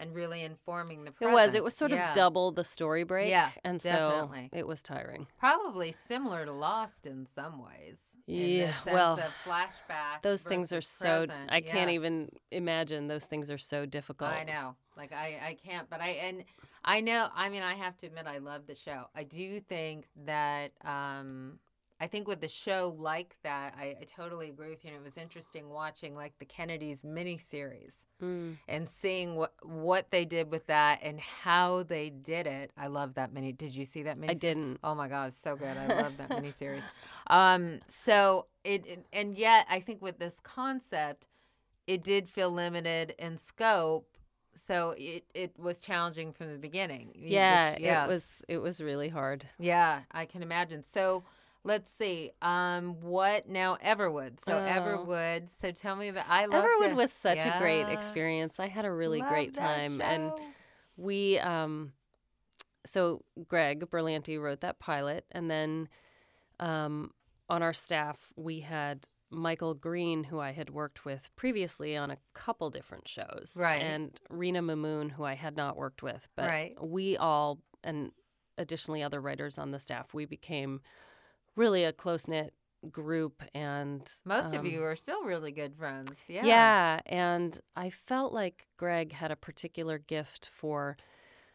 and 0.00 0.14
really 0.14 0.42
informing 0.42 1.04
the 1.04 1.12
it 1.20 1.26
was 1.30 1.54
it 1.54 1.62
was 1.62 1.76
sort 1.76 1.90
Yeah. 1.92 2.08
of 2.10 2.14
double 2.14 2.50
the 2.50 2.64
story 2.64 3.04
break 3.04 3.28
Yeah, 3.30 3.50
and 3.64 3.80
definitely. 3.80 4.48
so 4.52 4.58
it 4.58 4.66
was 4.66 4.82
tiring 4.82 5.26
Probably 5.38 5.94
similar 6.08 6.44
to 6.44 6.52
Lost 6.52 7.06
in 7.06 7.26
some 7.34 7.62
ways. 7.64 7.98
in 8.26 8.34
the 8.34 8.48
Yeah, 8.48 8.72
sense 8.74 8.92
well, 8.94 9.14
of 9.14 9.34
flashback. 9.46 10.22
those 10.22 10.42
things 10.42 10.72
are 10.72 10.80
so 10.80 11.26
present. 11.26 11.50
i 11.52 11.60
can't 11.60 11.90
even 11.90 12.30
imagine 12.50 13.06
those 13.08 13.26
things 13.26 13.50
are 13.50 13.58
so 13.58 13.86
difficult 13.86 14.30
I 14.30 14.44
know. 14.44 14.74
Like 14.96 15.12
I, 15.12 15.38
I 15.50 15.56
can't. 15.64 15.88
But 15.88 16.00
I 16.00 16.08
and 16.26 16.44
I 16.84 17.00
know. 17.00 17.28
I 17.34 17.48
mean, 17.48 17.62
I 17.62 17.74
have 17.74 17.96
to 17.98 18.06
admit, 18.06 18.26
I 18.26 18.38
love 18.38 18.66
the 18.66 18.74
show. 18.74 19.04
I 19.14 19.22
do 19.24 19.60
think 19.60 20.08
that. 20.26 20.72
um 20.84 21.58
I 22.02 22.06
think 22.06 22.26
with 22.26 22.40
the 22.40 22.48
show 22.48 22.96
like 22.98 23.36
that, 23.42 23.74
I, 23.78 23.94
I 24.00 24.04
totally 24.06 24.48
agree 24.48 24.70
with 24.70 24.84
you. 24.84 24.90
And 24.92 24.98
it 24.98 25.04
was 25.04 25.18
interesting 25.18 25.68
watching 25.68 26.14
like 26.14 26.32
the 26.38 26.46
Kennedys 26.46 27.02
miniseries 27.02 28.06
Mm. 28.22 28.56
and 28.68 28.88
seeing 28.88 29.36
what 29.36 29.52
what 29.62 30.10
they 30.10 30.24
did 30.24 30.50
with 30.50 30.66
that 30.66 31.00
and 31.02 31.18
how 31.20 31.82
they 31.84 32.10
did 32.10 32.46
it. 32.46 32.70
I 32.76 32.86
love 32.88 33.14
that 33.14 33.32
mini. 33.32 33.52
Did 33.52 33.74
you 33.74 33.84
see 33.84 34.02
that 34.04 34.18
mini? 34.18 34.30
i 34.32 34.34
didn't 34.34 34.78
Oh 34.84 34.94
my 34.94 35.08
god, 35.08 35.32
so 35.34 35.56
good. 35.56 35.76
I 35.76 35.86
love 36.02 36.16
that 36.18 36.28
miniseries. 36.30 36.82
Um, 37.28 37.80
so 37.88 38.46
it, 38.64 38.86
it- 38.86 39.06
and 39.12 39.36
yet 39.36 39.66
I 39.70 39.80
think 39.80 40.02
with 40.02 40.18
this 40.18 40.36
concept, 40.42 41.28
it 41.86 42.02
did 42.02 42.28
feel 42.28 42.50
limited 42.50 43.14
in 43.18 43.38
scope 43.38 44.06
So 44.66 44.94
it 44.98 45.24
it 45.34 45.58
was 45.58 45.80
challenging 45.80 46.32
from 46.32 46.52
the 46.52 46.58
beginning. 46.58 47.12
You- 47.14 47.22
which- 47.24 47.30
Yeah, 47.32 47.76
yeah, 47.78 48.04
it 48.04 48.08
was 48.08 48.42
it 48.48 48.58
was 48.58 48.80
really 48.80 49.08
hard. 49.08 49.46
Yeah, 49.58 50.00
I 50.12 50.24
can 50.26 50.42
imagine. 50.42 50.84
So 50.94 51.24
let's 51.64 51.90
see. 51.98 52.32
Um, 52.42 53.00
what 53.00 53.48
now? 53.48 53.76
Everwood. 53.84 54.40
So 54.44 54.56
Oh. 54.56 54.60
Everwood. 54.60 55.48
So 55.60 55.70
tell 55.72 55.96
me 55.96 56.08
about. 56.08 56.26
I 56.28 56.46
love 56.46 56.64
Everwood 56.64 56.94
was 56.96 57.12
such 57.12 57.38
a 57.38 57.56
great 57.58 57.88
experience. 57.88 58.58
I 58.60 58.66
had 58.68 58.84
a 58.84 58.92
really 58.92 59.20
great 59.20 59.54
time 59.54 60.00
and 60.00 60.32
we 60.96 61.38
um 61.38 61.92
so 62.86 63.22
Greg 63.48 63.88
Berlanti 63.90 64.40
wrote 64.40 64.60
that 64.60 64.78
pilot 64.78 65.24
and 65.32 65.50
then 65.50 65.88
um 66.58 67.10
on 67.48 67.62
our 67.62 67.72
staff 67.72 68.32
we 68.36 68.60
had 68.60 69.06
Michael 69.30 69.74
Green 69.74 70.24
who 70.24 70.40
I 70.40 70.52
had 70.52 70.70
worked 70.70 71.04
with 71.04 71.30
previously 71.36 71.96
on 71.96 72.10
a 72.10 72.16
couple 72.34 72.68
different 72.70 73.06
shows 73.08 73.52
Right. 73.56 73.82
and 73.82 74.18
Rina 74.28 74.60
Mimoun 74.62 75.10
who 75.12 75.24
I 75.24 75.34
had 75.34 75.56
not 75.56 75.76
worked 75.76 76.02
with 76.02 76.28
but 76.36 76.46
Right. 76.46 76.74
we 76.82 77.16
all 77.16 77.60
and 77.84 78.12
additionally 78.58 79.02
other 79.02 79.20
writers 79.20 79.58
on 79.58 79.70
the 79.70 79.78
staff 79.78 80.12
we 80.12 80.24
became 80.26 80.80
really 81.56 81.84
a 81.84 81.92
close 81.92 82.28
knit 82.28 82.54
group 82.90 83.42
and 83.54 84.02
most 84.24 84.54
of 84.54 84.60
um, 84.60 84.66
you 84.66 84.82
are 84.82 84.96
still 84.96 85.22
really 85.24 85.52
good 85.52 85.76
friends. 85.76 86.12
Yeah. 86.28 86.44
yeah. 86.44 87.00
and 87.06 87.58
I 87.76 87.90
felt 87.90 88.32
like 88.32 88.68
Greg 88.78 89.12
had 89.12 89.30
a 89.30 89.36
particular 89.36 89.98
gift 89.98 90.48
for 90.52 90.96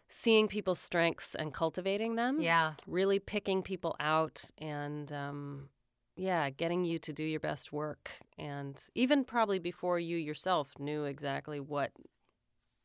seeing 0.08 0.48
people's 0.48 0.80
strengths 0.80 1.34
and 1.36 1.54
cultivating 1.54 2.16
them. 2.16 2.40
Yeah. 2.40 2.74
Really 2.86 3.20
picking 3.20 3.64
people 3.64 3.96
out 4.00 4.44
and, 4.58 5.12
um, 5.12 5.70
yeah, 6.16 6.50
getting 6.50 6.86
you 6.86 7.00
to 7.00 7.14
do 7.14 7.24
your 7.24 7.40
best 7.40 7.74
work. 7.74 8.12
And 8.38 8.82
even 8.94 9.26
probably 9.26 9.60
before 9.60 10.00
you 10.00 10.18
yourself 10.18 10.70
knew 10.80 11.06
exactly 11.06 11.60
what, 11.60 11.92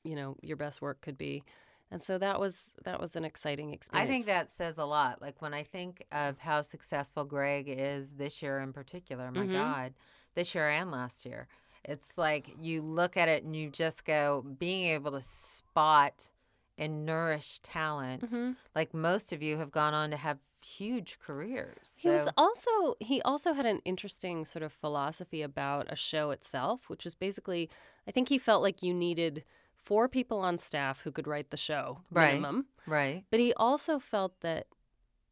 you 0.02 0.16
know, 0.16 0.36
your 0.42 0.56
best 0.56 0.80
work 0.80 1.00
could 1.02 1.18
be. 1.18 1.44
And 1.90 2.03
so 2.03 2.18
that 2.18 2.38
was 2.38 2.74
that 2.85 3.00
was 3.00 3.16
an 3.16 3.24
exciting 3.24 3.72
experience. 3.72 4.09
I 4.09 4.11
think 4.11 4.26
that 4.26 4.50
says 4.53 4.79
a 4.79 4.85
lot. 4.85 5.20
Like 5.20 5.42
when 5.42 5.53
I 5.53 5.62
think 5.64 6.05
of 6.12 6.38
how 6.38 6.62
successful 6.62 7.24
Greg 7.24 7.64
is 7.68 8.14
this 8.14 8.42
year 8.42 8.61
in 8.61 8.72
particular, 8.72 9.31
my 9.31 9.46
Mhm. 9.46 9.53
God, 9.53 9.94
this 10.35 10.55
year 10.55 10.68
and 10.68 10.90
last 10.90 11.26
year, 11.26 11.48
it's 11.85 12.16
like 12.16 12.55
you 12.61 12.83
look 12.83 13.16
at 13.16 13.29
it 13.29 13.42
and 13.42 13.57
you 13.57 13.70
just 13.70 14.05
go, 14.05 14.42
being 14.59 14.88
able 14.88 15.11
to 15.12 15.20
spot 15.20 16.31
and 16.79 17.05
nourish 17.05 17.59
talent. 17.62 18.22
Mhm. 18.22 18.57
Like 18.74 18.94
most 18.94 19.33
of 19.33 19.42
you 19.42 19.57
have 19.57 19.70
gone 19.72 19.92
on 19.94 20.11
to 20.11 20.16
have 20.16 20.38
huge 20.64 21.18
careers. 21.18 21.96
He 21.98 22.09
was 22.09 22.29
also 22.37 22.94
he 23.00 23.20
also 23.22 23.53
had 23.53 23.66
an 23.66 23.81
interesting 23.85 24.44
sort 24.44 24.62
of 24.62 24.72
philosophy 24.72 25.42
about 25.42 25.90
a 25.90 25.96
show 25.96 26.31
itself, 26.31 26.88
which 26.88 27.05
was 27.05 27.14
basically 27.14 27.68
I 28.07 28.12
think 28.12 28.29
he 28.29 28.38
felt 28.38 28.62
like 28.62 28.83
you 28.83 28.94
needed 28.94 29.44
four 29.80 30.08
people 30.08 30.38
on 30.40 30.58
staff 30.58 31.00
who 31.02 31.10
could 31.10 31.26
write 31.26 31.50
the 31.50 31.56
show 31.56 32.00
Right. 32.10 32.32
minimum. 32.34 32.66
right. 32.86 33.24
But 33.30 33.40
he 33.40 33.52
also 33.54 33.98
felt 33.98 34.40
that 34.40 34.66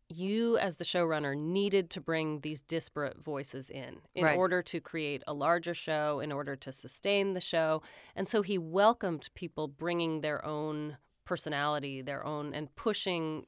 you 0.08 0.56
as 0.56 0.78
the 0.78 0.84
showrunner 0.84 1.36
needed 1.36 1.90
to 1.90 2.00
bring 2.00 2.40
these 2.40 2.62
disparate 2.62 3.18
voices 3.18 3.68
in 3.68 4.00
in 4.14 4.24
Right. 4.24 4.38
order 4.38 4.62
to 4.62 4.80
create 4.80 5.22
a 5.26 5.34
larger 5.34 5.74
show 5.74 6.20
in 6.20 6.32
order 6.32 6.56
to 6.56 6.72
sustain 6.72 7.34
the 7.34 7.42
show 7.42 7.82
and 8.16 8.26
so 8.26 8.40
he 8.40 8.56
welcomed 8.56 9.28
people 9.34 9.68
bringing 9.68 10.22
their 10.22 10.42
own 10.46 10.96
personality 11.26 12.00
their 12.00 12.24
own 12.24 12.54
and 12.54 12.74
pushing 12.74 13.44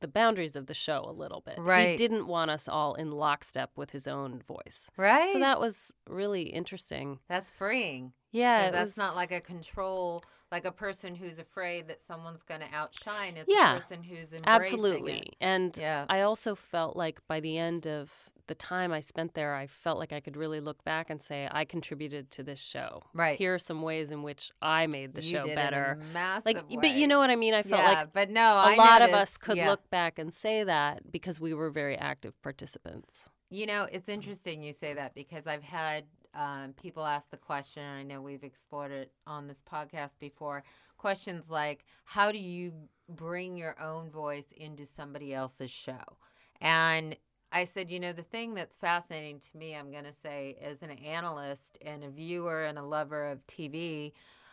the 0.00 0.08
boundaries 0.08 0.56
of 0.56 0.66
the 0.66 0.74
show 0.74 1.04
a 1.08 1.12
little 1.12 1.40
bit 1.40 1.58
Right. 1.58 1.90
he 1.90 1.96
didn't 1.96 2.26
want 2.26 2.50
us 2.50 2.68
all 2.68 2.94
in 2.94 3.10
lockstep 3.10 3.70
with 3.76 3.90
his 3.90 4.06
own 4.06 4.40
voice 4.40 4.90
Right. 4.96 5.32
so 5.32 5.38
that 5.38 5.60
was 5.60 5.92
really 6.08 6.42
interesting 6.44 7.18
that's 7.28 7.50
freeing. 7.50 8.12
Yeah. 8.32 8.70
that's 8.70 8.96
not 8.98 9.16
like 9.16 9.32
a 9.32 9.40
control, 9.40 10.22
like 10.52 10.66
a 10.66 10.72
person 10.72 11.14
who's 11.14 11.38
afraid 11.38 11.88
that 11.88 12.02
someone's 12.02 12.42
going 12.42 12.60
to 12.60 12.66
outshine. 12.72 13.36
It's 13.38 13.48
Yeah. 13.48 13.72
a 13.76 13.80
person 13.80 14.02
who's 14.02 14.32
embracing 14.32 14.44
absolutely 14.46 15.18
it. 15.20 15.36
and 15.40 15.76
Yeah. 15.76 16.04
I 16.10 16.20
also 16.20 16.54
felt 16.54 16.96
like 16.96 17.20
by 17.28 17.40
the 17.40 17.56
end 17.56 17.86
of 17.86 18.12
the 18.46 18.54
time 18.54 18.92
I 18.92 19.00
spent 19.00 19.34
there, 19.34 19.54
I 19.54 19.66
felt 19.66 19.98
like 19.98 20.12
I 20.12 20.20
could 20.20 20.36
really 20.36 20.60
look 20.60 20.82
back 20.84 21.10
and 21.10 21.22
say, 21.22 21.48
I 21.50 21.64
contributed 21.64 22.30
to 22.32 22.42
this 22.42 22.60
show. 22.60 23.02
Right. 23.12 23.36
Here 23.36 23.54
are 23.54 23.58
some 23.58 23.82
ways 23.82 24.10
in 24.10 24.22
which 24.22 24.50
I 24.62 24.86
made 24.86 25.14
the 25.14 25.22
you 25.22 25.32
show 25.32 25.46
better. 25.54 25.98
It 26.00 26.04
in 26.04 26.10
a 26.10 26.12
massive 26.12 26.46
Like, 26.46 26.80
but 26.80 26.90
you 26.90 27.06
know 27.06 27.18
what 27.18 27.30
I 27.30 27.36
mean? 27.36 27.54
I 27.54 27.62
felt 27.62 27.82
yeah, 27.82 28.00
like 28.00 28.12
but 28.12 28.30
no, 28.30 28.42
a 28.42 28.72
I 28.72 28.76
lot 28.76 29.02
of 29.02 29.10
us 29.10 29.36
could 29.36 29.56
yeah. 29.56 29.68
look 29.68 29.88
back 29.90 30.18
and 30.18 30.32
say 30.32 30.64
that 30.64 31.10
because 31.10 31.40
we 31.40 31.54
were 31.54 31.70
very 31.70 31.96
active 31.96 32.40
participants. 32.42 33.30
You 33.50 33.66
know, 33.66 33.86
it's 33.90 34.08
interesting 34.08 34.62
you 34.62 34.72
say 34.72 34.94
that 34.94 35.14
because 35.14 35.46
I've 35.46 35.62
had 35.62 36.04
um, 36.34 36.74
people 36.80 37.04
ask 37.04 37.30
the 37.30 37.36
question, 37.36 37.82
and 37.82 37.98
I 37.98 38.02
know 38.02 38.20
we've 38.20 38.44
explored 38.44 38.92
it 38.92 39.12
on 39.26 39.46
this 39.46 39.62
podcast 39.70 40.18
before. 40.18 40.64
Questions 40.98 41.48
like, 41.48 41.84
"How 42.04 42.30
do 42.30 42.38
you 42.38 42.72
bring 43.08 43.56
your 43.56 43.80
own 43.80 44.10
voice 44.10 44.52
into 44.56 44.84
somebody 44.84 45.32
else's 45.32 45.70
show?" 45.70 46.18
And 46.60 47.16
I 47.52 47.64
said, 47.64 47.90
you 47.90 48.00
know, 48.00 48.12
the 48.12 48.22
thing 48.22 48.54
that's 48.54 48.76
fascinating 48.76 49.38
to 49.38 49.56
me, 49.56 49.74
I'm 49.74 49.90
going 49.90 50.04
to 50.04 50.12
say, 50.12 50.56
as 50.60 50.82
an 50.82 50.90
analyst 50.90 51.78
and 51.80 52.04
a 52.04 52.10
viewer 52.10 52.64
and 52.64 52.78
a 52.78 52.82
lover 52.82 53.24
of 53.30 53.46
TV, 53.46 54.12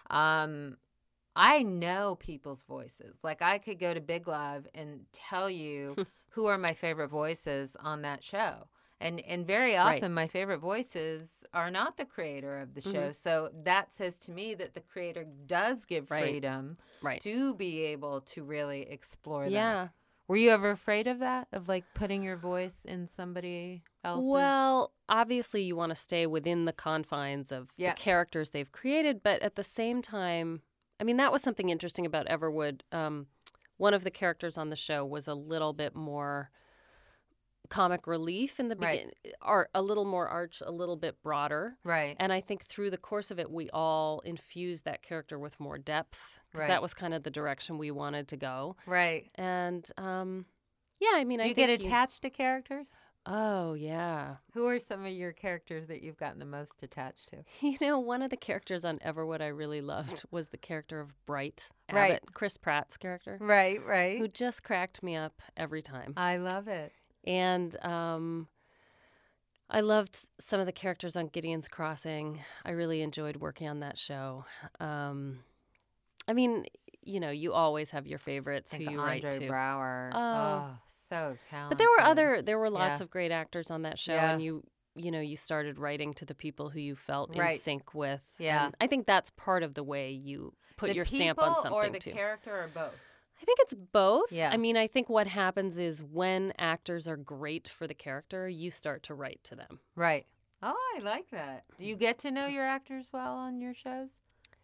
um, 0.10 0.78
I 1.36 1.64
know 1.64 2.16
people's 2.20 2.64
voices. 2.64 3.16
Like 3.24 3.42
I 3.42 3.58
could 3.58 3.80
go 3.80 3.94
to 3.94 4.02
Big 4.02 4.28
Love 4.28 4.68
and 4.76 5.06
tell 5.12 5.50
you 5.50 5.96
who 6.30 6.46
are 6.46 6.58
my 6.58 6.74
favorite 6.74 7.10
voices 7.10 7.76
on 7.80 8.04
that 8.04 8.24
show. 8.24 8.68
And 9.02 9.20
and 9.22 9.46
very 9.46 9.74
Right. 9.74 9.98
often 9.98 10.14
my 10.14 10.28
favorite 10.28 10.60
voices 10.60 11.44
are 11.54 11.70
not 11.70 11.98
the 11.98 12.06
creator 12.06 12.60
of 12.60 12.74
the 12.74 12.82
Mhm. 12.82 12.92
show. 12.92 13.12
So 13.12 13.50
that 13.64 13.92
says 13.92 14.18
to 14.20 14.32
me 14.32 14.54
that 14.56 14.76
the 14.76 14.80
creator 14.82 15.26
does 15.46 15.84
give 15.84 16.10
Right. 16.10 16.22
freedom 16.22 16.78
Right. 17.02 17.22
to 17.22 17.54
be 17.56 17.82
able 17.82 18.22
to 18.22 18.44
really 18.44 18.84
explore 18.90 19.50
that. 19.50 19.90
Were 20.28 20.38
you 20.38 20.52
ever 20.52 20.72
afraid 20.72 21.08
of 21.08 21.20
that? 21.20 21.48
Of 21.52 21.68
like 21.68 21.84
putting 21.94 22.24
your 22.24 22.38
voice 22.38 22.86
in 22.86 23.08
somebody 23.08 23.84
else's 24.04 24.30
Well, 24.30 24.94
obviously, 25.10 25.64
you 25.64 25.76
want 25.76 25.90
to 25.92 25.96
stay 25.96 26.26
within 26.26 26.66
the 26.66 26.74
confines 26.74 27.52
of 27.52 27.72
Yes. 27.78 27.96
the 27.96 28.02
characters 28.02 28.50
they've 28.52 28.72
created, 28.72 29.22
but 29.24 29.42
at 29.42 29.56
the 29.56 29.64
same 29.64 30.02
time, 30.02 30.62
I 31.00 31.04
mean, 31.04 31.18
that 31.18 31.32
was 31.32 31.42
something 31.42 31.70
interesting 31.70 32.06
about 32.06 32.28
Everwood. 32.28 32.82
Um, 32.92 33.28
one 33.78 33.94
of 33.94 34.04
the 34.04 34.12
characters 34.12 34.58
on 34.58 34.70
the 34.70 34.76
show 34.76 35.06
was 35.06 35.28
a 35.28 35.34
little 35.36 35.74
bit 35.74 35.96
more 35.96 36.52
comic 37.70 38.06
relief 38.08 38.60
in 38.60 38.68
the 38.70 38.76
Right. 38.76 39.08
beginning, 39.08 39.36
or 39.42 39.70
a 39.74 39.82
little 39.82 40.06
more 40.06 40.28
arch, 40.28 40.62
a 40.66 40.72
little 40.72 40.96
bit 40.96 41.22
broader. 41.24 41.78
Right. 41.84 42.16
And 42.20 42.32
I 42.34 42.42
think 42.42 42.66
through 42.66 42.90
the 42.92 42.98
course 42.98 43.32
of 43.32 43.40
it, 43.40 43.50
we 43.52 43.70
all 43.72 44.20
infused 44.22 44.86
that 44.86 45.02
character 45.02 45.40
with 45.40 45.60
more 45.60 45.78
depth 45.78 46.40
because 46.52 46.62
Right. 46.62 46.68
that 46.68 46.82
was 46.82 46.94
kind 46.94 47.14
of 47.14 47.24
the 47.24 47.32
direction 47.32 47.78
we 47.78 47.90
wanted 47.92 48.28
to 48.30 48.38
go. 48.38 48.76
Right. 48.86 49.30
And 49.36 49.90
um, 49.98 50.46
yeah, 51.00 51.12
I 51.16 51.24
mean, 51.24 51.40
Do 51.40 51.46
I 51.46 51.48
you 51.48 51.54
get 51.54 51.70
attached 51.70 52.22
to 52.24 52.30
characters? 52.30 52.88
Oh 53.26 53.74
yeah, 53.74 54.36
Who 54.54 54.68
are 54.68 54.82
some 54.82 55.06
of 55.06 55.12
your 55.14 55.32
characters 55.32 55.88
that 55.88 56.04
you've 56.04 56.18
gotten 56.18 56.40
the 56.40 56.46
most 56.46 56.84
attached 56.84 57.30
to? 57.30 57.46
You 57.62 57.78
know, 57.80 57.98
one 57.98 58.22
of 58.22 58.30
the 58.30 58.36
characters 58.36 58.84
on 58.84 59.00
Everwood 59.00 59.40
I 59.42 59.48
really 59.48 59.80
loved 59.80 60.26
was 60.30 60.50
the 60.50 60.58
character 60.58 61.00
of 61.00 61.16
Bright 61.26 61.70
Right. 61.90 62.12
Abbott, 62.16 62.34
Chris 62.34 62.58
Pratt's 62.58 62.98
character, 62.98 63.38
Right, 63.40 63.82
right. 63.86 64.18
who 64.18 64.28
just 64.28 64.62
cracked 64.64 65.02
me 65.02 65.16
up 65.16 65.42
every 65.56 65.82
time. 65.82 66.14
I 66.18 66.36
love 66.36 66.68
it. 66.68 66.92
And 67.26 67.76
um, 67.86 68.48
I 69.70 69.82
loved 69.82 70.18
some 70.40 70.60
of 70.60 70.66
the 70.66 70.72
characters 70.72 71.16
on 71.16 71.28
Gideon's 71.28 71.68
Crossing. 71.68 72.42
I 72.66 72.72
really 72.72 73.02
enjoyed 73.02 73.38
working 73.38 73.68
on 73.68 73.80
that 73.80 73.98
show. 73.98 74.46
Um, 74.80 75.40
I 76.28 76.34
mean, 76.34 76.66
you 77.02 77.20
know, 77.20 77.32
you 77.32 77.54
always 77.54 77.92
have 77.92 78.08
your 78.08 78.20
favorites 78.20 78.74
I 78.74 78.78
who 78.78 78.84
you 78.84 79.00
Andre 79.00 79.22
write 79.22 79.32
to. 79.34 79.48
Braugher. 79.48 80.12
Oh. 80.14 80.20
Oh, 80.20 80.78
so 81.10 81.36
talented. 81.50 81.70
But 81.70 81.78
there 81.78 81.90
were 81.90 82.02
other, 82.02 82.42
there 82.42 82.58
were 82.60 82.70
lots 82.70 83.00
Yeah. 83.00 83.04
of 83.04 83.10
great 83.10 83.32
actors 83.32 83.72
on 83.72 83.82
that 83.84 84.00
show, 84.00 84.14
Yeah. 84.14 84.32
and 84.34 84.42
you, 84.42 84.64
you 84.96 85.12
know, 85.12 85.20
you 85.22 85.36
started 85.38 85.80
writing 85.80 86.14
to 86.16 86.26
the 86.26 86.36
people 86.36 86.70
who 86.70 86.80
you 86.80 86.96
felt 86.96 87.34
in 87.34 87.40
Right. 87.40 87.60
sync 87.60 87.94
with. 87.94 88.24
Yeah. 88.38 88.66
and 88.68 88.76
I 88.80 88.88
think 88.88 89.06
that's 89.06 89.32
part 89.32 89.64
of 89.64 89.74
the 89.74 89.84
way 89.84 90.12
you 90.12 90.54
put 90.78 90.90
the 90.90 90.96
your 90.96 91.06
stamp 91.06 91.40
on 91.42 91.50
people 91.50 91.64
something 91.64 91.90
or 91.90 91.90
the 91.90 92.00
too. 92.00 92.12
character 92.12 92.52
or 92.56 92.68
both. 92.74 93.13
I 93.44 93.46
think 93.46 93.60
it's 93.62 93.74
both. 93.74 94.32
Yeah. 94.32 94.52
I 94.54 94.58
mean, 94.58 94.78
I 94.78 94.88
think 94.88 95.10
what 95.10 95.28
happens 95.28 95.78
is 95.78 96.02
when 96.02 96.54
actors 96.58 97.10
are 97.10 97.18
great 97.18 97.68
for 97.68 97.88
the 97.88 97.94
character, 97.94 98.48
you 98.48 98.72
start 98.72 99.04
to 99.04 99.14
write 99.14 99.42
to 99.44 99.56
them. 99.56 99.80
Right. 99.98 100.26
Oh, 100.62 100.78
I 100.96 101.00
like 101.02 101.30
that. 101.32 101.66
Do 101.78 101.84
you 101.86 101.98
get 101.98 102.18
to 102.20 102.32
know 102.32 102.48
your 102.48 102.64
actors 102.64 103.10
well 103.12 103.34
on 103.36 103.60
your 103.60 103.74
shows? 103.74 104.12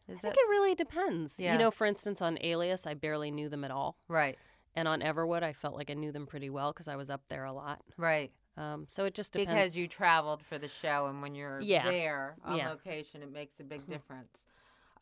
Is 0.07 0.17
I 0.17 0.21
think 0.21 0.35
it 0.35 0.49
really 0.49 0.75
depends. 0.75 1.37
Yeah. 1.37 1.51
You 1.53 1.59
know, 1.59 1.71
for 1.71 1.85
instance, 1.85 2.21
on 2.21 2.37
Alias, 2.41 2.87
I 2.87 2.93
barely 2.93 3.31
knew 3.31 3.49
them 3.49 3.65
at 3.65 3.71
all. 3.71 3.97
right? 4.07 4.37
And 4.75 4.87
on 4.87 5.01
Everwood, 5.01 5.43
I 5.43 5.51
felt 5.51 5.75
like 5.75 5.91
I 5.91 5.93
knew 5.95 6.13
them 6.13 6.25
pretty 6.25 6.49
well 6.49 6.71
because 6.71 6.87
I 6.87 6.95
was 6.95 7.09
up 7.09 7.21
there 7.27 7.43
a 7.43 7.51
lot. 7.51 7.81
Right. 7.97 8.31
Um, 8.55 8.85
so 8.87 9.03
it 9.03 9.13
just 9.13 9.33
depends. 9.33 9.51
Because 9.53 9.75
you 9.77 9.87
traveled 9.89 10.41
for 10.41 10.57
the 10.57 10.69
show, 10.69 11.07
and 11.07 11.21
when 11.21 11.35
you're 11.35 11.59
Yeah. 11.59 11.83
there 11.89 12.35
on 12.45 12.55
Yeah. 12.57 12.69
location, 12.69 13.21
it 13.21 13.31
makes 13.31 13.59
a 13.59 13.63
big 13.63 13.85
difference. 13.89 14.37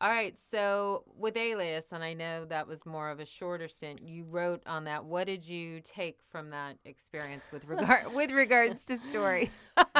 All 0.00 0.10
right, 0.10 0.36
so 0.52 1.02
with 1.18 1.36
Alias, 1.36 1.86
and 1.90 2.04
I 2.04 2.14
know 2.14 2.44
that 2.44 2.68
was 2.68 2.86
more 2.86 3.10
of 3.10 3.18
a 3.18 3.26
shorter 3.26 3.66
stint. 3.66 4.00
You 4.00 4.26
wrote 4.30 4.62
on 4.64 4.84
that. 4.84 5.04
What 5.04 5.26
did 5.26 5.44
you 5.44 5.80
take 5.80 6.18
from 6.30 6.50
that 6.50 6.76
experience 6.84 7.42
with 7.50 7.64
regard 7.64 8.12
with 8.14 8.30
regards 8.30 8.84
to 8.84 8.98
story? 8.98 9.50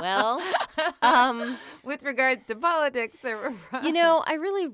Well, 0.01 0.41
um, 1.03 1.59
with 1.83 2.05
regards 2.05 2.47
to 2.47 2.55
politics, 2.55 3.17
or 3.25 3.53
you 3.83 3.91
know, 3.93 4.23
I 4.25 4.35
really, 4.35 4.69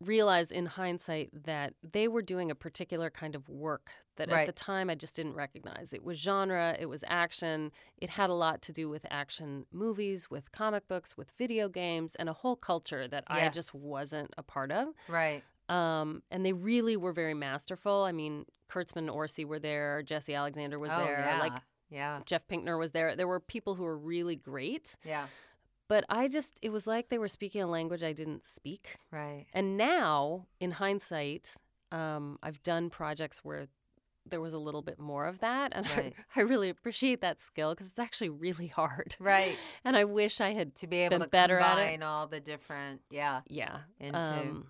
realize 0.00 0.50
in 0.50 0.66
hindsight 0.66 1.30
that 1.44 1.74
they 1.82 2.08
were 2.08 2.22
doing 2.22 2.50
a 2.50 2.54
particular 2.54 3.10
kind 3.10 3.34
of 3.34 3.48
work 3.48 3.90
that 4.16 4.30
Right. 4.30 4.40
at 4.40 4.46
the 4.46 4.52
time 4.52 4.88
I 4.90 4.94
just 4.94 5.14
didn't 5.14 5.34
recognize. 5.34 5.92
It 5.92 6.02
was 6.02 6.18
genre, 6.18 6.76
it 6.78 6.86
was 6.86 7.04
action. 7.06 7.70
It 7.98 8.10
had 8.10 8.30
a 8.30 8.34
lot 8.34 8.62
to 8.62 8.72
do 8.72 8.88
with 8.88 9.04
action 9.10 9.66
movies, 9.72 10.30
with 10.30 10.52
comic 10.52 10.88
books, 10.88 11.16
with 11.16 11.30
video 11.32 11.68
games, 11.68 12.14
and 12.14 12.28
a 12.28 12.32
whole 12.32 12.56
culture 12.56 13.08
that 13.08 13.24
I 13.26 13.48
just 13.50 13.74
wasn't 13.74 14.32
a 14.38 14.42
part 14.42 14.72
of. 14.72 14.88
Right. 15.08 15.42
Um, 15.68 16.22
and 16.30 16.44
they 16.44 16.52
really 16.52 16.96
were 16.96 17.12
very 17.12 17.34
masterful. 17.34 18.02
I 18.02 18.12
mean, 18.12 18.46
Kurtzman 18.70 18.98
and 18.98 19.10
Orsi 19.10 19.44
were 19.44 19.58
there, 19.58 20.02
Jesse 20.02 20.34
Alexander 20.34 20.78
was 20.78 20.90
oh, 20.92 21.04
there, 21.04 21.18
yeah. 21.18 21.40
like 21.40 21.52
yeah. 21.90 22.20
Jeff 22.24 22.46
Pinkner 22.48 22.78
was 22.78 22.92
there. 22.92 23.16
There 23.16 23.28
were 23.28 23.40
people 23.40 23.74
who 23.74 23.84
were 23.84 23.98
really 23.98 24.36
great, 24.36 24.96
Yeah. 25.04 25.26
But 25.90 26.04
I 26.08 26.28
just, 26.28 26.58
it 26.62 26.70
was 26.70 26.86
like 26.86 27.08
they 27.08 27.18
were 27.18 27.28
speaking 27.28 27.62
a 27.62 27.66
language 27.66 28.02
I 28.04 28.12
didn't 28.12 28.46
speak. 28.46 28.96
Right. 29.10 29.46
And 29.52 29.76
now, 29.76 30.46
in 30.60 30.70
hindsight, 30.70 31.54
um, 31.90 32.38
I've 32.44 32.62
done 32.62 32.90
projects 32.90 33.38
where 33.44 33.66
there 34.24 34.40
was 34.40 34.52
a 34.52 34.58
little 34.58 34.82
bit 34.82 34.98
more 35.00 35.24
of 35.26 35.40
that. 35.40 35.72
And 35.74 35.84
Right. 35.96 36.14
I, 36.16 36.22
I 36.40 36.42
really 36.44 36.68
appreciate 36.68 37.20
that 37.22 37.40
skill 37.40 37.70
because 37.70 37.88
it's 37.88 37.98
actually 37.98 38.28
really 38.30 38.68
hard. 38.68 39.16
Right. 39.18 39.56
And 39.84 39.96
I 39.96 40.04
wish 40.04 40.40
I 40.40 40.52
had, 40.52 40.74
To 40.76 40.86
be 40.86 40.98
able 40.98 41.18
to 41.18 41.28
better 41.28 41.58
at 41.58 41.78
it. 41.78 41.80
combine 41.80 42.02
all 42.04 42.26
the 42.28 42.38
different, 42.40 43.00
yeah, 43.10 43.40
yeah. 43.48 43.78
into 43.98 44.18
Um, 44.20 44.66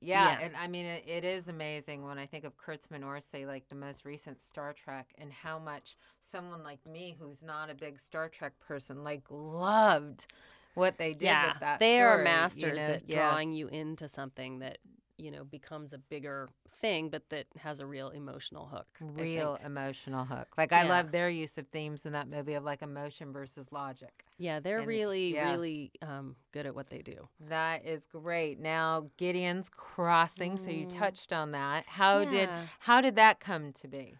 Yeah, 0.00 0.38
Yeah. 0.38 0.46
and 0.46 0.56
I 0.56 0.66
mean, 0.68 0.86
it, 0.86 1.04
it 1.06 1.24
is 1.24 1.48
amazing 1.48 2.04
when 2.04 2.18
I 2.18 2.26
think 2.26 2.44
of 2.44 2.56
Kurtzman 2.56 3.04
Orsi, 3.04 3.46
like 3.46 3.68
the 3.68 3.74
most 3.74 4.04
recent 4.04 4.42
Star 4.42 4.72
Trek, 4.72 5.12
and 5.18 5.32
how 5.32 5.58
much 5.58 5.96
someone 6.20 6.62
like 6.62 6.84
me, 6.86 7.16
who's 7.18 7.42
not 7.42 7.70
a 7.70 7.74
big 7.74 7.98
Star 7.98 8.28
Trek 8.28 8.52
person, 8.60 9.04
like 9.04 9.22
loved 9.30 10.26
what 10.74 10.98
they 10.98 11.12
did 11.12 11.22
yeah. 11.22 11.48
with 11.52 11.60
that. 11.60 11.80
they 11.80 11.96
story, 11.96 12.02
are 12.08 12.18
you 12.18 12.24
masters 12.24 12.78
know? 12.78 12.94
at 12.94 13.02
Yeah. 13.08 13.30
drawing 13.30 13.52
you 13.52 13.68
into 13.68 14.08
something 14.08 14.60
that, 14.60 14.78
you 15.18 15.30
know, 15.30 15.44
becomes 15.44 15.92
a 15.92 15.98
bigger 15.98 16.48
thing, 16.80 17.10
but 17.10 17.28
that 17.30 17.46
has 17.58 17.80
a 17.80 17.86
real 17.86 18.08
emotional 18.10 18.66
hook. 18.66 18.86
Real 19.00 19.56
emotional 19.64 20.24
hook. 20.24 20.48
Like 20.58 20.72
I 20.72 20.82
love 20.82 21.12
their 21.12 21.28
use 21.30 21.56
of 21.58 21.68
themes 21.68 22.06
in 22.06 22.12
that 22.12 22.28
movie 22.28 22.54
of 22.54 22.64
like 22.64 22.82
emotion 22.82 23.32
versus 23.32 23.70
logic. 23.70 24.24
Yeah, 24.42 24.58
they're 24.60 24.78
And- 24.78 24.88
really, 24.88 25.34
yeah. 25.34 25.52
really 25.52 25.92
um, 26.02 26.34
good 26.52 26.66
at 26.66 26.74
what 26.74 26.90
they 26.90 26.98
do. 27.02 27.28
That 27.48 27.86
is 27.86 28.04
great. 28.06 28.58
Now 28.58 29.10
Gideon's 29.16 29.68
Crossing. 29.68 30.56
So 30.56 30.70
you 30.70 30.86
Mm. 30.86 30.98
touched 30.98 31.32
on 31.32 31.52
that. 31.52 31.86
How 31.86 32.24
did 32.24 32.48
how 32.80 33.00
did 33.00 33.14
that 33.16 33.38
come 33.38 33.72
to 33.74 33.86
be? 33.88 34.16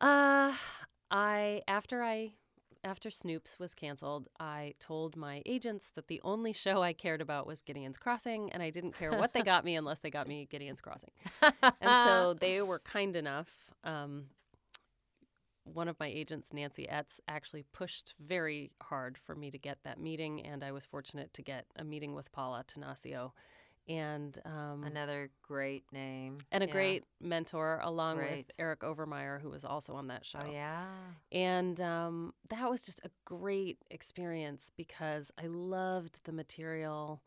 Uh, 0.00 0.52
I 1.10 1.62
after 1.66 2.02
I 2.02 2.32
after 2.84 3.08
Snoops 3.08 3.58
was 3.58 3.74
canceled, 3.74 4.28
I 4.38 4.74
told 4.78 5.16
my 5.16 5.42
agents 5.44 5.90
that 5.96 6.06
the 6.06 6.20
only 6.22 6.52
show 6.52 6.82
I 6.82 6.92
cared 6.92 7.20
about 7.20 7.46
was 7.46 7.60
Gideon's 7.62 7.98
Crossing, 7.98 8.52
and 8.52 8.62
I 8.62 8.70
didn't 8.70 8.92
care 8.92 9.10
what 9.12 9.32
they 9.32 9.42
got 9.52 9.64
me 9.64 9.74
unless 9.74 10.00
they 10.00 10.10
got 10.10 10.28
me 10.28 10.46
Gideon's 10.50 10.80
Crossing. 10.80 11.10
And 11.62 11.90
so 12.08 12.34
they 12.34 12.60
were 12.62 12.78
kind 12.78 13.16
enough. 13.16 13.48
Um, 13.82 14.26
one 15.72 15.88
of 15.88 15.98
my 16.00 16.06
agents, 16.06 16.52
Nancy 16.52 16.86
Etz, 16.90 17.20
actually 17.28 17.64
pushed 17.72 18.14
very 18.20 18.70
hard 18.80 19.18
for 19.18 19.34
me 19.34 19.50
to 19.50 19.58
get 19.58 19.78
that 19.84 20.00
meeting, 20.00 20.40
and 20.46 20.62
I 20.64 20.72
was 20.72 20.86
fortunate 20.86 21.34
to 21.34 21.42
get 21.42 21.66
a 21.76 21.84
meeting 21.84 22.14
with 22.14 22.30
Paul 22.32 22.54
Attanasio, 22.54 23.32
and 23.88 24.36
um, 24.44 24.82
Another 24.84 25.30
great 25.42 25.84
name. 25.92 26.38
and 26.50 26.64
a 26.64 26.66
Yeah. 26.66 26.72
great 26.72 27.04
mentor 27.20 27.80
along 27.82 28.16
Great. 28.16 28.46
with 28.48 28.56
Eric 28.58 28.80
Overmyer, 28.80 29.40
who 29.40 29.50
was 29.50 29.64
also 29.64 29.94
on 29.94 30.08
that 30.08 30.24
show. 30.24 30.40
Oh 30.44 30.50
yeah. 30.50 30.86
And 31.30 31.80
um, 31.80 32.34
that 32.48 32.68
was 32.68 32.82
just 32.82 33.00
a 33.04 33.10
great 33.24 33.78
experience 33.90 34.70
because 34.76 35.30
I 35.40 35.46
loved 35.46 36.24
the 36.24 36.32
material. 36.32 37.22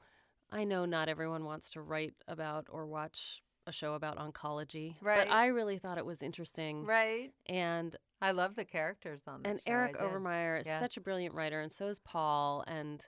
I 0.51 0.63
know 0.65 0.83
not 0.85 1.07
everyone 1.07 1.45
wants 1.45 1.71
to 1.71 1.81
write 1.81 2.15
about 2.27 2.67
or 2.69 2.85
watch 2.87 3.41
a 3.67 3.71
show 3.71 3.93
about 3.93 4.17
oncology, 4.17 4.95
Right. 5.01 5.27
but 5.27 5.33
I 5.33 5.47
really 5.47 5.77
thought 5.77 5.97
it 5.97 6.05
was 6.05 6.21
interesting. 6.23 6.85
Right. 6.85 7.31
And 7.45 7.95
I 8.21 8.31
love 8.31 8.55
the 8.55 8.65
characters 8.65 9.21
on 9.27 9.43
that 9.43 9.49
and 9.49 9.59
show, 9.65 9.71
I 9.71 9.75
Eric 9.75 9.93
did. 9.93 10.01
Overmyer 10.01 10.61
is 10.61 10.67
Yeah. 10.67 10.79
such 10.79 10.97
a 10.97 11.01
brilliant 11.01 11.33
writer, 11.35 11.61
and 11.61 11.71
so 11.71 11.87
is 11.87 11.99
Paul. 11.99 12.63
And 12.67 13.05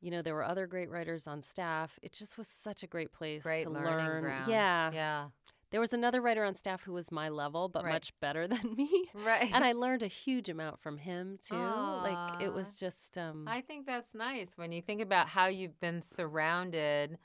you 0.00 0.10
know 0.10 0.22
there 0.22 0.34
were 0.34 0.44
other 0.44 0.66
great 0.66 0.90
writers 0.90 1.26
on 1.26 1.42
staff. 1.42 1.98
It 2.02 2.12
just 2.12 2.36
was 2.38 2.46
such 2.48 2.82
a 2.82 2.86
great 2.86 3.12
place 3.12 3.42
Great 3.42 3.62
to 3.64 3.70
learning 3.70 4.06
learn. 4.06 4.22
ground. 4.22 4.48
Yeah, 4.50 4.90
Yeah. 4.92 5.28
there 5.70 5.80
was 5.80 5.92
another 5.94 6.20
writer 6.20 6.44
on 6.44 6.54
staff 6.54 6.82
who 6.82 6.92
was 6.92 7.10
my 7.10 7.30
level, 7.30 7.68
but 7.68 7.84
Right. 7.84 7.92
much 7.92 8.12
better 8.20 8.46
than 8.48 8.74
me. 8.76 9.10
Right. 9.14 9.50
and 9.52 9.64
I 9.64 9.72
learned 9.72 10.02
a 10.02 10.06
huge 10.08 10.48
amount 10.50 10.78
from 10.78 10.98
him 10.98 11.38
too. 11.42 11.56
Like 11.56 12.40
it 12.42 12.52
was 12.52 12.74
just 12.74 13.16
um 13.18 13.48
I 13.48 13.60
think 13.62 13.86
that's 13.86 14.14
nice 14.14 14.50
when 14.56 14.72
you 14.72 14.82
think 14.82 15.00
about 15.00 15.28
how 15.28 15.46
you've 15.46 15.80
been 15.80 16.02
surrounded 16.02 17.18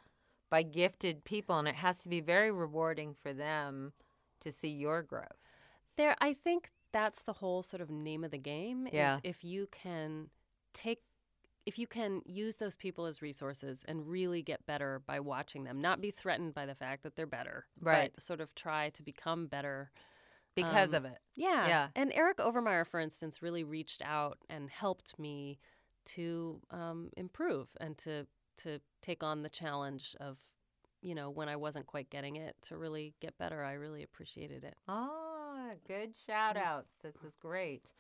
by 0.50 0.64
gifted 0.64 1.24
people, 1.26 1.60
and 1.60 1.68
it 1.68 1.76
has 1.76 2.02
to 2.04 2.10
be 2.10 2.22
very 2.22 2.52
rewarding 2.52 3.14
for 3.14 3.34
them 3.34 3.94
to 4.40 4.52
see 4.52 4.70
your 4.70 5.04
growth. 5.04 5.38
there 5.98 6.16
I 6.22 6.34
think 6.34 6.72
that's 6.92 7.22
the 7.24 7.34
whole 7.34 7.62
sort 7.64 7.82
of 7.82 7.90
name 7.90 8.24
of 8.24 8.32
the 8.32 8.38
game 8.38 8.88
Yeah. 8.92 9.20
if 9.24 9.44
you 9.44 9.68
can 9.72 10.30
take 10.74 11.00
if 11.66 11.78
you 11.78 11.86
can 11.86 12.22
use 12.26 12.56
those 12.56 12.76
people 12.76 13.06
as 13.06 13.22
resources 13.22 13.84
and 13.88 14.08
really 14.08 14.42
get 14.42 14.66
better 14.66 15.04
by 15.06 15.20
watching 15.20 15.66
them, 15.66 15.80
not 15.82 16.02
be 16.02 16.10
threatened 16.10 16.54
by 16.56 16.66
the 16.66 16.74
fact 16.74 17.04
that 17.04 17.16
they're 17.16 17.28
better, 17.28 17.68
Right. 17.80 18.12
but 18.16 18.22
sort 18.24 18.42
of 18.42 18.56
try 18.56 18.90
to 18.92 19.04
become 19.04 19.46
better. 19.48 19.92
Because 20.56 20.90
Um, 20.90 20.96
of 20.96 21.06
it. 21.12 21.20
Yeah. 21.36 21.68
Yeah. 21.68 21.90
And 21.96 22.12
Eric 22.14 22.38
Overmyer, 22.38 22.88
for 22.88 23.00
instance, 23.00 23.44
really 23.44 23.64
reached 23.64 24.02
out 24.02 24.40
and 24.50 24.68
helped 24.70 25.20
me 25.20 25.60
to 26.06 26.60
um, 26.72 27.12
improve 27.18 27.70
and 27.80 27.98
to 28.00 28.26
to 28.58 28.80
take 29.02 29.22
on 29.24 29.44
the 29.44 29.50
challenge 29.50 30.16
of, 30.20 30.40
you 31.02 31.14
know, 31.14 31.30
when 31.30 31.48
I 31.50 31.56
wasn't 31.56 31.86
quite 31.86 32.10
getting 32.10 32.36
it, 32.38 32.56
to 32.64 32.78
really 32.78 33.14
get 33.20 33.38
better. 33.38 33.64
I 33.64 33.74
really 33.74 34.02
appreciated 34.02 34.64
it. 34.64 34.76
Oh, 34.88 35.29
good 35.90 36.14
shout 36.28 36.56
outs. 36.56 36.98
This 37.02 37.16
is 37.26 37.34
great. 37.42 37.94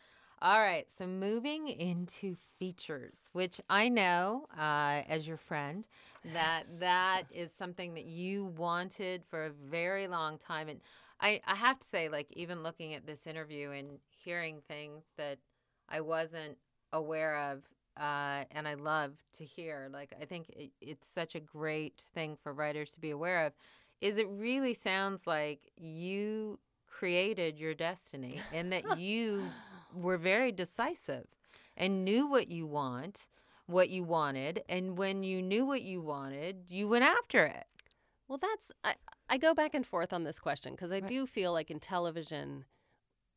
All 0.44 0.60
right, 0.60 0.86
so 0.96 1.08
moving 1.08 1.68
into 1.68 2.36
features, 2.60 3.16
which 3.34 3.60
I 3.68 3.90
know 3.90 4.46
uh, 4.56 5.02
as 5.10 5.28
your 5.28 5.38
friend 5.38 5.86
that 6.34 6.66
that 6.80 7.24
is 7.32 7.50
something 7.58 7.96
that 7.96 8.06
you 8.06 8.46
wanted 8.56 9.24
for 9.28 9.46
a 9.48 9.50
very 9.50 10.08
long 10.08 10.38
time, 10.38 10.70
and 10.70 10.80
I, 11.20 11.42
I 11.48 11.56
have 11.56 11.80
to 11.80 11.88
say, 11.88 12.10
like 12.10 12.28
even 12.34 12.62
looking 12.62 12.94
at 12.94 13.08
this 13.08 13.26
interview 13.26 13.72
and 13.72 13.98
hearing 14.24 14.62
things 14.68 15.04
that 15.18 15.40
I 15.90 16.02
wasn't 16.02 16.58
aware 16.94 17.38
of, 17.52 17.64
uh, 18.00 18.44
and 18.52 18.68
I 18.68 18.76
love 18.76 19.14
to 19.38 19.44
hear. 19.46 19.90
Like 19.92 20.14
I 20.22 20.26
think 20.26 20.50
it, 20.50 20.70
it's 20.80 21.08
such 21.08 21.34
a 21.34 21.40
great 21.40 22.00
thing 22.14 22.38
for 22.44 22.54
writers 22.54 22.92
to 22.92 23.02
be 23.02 23.10
aware 23.10 23.48
of. 23.48 23.54
Is 24.00 24.18
it 24.18 24.28
really 24.30 24.76
sounds 24.76 25.26
like 25.26 25.72
you 25.76 26.60
created 26.90 27.58
your 27.60 27.74
destiny 27.74 28.42
and 28.52 28.72
that 28.74 28.84
you 28.98 29.52
were 29.94 30.18
very 30.18 30.52
decisive 30.52 31.26
and 31.78 32.04
knew 32.04 32.28
what 32.28 32.50
you 32.50 32.68
want, 32.68 33.30
what 33.68 33.90
you 33.90 34.04
wanted, 34.04 34.64
and 34.68 34.98
when 34.98 35.24
you 35.24 35.42
knew 35.42 35.66
what 35.66 35.82
you 35.82 36.02
wanted, 36.02 36.66
you 36.68 36.88
went 36.88 37.04
after 37.06 37.46
it. 37.46 37.66
Well, 38.28 38.38
that's 38.38 38.72
I, 38.84 38.96
I 39.30 39.38
go 39.38 39.54
back 39.54 39.74
and 39.74 39.86
forth 39.86 40.14
on 40.14 40.24
this 40.24 40.40
question 40.40 40.74
because 40.74 40.92
I 40.92 40.96
Right. 41.00 41.08
do 41.08 41.26
feel 41.26 41.52
like 41.54 41.72
in 41.72 41.80
television, 41.80 42.66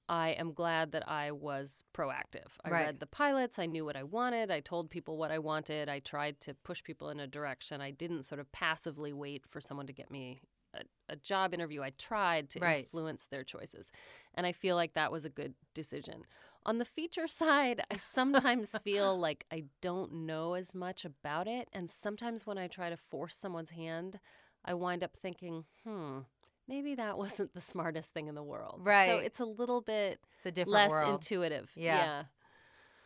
I 0.08 0.30
am 0.30 0.52
glad 0.52 0.92
that 0.92 1.08
I 1.08 1.30
was 1.30 1.84
proactive. 1.94 2.48
I 2.64 2.70
Right. 2.70 2.84
read 2.86 3.00
the 3.00 3.06
pilots. 3.06 3.58
I 3.58 3.66
knew 3.66 3.84
what 3.84 3.96
I 3.96 4.02
wanted. 4.02 4.50
I 4.50 4.60
told 4.60 4.90
people 4.90 5.16
what 5.16 5.30
I 5.30 5.38
wanted. 5.38 5.88
I 5.88 6.00
tried 6.00 6.40
to 6.40 6.54
push 6.54 6.82
people 6.82 7.08
in 7.08 7.20
a 7.20 7.26
direction. 7.26 7.80
I 7.80 7.90
didn't 7.92 8.24
sort 8.24 8.40
of 8.40 8.50
passively 8.52 9.12
wait 9.12 9.46
for 9.48 9.60
someone 9.60 9.86
to 9.86 9.92
get 9.92 10.10
me 10.10 10.40
a, 10.74 10.82
a 11.08 11.16
job 11.16 11.54
interview. 11.54 11.82
I 11.82 11.90
tried 11.98 12.50
to 12.50 12.60
Right. 12.60 12.84
influence 12.84 13.26
their 13.26 13.44
choices. 13.44 13.90
And 14.34 14.46
I 14.46 14.52
feel 14.52 14.76
like 14.76 14.94
that 14.94 15.12
was 15.12 15.24
a 15.24 15.30
good 15.30 15.54
decision. 15.74 16.24
On 16.64 16.78
the 16.78 16.84
feature 16.84 17.26
side, 17.28 17.82
I 17.90 17.96
sometimes 17.96 18.76
feel 18.78 19.18
like 19.18 19.44
I 19.52 19.64
don't 19.80 20.12
know 20.26 20.54
as 20.54 20.74
much 20.74 21.04
about 21.04 21.48
it. 21.48 21.68
And 21.72 21.90
sometimes 21.90 22.46
when 22.46 22.58
I 22.58 22.68
try 22.68 22.90
to 22.90 22.96
force 22.96 23.36
someone's 23.36 23.70
hand, 23.70 24.18
I 24.64 24.74
wind 24.74 25.02
up 25.02 25.16
thinking, 25.16 25.64
hmm, 25.84 26.20
maybe 26.68 26.94
that 26.94 27.18
wasn't 27.18 27.52
the 27.54 27.60
smartest 27.60 28.12
thing 28.14 28.28
in 28.28 28.34
the 28.34 28.42
world. 28.42 28.80
Right. 28.82 29.08
So 29.10 29.18
it's 29.18 29.40
a 29.40 29.44
little 29.44 29.80
bit 29.80 30.20
It's 30.36 30.46
a 30.46 30.52
different 30.52 30.72
less 30.72 30.90
world. 30.90 31.14
intuitive. 31.14 31.70
Yeah. 31.74 31.96
yeah. 31.96 32.22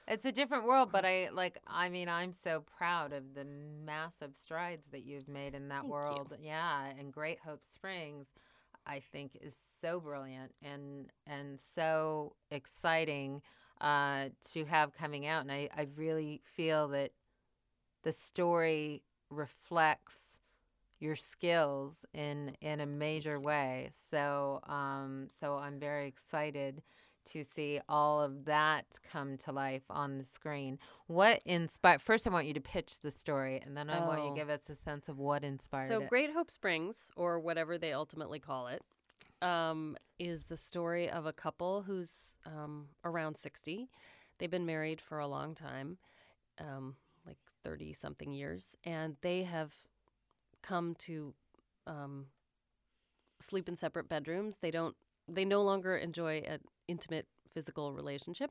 It's 0.08 0.24
a 0.24 0.32
different 0.32 0.66
world, 0.66 0.90
but 0.92 1.04
I 1.04 1.30
like. 1.32 1.58
I 1.66 1.88
mean, 1.88 2.08
I'm 2.08 2.32
so 2.44 2.62
proud 2.78 3.12
of 3.12 3.34
the 3.34 3.44
massive 3.84 4.36
strides 4.40 4.86
that 4.92 5.04
you've 5.04 5.28
made 5.28 5.54
in 5.54 5.68
that 5.68 5.82
Thank 5.82 5.86
you. 5.86 5.92
world. 5.92 6.32
Yeah, 6.40 6.84
and 6.98 7.12
Great 7.12 7.38
Hope 7.44 7.62
Springs, 7.68 8.26
I 8.86 9.00
think, 9.12 9.36
is 9.40 9.54
so 9.80 9.98
brilliant 9.98 10.54
and 10.62 11.10
and 11.26 11.58
so 11.74 12.36
exciting 12.52 13.42
uh, 13.80 14.26
to 14.52 14.64
have 14.66 14.92
coming 14.92 15.26
out. 15.26 15.42
And 15.42 15.50
I, 15.50 15.68
I 15.76 15.88
really 15.96 16.40
feel 16.56 16.88
that 16.88 17.10
the 18.04 18.12
story 18.12 19.02
reflects 19.30 20.38
your 21.00 21.16
skills 21.16 22.04
in 22.14 22.56
in 22.60 22.80
a 22.80 22.86
major 22.86 23.40
way. 23.40 23.90
So 24.10 24.60
um, 24.68 25.28
so 25.40 25.56
I'm 25.56 25.78
very 25.78 26.06
excited 26.06 26.82
to 27.26 27.44
see 27.44 27.80
all 27.88 28.20
of 28.20 28.44
that 28.46 28.86
come 29.10 29.36
to 29.38 29.52
life 29.52 29.82
on 29.90 30.18
the 30.18 30.24
screen. 30.24 30.78
What 31.06 31.40
inspired? 31.44 32.00
First, 32.02 32.26
I 32.26 32.30
want 32.30 32.46
you 32.46 32.54
to 32.54 32.60
pitch 32.60 33.00
the 33.00 33.10
story, 33.10 33.60
and 33.64 33.76
then 33.76 33.90
I 33.90 34.06
want 34.06 34.22
you 34.22 34.28
Oh. 34.28 34.34
to 34.34 34.36
give 34.40 34.48
us 34.50 34.68
a 34.68 34.74
sense 34.74 35.08
of 35.08 35.18
what 35.18 35.44
inspired 35.44 35.88
So, 35.88 36.02
it. 36.02 36.08
Great 36.08 36.32
Hope 36.32 36.50
Springs, 36.50 37.10
or 37.16 37.38
whatever 37.38 37.78
they 37.78 37.92
ultimately 37.92 38.38
call 38.40 38.68
it, 38.68 38.82
um, 39.42 39.96
is 40.18 40.44
the 40.44 40.56
story 40.56 41.10
of 41.10 41.26
a 41.26 41.32
couple 41.32 41.82
who's 41.82 42.36
um, 42.46 42.88
around 43.04 43.36
60. 43.36 43.88
They've 44.38 44.50
been 44.50 44.66
married 44.66 45.00
for 45.00 45.18
a 45.18 45.26
long 45.26 45.54
time, 45.54 45.98
um, 46.58 46.96
like 47.26 47.38
30 47.64 47.92
something 47.92 48.32
years, 48.32 48.76
and 48.84 49.16
they 49.20 49.42
have 49.42 49.74
come 50.62 50.94
to 51.00 51.34
um, 51.86 52.26
sleep 53.40 53.68
in 53.68 53.76
separate 53.76 54.08
bedrooms. 54.08 54.58
They 54.58 54.70
don't, 54.70 54.96
they 55.28 55.44
no 55.44 55.62
longer 55.62 55.96
enjoy 55.96 56.38
an 56.46 56.60
intimate 56.88 57.26
physical 57.48 57.92
relationship. 57.92 58.50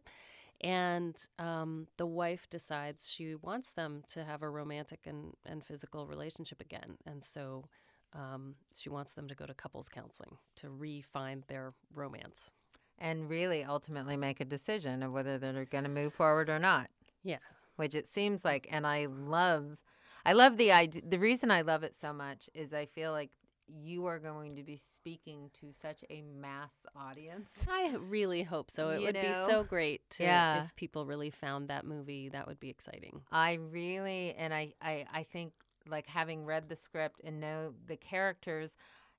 And 0.62 1.16
um, 1.38 1.88
the 1.98 2.06
wife 2.06 2.48
decides 2.50 3.10
she 3.10 3.36
wants 3.36 3.72
them 3.74 4.04
to 4.14 4.24
have 4.24 4.42
a 4.42 4.50
romantic 4.50 5.02
and, 5.06 5.34
and 5.46 5.64
physical 5.64 6.08
relationship 6.08 6.62
again. 6.62 6.98
And 7.06 7.24
so 7.24 7.66
um, 8.14 8.56
she 8.74 8.90
wants 8.90 9.12
them 9.12 9.28
to 9.28 9.36
go 9.36 9.46
to 9.46 9.54
couples 9.54 9.90
counseling 9.90 10.38
to 10.58 10.70
refine 10.70 11.44
their 11.48 11.74
romance. 11.94 12.52
and 12.98 13.30
really 13.30 13.64
ultimately 13.64 14.18
make 14.18 14.40
a 14.40 14.46
decision 14.46 15.04
of 15.04 15.12
whether 15.12 15.38
they're 15.38 15.66
going 15.66 15.84
to 15.84 15.90
move 15.90 16.14
forward 16.14 16.50
or 16.50 16.60
not. 16.60 16.88
Yeah. 17.24 17.40
Which 17.76 17.96
it 17.96 18.08
seems 18.08 18.46
like, 18.46 18.68
and 18.72 18.88
I 18.88 19.08
love, 19.08 19.78
I 20.26 20.34
love 20.34 20.58
the 20.58 20.72
idea. 20.72 21.02
The 21.08 21.20
reason 21.20 21.52
I 21.52 21.62
love 21.62 21.84
it 21.84 21.96
so 22.00 22.14
much 22.14 22.50
is 22.54 22.74
I 22.74 22.86
feel 22.86 23.12
like 23.12 23.32
you 23.68 24.06
are 24.06 24.20
going 24.20 24.56
to 24.56 24.64
be 24.64 24.78
speaking 24.94 25.50
to 25.60 25.72
such 25.82 26.04
a 26.10 26.22
mass 26.22 26.74
audience. 26.96 27.50
I 27.70 27.96
really 28.00 28.44
hope 28.44 28.70
so. 28.70 28.90
It 28.90 29.00
You 29.00 29.06
would 29.08 29.16
be 29.16 29.34
so 29.48 29.64
great 29.64 30.08
to, 30.12 30.24
Yeah. 30.24 30.64
if 30.66 30.76
people 30.76 31.06
really 31.06 31.30
found 31.32 31.68
that 31.70 31.86
movie. 31.86 32.30
That 32.30 32.48
would 32.48 32.60
be 32.60 32.70
exciting. 32.70 33.22
I 33.32 33.54
really, 33.56 34.34
and 34.38 34.54
I, 34.54 34.74
I, 34.82 35.06
I 35.12 35.24
think 35.24 35.54
like 35.88 36.08
having 36.08 36.46
read 36.46 36.70
the 36.70 36.76
script 36.76 37.22
and 37.24 37.40
know 37.40 37.74
the 37.88 37.98
characters, 37.98 38.76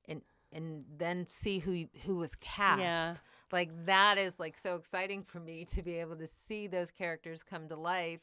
and 0.09 0.23
and 0.53 0.85
then 0.97 1.27
see 1.29 1.59
who 1.59 1.87
who 2.05 2.17
was 2.17 2.35
cast. 2.37 2.81
Yeah. 2.81 3.15
Like 3.53 3.71
that 3.87 4.17
is 4.19 4.39
like 4.39 4.57
so 4.57 4.77
exciting 4.77 5.23
for 5.23 5.41
me 5.41 5.65
to 5.67 5.83
be 5.83 5.95
able 5.97 6.17
to 6.17 6.29
see 6.49 6.67
those 6.69 6.91
characters 6.93 7.43
come 7.43 7.69
to 7.69 7.77
life 7.77 8.21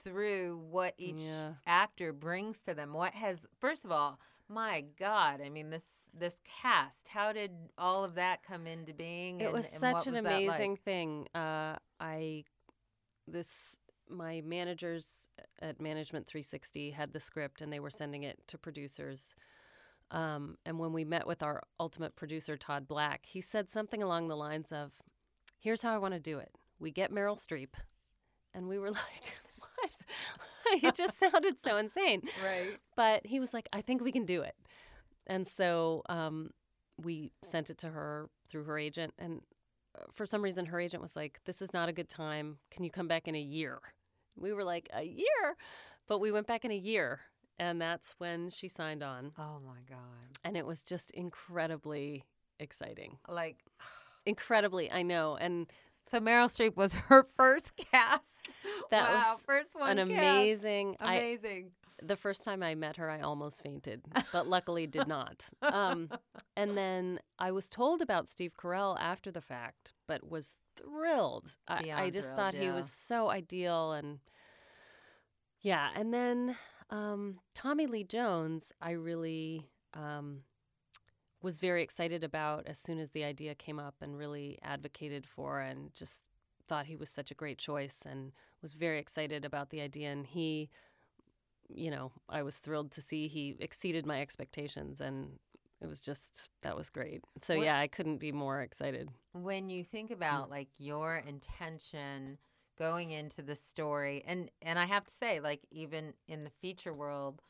through 0.00 0.60
what 0.70 0.94
each 0.98 1.20
Yeah. 1.20 1.52
actor 1.66 2.12
brings 2.12 2.60
to 2.62 2.74
them. 2.74 2.92
What 2.92 3.12
has 3.14 3.38
first 3.60 3.84
of 3.84 3.90
all, 3.92 4.18
my 4.48 4.84
God, 4.98 5.40
I 5.44 5.48
mean 5.48 5.70
this 5.70 5.84
this 6.12 6.36
cast. 6.62 7.08
How 7.08 7.32
did 7.32 7.50
all 7.78 8.04
of 8.04 8.14
that 8.16 8.42
come 8.42 8.66
into 8.66 8.92
being? 8.92 9.40
It 9.40 9.44
and- 9.46 9.52
was 9.54 9.66
such 9.66 10.06
an 10.06 10.14
was 10.14 10.22
that 10.22 10.24
like? 10.24 10.44
amazing 10.46 10.76
thing. 10.76 11.28
Uh, 11.34 11.76
I 12.00 12.44
this 13.26 13.76
my 14.08 14.42
managers 14.42 15.28
at 15.62 15.80
Management 15.80 16.26
360 16.26 16.90
had 16.90 17.12
the 17.12 17.20
script 17.20 17.62
and 17.62 17.72
they 17.72 17.80
were 17.80 17.90
sending 17.90 18.22
it 18.24 18.38
to 18.48 18.58
producers. 18.58 19.34
Um, 20.10 20.58
and 20.66 20.78
when 20.78 20.92
we 20.92 21.04
met 21.04 21.26
with 21.26 21.42
our 21.42 21.62
ultimate 21.80 22.14
producer 22.14 22.58
Todd 22.58 22.86
Black, 22.86 23.24
he 23.24 23.40
said 23.40 23.70
something 23.70 24.02
along 24.02 24.28
the 24.28 24.36
lines 24.36 24.70
of, 24.70 24.92
"Here's 25.58 25.82
how 25.82 25.94
I 25.94 25.98
want 25.98 26.12
to 26.14 26.20
do 26.20 26.38
it: 26.38 26.52
we 26.78 26.90
get 26.90 27.10
Meryl 27.10 27.38
Streep," 27.38 27.70
and 28.52 28.68
we 28.68 28.78
were 28.78 28.90
like, 28.90 29.40
"What?" 29.58 29.96
it 30.82 30.94
just 30.94 31.18
sounded 31.18 31.58
so 31.60 31.76
insane. 31.76 32.22
Right. 32.44 32.76
But 32.96 33.26
he 33.26 33.40
was 33.40 33.54
like, 33.54 33.68
I 33.72 33.80
think 33.80 34.02
we 34.02 34.12
can 34.12 34.24
do 34.24 34.42
it. 34.42 34.54
And 35.26 35.46
so 35.46 36.02
um, 36.08 36.50
we 37.02 37.32
sent 37.42 37.70
it 37.70 37.78
to 37.78 37.88
her 37.88 38.28
through 38.48 38.64
her 38.64 38.78
agent. 38.78 39.14
And 39.18 39.40
uh, 39.98 40.04
for 40.12 40.26
some 40.26 40.42
reason, 40.42 40.66
her 40.66 40.78
agent 40.80 41.02
was 41.02 41.16
like, 41.16 41.40
This 41.44 41.62
is 41.62 41.72
not 41.72 41.88
a 41.88 41.92
good 41.92 42.08
time. 42.08 42.58
Can 42.70 42.84
you 42.84 42.90
come 42.90 43.08
back 43.08 43.26
in 43.28 43.34
a 43.34 43.40
year? 43.40 43.78
We 44.36 44.52
were 44.52 44.64
like, 44.64 44.88
A 44.94 45.02
year? 45.02 45.56
But 46.06 46.18
we 46.20 46.32
went 46.32 46.46
back 46.46 46.64
in 46.64 46.70
a 46.70 46.76
year. 46.76 47.20
And 47.58 47.80
that's 47.80 48.14
when 48.18 48.50
she 48.50 48.68
signed 48.68 49.02
on. 49.02 49.32
Oh 49.38 49.60
my 49.64 49.80
God. 49.88 49.98
And 50.42 50.56
it 50.56 50.66
was 50.66 50.82
just 50.82 51.10
incredibly 51.12 52.24
exciting. 52.58 53.18
Like 53.28 53.58
Incredibly, 54.26 54.90
I 54.90 55.02
know. 55.02 55.36
And 55.40 55.66
So 56.10 56.18
Meryl 56.20 56.48
Streep 56.48 56.76
was 56.76 56.94
her 57.08 57.26
first 57.36 57.76
cast. 57.76 58.22
That 58.90 59.10
wow, 59.10 59.34
was 59.34 59.44
first 59.44 59.74
one. 59.74 59.98
an 59.98 60.08
cast. 60.08 60.18
amazing. 60.18 60.96
I, 61.00 61.16
amazing. 61.16 61.70
the 62.02 62.16
first 62.16 62.44
time 62.44 62.62
I 62.62 62.74
met 62.74 62.96
her, 62.96 63.10
I 63.10 63.20
almost 63.20 63.62
fainted, 63.62 64.02
but 64.32 64.46
luckily 64.46 64.86
did 64.86 65.08
not. 65.08 65.46
Um, 65.62 66.10
and 66.56 66.76
then 66.76 67.18
I 67.38 67.50
was 67.50 67.68
told 67.68 68.00
about 68.02 68.28
Steve 68.28 68.52
Carell 68.56 68.96
after 69.00 69.30
the 69.30 69.40
fact, 69.40 69.92
but 70.06 70.28
was 70.28 70.58
thrilled. 70.76 71.50
I, 71.66 71.90
I 71.94 72.10
just 72.10 72.28
thrilled, 72.28 72.36
thought 72.36 72.54
he 72.54 72.70
was 72.70 72.90
so 72.90 73.30
ideal, 73.30 73.92
and 73.92 74.20
yeah. 75.60 75.88
And 75.96 76.12
then 76.12 76.56
um, 76.90 77.40
Tommy 77.54 77.86
Lee 77.86 78.04
Jones, 78.04 78.72
I 78.80 78.92
really 78.92 79.68
um, 79.94 80.42
was 81.42 81.58
very 81.58 81.82
excited 81.82 82.22
about 82.22 82.66
as 82.66 82.78
soon 82.78 82.98
as 82.98 83.10
the 83.10 83.24
idea 83.24 83.54
came 83.54 83.80
up, 83.80 83.96
and 84.00 84.16
really 84.16 84.58
advocated 84.62 85.26
for, 85.26 85.60
and 85.60 85.92
just 85.94 86.28
thought 86.66 86.86
he 86.86 86.96
was 86.96 87.10
such 87.10 87.30
a 87.30 87.34
great 87.34 87.58
choice, 87.58 88.02
and 88.06 88.32
was 88.64 88.72
very 88.72 88.98
excited 88.98 89.44
about 89.44 89.70
the 89.70 89.80
idea. 89.80 90.10
And 90.10 90.26
he 90.26 90.70
you 91.68 91.90
know, 91.90 92.12
I 92.28 92.42
was 92.42 92.58
thrilled 92.58 92.92
to 92.92 93.00
see 93.02 93.26
he 93.26 93.56
exceeded 93.58 94.04
my 94.04 94.20
expectations 94.20 95.00
and 95.00 95.38
it 95.80 95.86
was 95.86 96.00
just 96.00 96.48
that 96.62 96.76
was 96.76 96.90
great. 96.90 97.22
So 97.42 97.56
What- 97.56 97.64
yeah, 97.64 97.78
I 97.78 97.86
couldn't 97.86 98.18
be 98.18 98.32
more 98.32 98.60
excited. 98.60 99.08
When 99.32 99.70
you 99.70 99.84
think 99.84 100.10
about 100.10 100.50
like 100.50 100.68
your 100.78 101.16
intention 101.16 102.38
going 102.76 103.12
into 103.12 103.42
the 103.42 103.56
story, 103.56 104.24
and 104.26 104.50
and 104.62 104.78
I 104.78 104.86
have 104.86 105.04
to 105.04 105.12
say, 105.12 105.40
like 105.40 105.60
even 105.70 106.14
in 106.26 106.44
the 106.44 106.50
feature 106.50 106.92
world, 106.92 107.40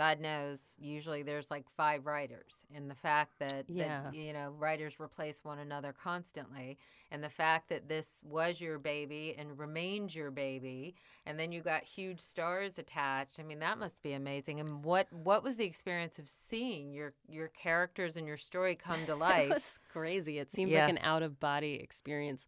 God 0.00 0.18
knows, 0.18 0.60
usually 0.78 1.22
there's 1.22 1.50
like 1.50 1.66
five 1.76 2.06
writers, 2.06 2.64
and 2.74 2.90
the 2.90 2.94
fact 2.94 3.32
that, 3.38 3.66
Yeah. 3.68 4.04
that 4.04 4.14
you 4.14 4.32
know 4.32 4.48
writers 4.58 4.94
replace 4.98 5.44
one 5.44 5.58
another 5.58 5.92
constantly, 5.92 6.78
and 7.10 7.22
the 7.22 7.28
fact 7.28 7.68
that 7.68 7.86
this 7.86 8.06
was 8.24 8.62
your 8.62 8.78
baby 8.78 9.34
and 9.36 9.58
remains 9.58 10.14
your 10.16 10.30
baby, 10.30 10.94
and 11.26 11.38
then 11.38 11.52
you 11.52 11.60
got 11.60 11.82
huge 11.82 12.18
stars 12.18 12.78
attached. 12.78 13.38
I 13.38 13.42
mean, 13.42 13.58
that 13.58 13.76
must 13.76 14.02
be 14.02 14.14
amazing. 14.14 14.58
And 14.58 14.82
what 14.82 15.06
what 15.12 15.42
was 15.42 15.56
the 15.58 15.66
experience 15.66 16.18
of 16.18 16.26
seeing 16.28 16.94
your 16.94 17.12
your 17.28 17.48
characters 17.48 18.16
and 18.16 18.26
your 18.26 18.38
story 18.38 18.76
come 18.76 19.04
to 19.04 19.14
life? 19.28 19.50
It 19.50 19.54
was 19.54 19.80
crazy. 19.92 20.38
It 20.38 20.50
seemed 20.50 20.70
Yeah. 20.70 20.86
like 20.86 20.94
an 20.96 21.00
out 21.02 21.22
of 21.22 21.38
body 21.38 21.74
experience. 21.74 22.46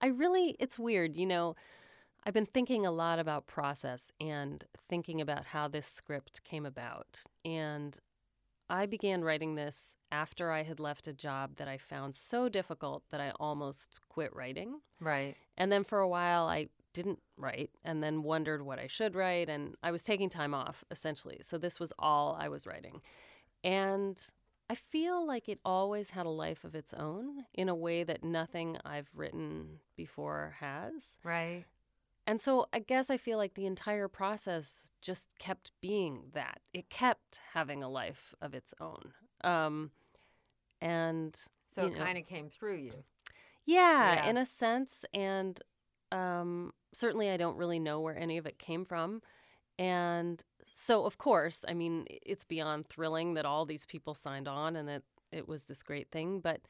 I 0.00 0.06
really 0.06 0.54
it's 0.60 0.78
weird, 0.78 1.16
you 1.16 1.26
know, 1.26 1.56
I've 2.24 2.34
been 2.34 2.46
thinking 2.46 2.86
a 2.86 2.90
lot 2.90 3.18
about 3.18 3.46
process 3.46 4.12
and 4.20 4.64
thinking 4.78 5.20
about 5.20 5.46
how 5.46 5.68
this 5.68 5.86
script 5.86 6.44
came 6.44 6.64
about. 6.64 7.20
And 7.44 7.98
I 8.70 8.86
began 8.86 9.24
writing 9.24 9.54
this 9.54 9.96
after 10.10 10.50
I 10.50 10.62
had 10.62 10.78
left 10.78 11.08
a 11.08 11.12
job 11.12 11.56
that 11.56 11.68
I 11.68 11.78
found 11.78 12.14
so 12.14 12.48
difficult 12.48 13.02
that 13.10 13.20
I 13.20 13.32
almost 13.40 14.00
quit 14.08 14.34
writing. 14.34 14.80
right. 15.00 15.36
And 15.58 15.70
then 15.70 15.84
for 15.84 15.98
a 15.98 16.08
while, 16.08 16.46
I 16.46 16.68
didn't 16.94 17.18
write 17.36 17.70
and 17.84 18.02
then 18.02 18.22
wondered 18.22 18.62
what 18.62 18.78
I 18.78 18.86
should 18.86 19.14
write. 19.14 19.48
And 19.48 19.76
I 19.82 19.90
was 19.90 20.02
taking 20.02 20.30
time 20.30 20.54
off, 20.54 20.84
essentially. 20.90 21.40
So 21.42 21.58
this 21.58 21.78
was 21.78 21.92
all 21.98 22.36
I 22.40 22.48
was 22.48 22.66
writing. 22.66 23.02
And 23.64 24.18
I 24.70 24.74
feel 24.74 25.26
like 25.26 25.48
it 25.48 25.60
always 25.64 26.10
had 26.10 26.24
a 26.24 26.30
life 26.30 26.64
of 26.64 26.74
its 26.74 26.94
own 26.94 27.44
in 27.54 27.68
a 27.68 27.74
way 27.74 28.04
that 28.04 28.24
nothing 28.24 28.78
I've 28.84 29.10
written 29.14 29.80
before 29.96 30.54
has. 30.60 30.92
Right. 31.22 31.64
And 32.26 32.40
so 32.40 32.66
I 32.72 32.78
guess 32.78 33.10
I 33.10 33.16
feel 33.16 33.36
like 33.38 33.54
the 33.54 33.66
entire 33.66 34.06
process 34.08 34.90
just 35.00 35.28
kept 35.38 35.72
being 35.80 36.30
that. 36.34 36.60
It 36.72 36.88
kept 36.88 37.40
having 37.52 37.82
a 37.82 37.88
life 37.88 38.34
of 38.40 38.54
its 38.54 38.72
own. 38.80 39.12
Um, 39.42 39.90
and 40.80 41.36
So 41.74 41.86
it 41.86 41.96
kind 41.96 42.18
of 42.18 42.26
came 42.26 42.48
through 42.48 42.76
you. 42.76 42.92
Yeah, 43.66 44.14
Yeah. 44.14 44.30
in 44.30 44.36
a 44.36 44.46
sense. 44.46 45.04
And 45.12 45.60
um, 46.12 46.72
certainly 46.92 47.30
I 47.30 47.36
don't 47.36 47.56
really 47.56 47.80
know 47.80 48.00
where 48.00 48.16
any 48.16 48.38
of 48.38 48.46
it 48.46 48.58
came 48.58 48.84
from. 48.84 49.22
And 49.78 50.42
so, 50.66 51.04
of 51.04 51.18
course, 51.18 51.64
I 51.66 51.74
mean, 51.74 52.06
it's 52.08 52.44
beyond 52.44 52.86
thrilling 52.88 53.34
that 53.34 53.44
all 53.46 53.66
these 53.66 53.84
people 53.86 54.14
signed 54.14 54.46
on 54.46 54.76
and 54.76 54.88
that 54.88 55.02
it 55.32 55.48
was 55.48 55.64
this 55.64 55.82
great 55.82 56.10
thing. 56.10 56.40
But 56.40 56.60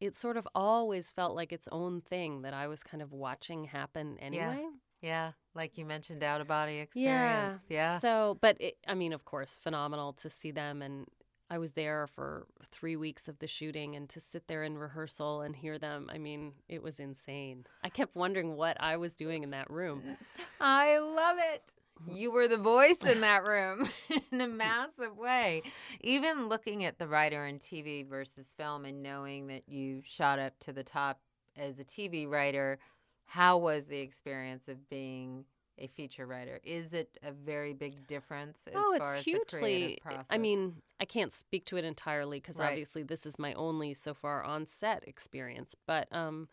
it 0.00 0.14
sort 0.14 0.36
of 0.36 0.46
always 0.54 1.10
felt 1.10 1.34
like 1.34 1.52
its 1.52 1.68
own 1.72 2.00
thing 2.00 2.42
that 2.42 2.52
I 2.54 2.66
was 2.68 2.82
kind 2.82 3.02
of 3.02 3.12
watching 3.12 3.64
happen 3.64 4.18
anyway. 4.18 4.60
Yeah. 4.60 4.70
Yeah, 5.04 5.32
like 5.54 5.76
you 5.76 5.84
mentioned, 5.84 6.22
out 6.22 6.40
of 6.40 6.48
body 6.48 6.78
experience. 6.78 7.60
Yeah. 7.68 7.76
yeah. 7.76 7.98
So, 7.98 8.38
but 8.40 8.56
it, 8.58 8.78
I 8.88 8.94
mean, 8.94 9.12
of 9.12 9.26
course, 9.26 9.58
phenomenal 9.62 10.14
to 10.14 10.30
see 10.30 10.50
them. 10.50 10.80
And 10.80 11.06
I 11.50 11.58
was 11.58 11.72
there 11.72 12.06
for 12.06 12.46
three 12.62 12.96
weeks 12.96 13.28
of 13.28 13.38
the 13.38 13.46
shooting 13.46 13.96
and 13.96 14.08
to 14.08 14.20
sit 14.20 14.48
there 14.48 14.62
in 14.62 14.78
rehearsal 14.78 15.42
and 15.42 15.54
hear 15.54 15.78
them. 15.78 16.08
I 16.10 16.16
mean, 16.16 16.52
it 16.70 16.82
was 16.82 17.00
insane. 17.00 17.66
I 17.82 17.90
kept 17.90 18.16
wondering 18.16 18.56
what 18.56 18.78
I 18.80 18.96
was 18.96 19.14
doing 19.14 19.42
in 19.42 19.50
that 19.50 19.70
room. 19.70 20.02
I 20.60 20.98
love 20.98 21.36
it. 21.38 21.74
You 22.08 22.32
were 22.32 22.48
the 22.48 22.56
voice 22.56 22.96
in 23.06 23.20
that 23.20 23.44
room 23.44 23.86
in 24.32 24.40
a 24.40 24.48
massive 24.48 25.18
way. 25.18 25.64
Even 26.00 26.48
looking 26.48 26.82
at 26.84 26.98
the 26.98 27.06
writer 27.06 27.44
in 27.44 27.58
TV 27.58 28.08
versus 28.08 28.54
film 28.56 28.86
and 28.86 29.02
knowing 29.02 29.48
that 29.48 29.68
you 29.68 30.00
shot 30.02 30.38
up 30.38 30.58
to 30.60 30.72
the 30.72 30.82
top 30.82 31.20
as 31.56 31.78
a 31.78 31.84
TV 31.84 32.28
writer, 32.28 32.78
how 33.26 33.58
was 33.58 33.86
the 33.86 33.98
experience 34.00 34.68
of 34.68 34.88
being 34.88 35.44
a 35.78 35.86
feature 35.88 36.26
writer? 36.26 36.60
Is 36.62 36.92
it 36.92 37.18
a 37.22 37.32
very 37.32 37.72
big 37.72 38.06
difference 38.06 38.58
as 38.66 38.74
oh, 38.76 38.94
far 38.98 39.14
it's 39.14 39.18
as 39.18 39.24
hugely. 39.24 39.98
I 40.30 40.38
mean, 40.38 40.76
I 41.00 41.04
can't 41.04 41.32
speak 41.32 41.64
to 41.66 41.76
it 41.76 41.84
entirely 41.84 42.38
because 42.38 42.56
Right. 42.56 42.68
obviously 42.68 43.02
this 43.02 43.26
is 43.26 43.38
my 43.38 43.52
only 43.54 43.94
so 43.94 44.14
far 44.14 44.42
on 44.42 44.66
set 44.66 45.06
experience. 45.08 45.74
But 45.86 46.06
um, 46.12 46.48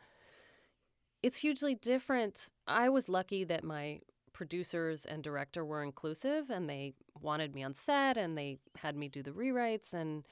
it's 1.22 1.38
hugely 1.38 1.76
different. 1.76 2.49
I 2.67 2.89
was 2.89 3.07
lucky 3.07 3.43
that 3.43 3.63
my 3.63 3.99
producers 4.34 5.05
and 5.05 5.24
director 5.24 5.63
were 5.63 5.84
inclusive 5.84 6.49
and 6.49 6.69
they 6.69 6.93
wanted 7.22 7.53
me 7.53 7.63
on 7.63 7.74
set 7.74 8.17
and 8.17 8.38
they 8.38 8.57
had 8.78 8.95
me 8.95 9.07
do 9.07 9.22
the 9.22 9.32
rewrites 9.32 9.93
and 9.93 10.26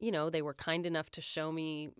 you 0.00 0.10
know 0.10 0.30
they 0.30 0.42
were 0.42 0.54
kind 0.54 0.86
enough 0.86 1.10
to 1.10 1.20
show 1.20 1.52
me 1.52 1.90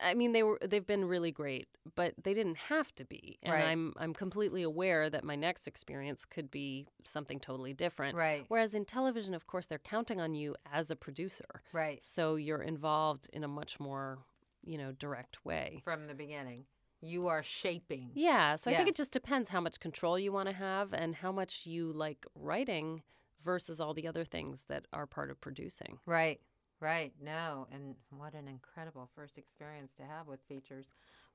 I 0.00 0.14
mean 0.14 0.32
they 0.32 0.42
were 0.42 0.58
they've 0.66 0.86
been 0.86 1.04
really 1.04 1.30
great 1.32 1.66
but 1.94 2.14
they 2.22 2.32
didn't 2.34 2.56
have 2.56 2.94
to 2.96 3.04
be 3.04 3.38
and 3.42 3.52
Right. 3.52 3.64
I'm 3.64 3.92
I'm 3.98 4.14
completely 4.14 4.62
aware 4.62 5.10
that 5.10 5.24
my 5.24 5.36
next 5.36 5.66
experience 5.66 6.24
could 6.24 6.50
be 6.50 6.86
something 7.02 7.38
totally 7.40 7.74
different 7.74 8.16
right, 8.16 8.44
Whereas 8.48 8.74
in 8.74 8.84
television, 8.84 9.34
of 9.34 9.46
course, 9.46 9.66
they're 9.66 9.78
counting 9.78 10.20
on 10.20 10.34
you 10.34 10.56
as 10.72 10.90
a 10.90 10.96
producer. 10.96 11.62
right, 11.72 12.02
So 12.02 12.36
you're 12.36 12.62
involved 12.62 13.28
in 13.32 13.44
a 13.44 13.48
much 13.48 13.78
more, 13.78 14.18
you 14.64 14.78
know, 14.78 14.92
direct 14.92 15.44
way. 15.44 15.82
from 15.84 16.06
the 16.06 16.14
beginning, 16.14 16.64
you 17.00 17.26
are 17.28 17.42
shaping. 17.42 18.10
Yeah. 18.14 18.56
So 18.56 18.70
I 18.70 18.76
think 18.76 18.88
it 18.88 18.96
just 18.96 19.12
depends 19.12 19.50
how 19.50 19.60
much 19.60 19.78
control 19.80 20.18
you 20.18 20.32
want 20.32 20.48
to 20.48 20.54
have 20.54 20.94
and 20.94 21.14
how 21.14 21.32
much 21.32 21.66
you 21.66 21.92
like 21.92 22.24
writing 22.34 23.02
versus 23.44 23.78
all 23.80 23.92
the 23.92 24.08
other 24.08 24.24
things 24.24 24.64
that 24.68 24.86
are 24.92 25.06
part 25.06 25.30
of 25.30 25.38
producing. 25.40 25.98
Right, 26.06 26.40
right. 26.84 27.12
No, 27.22 27.66
and 27.72 27.94
what 28.16 28.34
an 28.34 28.46
incredible 28.48 29.08
first 29.16 29.38
experience 29.38 29.92
to 29.96 30.02
have 30.04 30.26
with 30.26 30.40
features. 30.48 30.86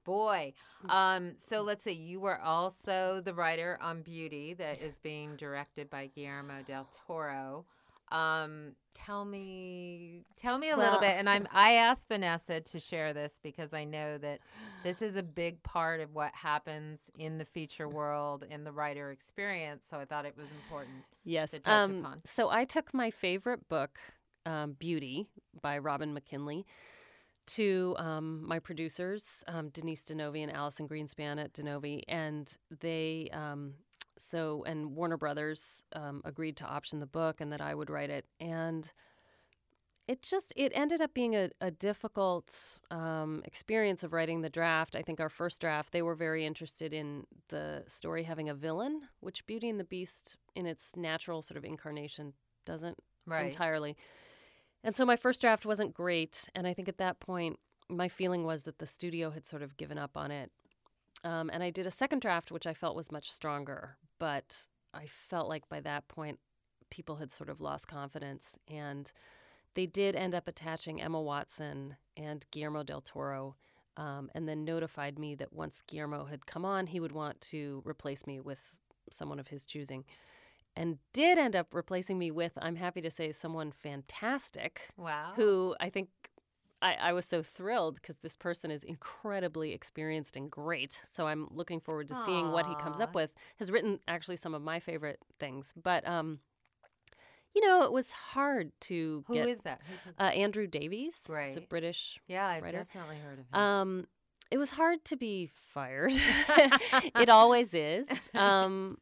Boy. 0.05 0.53
Mm. 0.85 0.89
Um, 0.93 1.31
so 1.49 1.61
let's 1.61 1.83
see, 1.83 1.91
you 1.91 2.19
were 2.19 2.39
also 2.39 3.21
the 3.23 3.33
writer 3.33 3.77
on 3.81 4.01
Beauty 4.01 4.53
that 4.55 4.81
is 4.81 4.97
being 5.03 5.35
directed 5.35 5.89
by 5.89 6.07
Guillermo 6.15 6.61
del 6.65 6.87
Toro. 7.05 7.65
Um, 8.11 8.71
tell 8.95 9.23
me 9.23 10.23
tell 10.35 10.57
me 10.57 10.71
a 10.71 10.75
little 10.77 10.99
bit 10.99 11.15
and 11.15 11.29
I'm 11.29 11.47
I 11.53 11.73
asked 11.73 12.07
Vanessa 12.07 12.59
to 12.59 12.79
share 12.79 13.13
this 13.13 13.37
because 13.43 13.71
I 13.71 13.83
know 13.83 14.17
that 14.17 14.39
this 14.83 15.03
is 15.03 15.15
a 15.15 15.21
big 15.21 15.61
part 15.61 16.01
of 16.01 16.15
what 16.15 16.33
happens 16.33 17.01
in 17.19 17.37
the 17.37 17.45
feature 17.45 17.87
world 17.87 18.43
in 18.49 18.63
the 18.63 18.71
writer 18.71 19.11
experience, 19.11 19.85
so 19.87 19.97
I 19.97 20.05
thought 20.05 20.25
it 20.25 20.35
was 20.35 20.47
important. 20.63 21.03
Yes. 21.23 21.51
to 21.51 21.59
touch 21.59 21.71
Um, 21.71 21.99
upon. 21.99 22.21
so 22.25 22.49
I 22.49 22.65
took 22.65 22.95
my 22.95 23.11
favorite 23.11 23.67
book, 23.69 23.99
um, 24.49 24.73
Beauty 24.73 25.27
by 25.61 25.77
Robin 25.77 26.13
McKinley, 26.13 26.65
to 27.47 27.95
um, 27.97 28.45
my 28.45 28.59
producers, 28.59 29.43
um, 29.47 29.69
Denise 29.69 30.03
Di 30.03 30.15
Novi 30.15 30.43
and 30.43 30.51
Allison 30.51 30.87
Greenspan 30.87 31.39
at 31.39 31.53
Di 31.53 31.63
Novi, 31.63 32.03
and 32.07 32.55
they. 32.81 33.29
Um, 33.31 33.75
so 34.21 34.65
and 34.65 34.97
Warner 34.97 35.15
Brothers 35.15 35.85
um, 35.95 36.21
agreed 36.25 36.57
to 36.57 36.65
option 36.65 36.99
the 36.99 37.05
book 37.05 37.39
and 37.39 37.53
that 37.53 37.61
I 37.61 37.73
would 37.73 37.89
write 37.89 38.09
it, 38.09 38.25
and 38.41 38.91
it 40.09 40.21
just 40.21 40.51
it 40.57 40.73
ended 40.75 40.99
up 40.99 41.13
being 41.13 41.37
a, 41.37 41.49
a 41.61 41.71
difficult 41.71 42.79
um, 42.91 43.41
experience 43.45 44.03
of 44.03 44.11
writing 44.11 44.41
the 44.41 44.49
draft. 44.49 44.97
I 44.97 45.03
think 45.03 45.21
our 45.21 45.29
first 45.29 45.61
draft 45.61 45.93
they 45.93 46.01
were 46.01 46.15
very 46.15 46.45
interested 46.45 46.93
in 46.93 47.27
the 47.47 47.83
story 47.87 48.23
having 48.23 48.49
a 48.49 48.53
villain, 48.53 49.03
which 49.21 49.45
Beauty 49.47 49.69
and 49.69 49.79
the 49.79 49.85
Beast 49.85 50.35
in 50.53 50.65
its 50.65 50.97
natural 50.97 51.41
sort 51.41 51.57
of 51.57 51.63
incarnation 51.63 52.33
doesn't 52.65 52.97
Right. 53.29 53.45
entirely. 53.45 53.95
And 54.84 54.95
so 54.95 55.05
my 55.05 55.15
first 55.15 55.41
draft 55.41 55.65
wasn't 55.65 55.93
great, 55.93 56.49
and 56.55 56.65
I 56.65 56.73
think 56.73 56.88
at 56.88 56.97
that 56.97 57.19
point 57.19 57.59
my 57.89 58.07
feeling 58.07 58.45
was 58.45 58.63
that 58.63 58.80
the 58.80 58.88
studio 58.88 59.32
had 59.32 59.45
sort 59.45 59.61
of 59.61 59.75
given 59.77 59.97
up 59.97 60.15
on 60.15 60.32
it. 60.32 60.51
Um, 61.23 61.49
and 61.51 61.63
I 61.63 61.69
did 61.69 61.88
a 61.88 61.91
second 61.91 62.21
draft, 62.21 62.51
which 62.51 62.67
I 62.67 62.73
felt 62.73 62.95
was 62.95 63.11
much 63.11 63.32
stronger, 63.32 63.97
but 64.19 64.67
I 64.93 65.05
felt 65.07 65.49
like 65.49 65.67
by 65.67 65.82
that 65.82 66.07
point 66.07 66.39
people 66.91 67.17
had 67.17 67.32
sort 67.32 67.49
of 67.49 67.59
lost 67.59 67.88
confidence, 67.88 68.57
and 68.67 69.11
they 69.73 69.86
did 69.86 70.15
end 70.15 70.34
up 70.34 70.47
attaching 70.47 71.01
Emma 71.01 71.21
Watson 71.21 71.97
and 72.15 72.45
Guillermo 72.51 72.84
del 72.84 73.01
Toro. 73.01 73.55
Um, 73.97 74.32
and 74.34 74.47
then 74.47 74.63
notified 74.63 75.19
me 75.19 75.36
that 75.36 75.51
once 75.51 75.82
Guillermo 75.82 76.23
had 76.23 76.45
come 76.45 76.63
on, 76.63 76.88
he 76.88 77.01
would 77.01 77.11
want 77.11 77.41
to 77.41 77.84
replace 77.86 78.25
me 78.25 78.39
with 78.39 78.77
someone 79.11 79.39
of 79.39 79.47
his 79.47 79.65
choosing 79.65 80.05
and 80.76 80.97
did 81.13 81.38
end 81.38 81.55
up 81.55 81.74
replacing 81.74 82.17
me 82.17 82.32
with, 82.32 82.53
I'm 82.61 82.76
happy 82.76 83.01
to 83.01 83.11
say, 83.11 83.32
someone 83.32 83.72
fantastic 83.72 84.82
Wow. 84.97 85.34
who 85.36 85.76
I 85.80 85.89
think 85.89 86.09
I, 86.82 86.93
I 86.95 87.13
was 87.13 87.26
so 87.26 87.43
thrilled 87.43 87.95
because 87.95 88.17
this 88.17 88.36
person 88.38 88.72
is 88.72 88.84
incredibly 88.86 89.74
experienced 89.74 90.38
and 90.38 90.49
great. 90.49 91.01
So 91.11 91.28
I'm 91.28 91.47
looking 91.51 91.80
forward 91.82 92.07
to 92.09 92.15
seeing 92.26 92.51
what 92.51 92.65
he 92.67 92.76
comes 92.76 92.99
up 93.01 93.13
with. 93.15 93.36
Has 93.57 93.70
written 93.70 93.99
actually 94.07 94.38
some 94.38 94.53
of 94.53 94.61
my 94.61 94.80
favorite 94.80 95.20
things, 95.39 95.74
but 95.82 96.07
um, 96.07 96.36
you 97.53 97.65
know, 97.67 97.84
it 97.84 97.91
was 97.91 98.11
hard 98.11 98.72
to 98.82 99.24
Who 99.28 99.34
get 99.34 99.49
is 99.49 99.61
that? 99.61 99.82
Who 100.05 100.24
uh, 100.24 100.28
Andrew 100.28 100.67
Davies. 100.67 101.30
He's 101.45 101.57
a 101.57 101.61
British 101.61 102.20
yeah, 102.28 102.45
I've 102.47 102.63
writer. 102.63 102.86
definitely 102.89 103.17
heard 103.17 103.39
of 103.39 103.45
him. 103.51 103.59
um, 103.59 104.07
it 104.51 104.57
was 104.57 104.72
hard 104.72 105.03
to 105.05 105.17
be 105.17 105.49
fired. 105.53 106.11
it 107.20 107.30
always 107.30 107.74
is. 107.74 108.07
Um, 108.34 108.97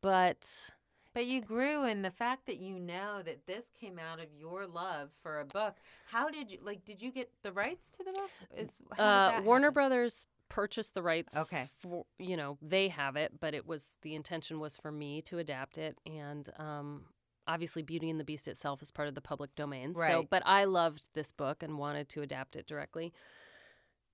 but 0.00 0.70
But 1.14 1.26
you 1.26 1.40
grew, 1.40 1.84
and 1.84 2.04
the 2.04 2.10
fact 2.10 2.46
that 2.46 2.58
you 2.58 2.78
know 2.78 3.22
that 3.24 3.46
this 3.46 3.64
came 3.80 3.98
out 3.98 4.20
of 4.20 4.26
your 4.36 4.66
love 4.66 5.10
for 5.22 5.40
a 5.40 5.44
book. 5.44 5.76
How 6.06 6.28
did 6.28 6.50
you 6.50 6.58
like? 6.62 6.84
Did 6.84 7.00
you 7.00 7.12
get 7.12 7.30
the 7.42 7.52
rights 7.52 7.90
to 7.92 8.04
the 8.04 8.12
book? 8.12 8.30
Is 8.56 8.70
uh, 8.98 9.40
Warner 9.44 9.66
happen? 9.66 9.74
Brothers 9.74 10.26
purchased 10.48 10.94
the 10.94 11.02
rights. 11.02 11.36
Okay. 11.36 11.66
For 11.78 12.04
you 12.18 12.36
know, 12.36 12.58
they 12.60 12.88
have 12.88 13.16
it, 13.16 13.32
but 13.40 13.54
it 13.54 13.66
was 13.66 13.94
the 14.02 14.14
intention 14.14 14.60
was 14.60 14.76
for 14.76 14.90
me 14.90 15.22
to 15.22 15.38
adapt 15.38 15.78
it, 15.78 15.98
and 16.06 16.48
um, 16.58 17.04
obviously, 17.46 17.82
Beauty 17.82 18.10
and 18.10 18.18
the 18.18 18.24
Beast 18.24 18.48
itself 18.48 18.82
is 18.82 18.90
part 18.90 19.08
of 19.08 19.14
the 19.14 19.20
public 19.20 19.54
domain. 19.54 19.92
right. 19.92 20.12
So, 20.12 20.26
but 20.28 20.42
I 20.46 20.64
loved 20.64 21.02
this 21.14 21.30
book 21.30 21.62
and 21.62 21.78
wanted 21.78 22.08
to 22.10 22.22
adapt 22.22 22.56
it 22.56 22.66
directly. 22.66 23.12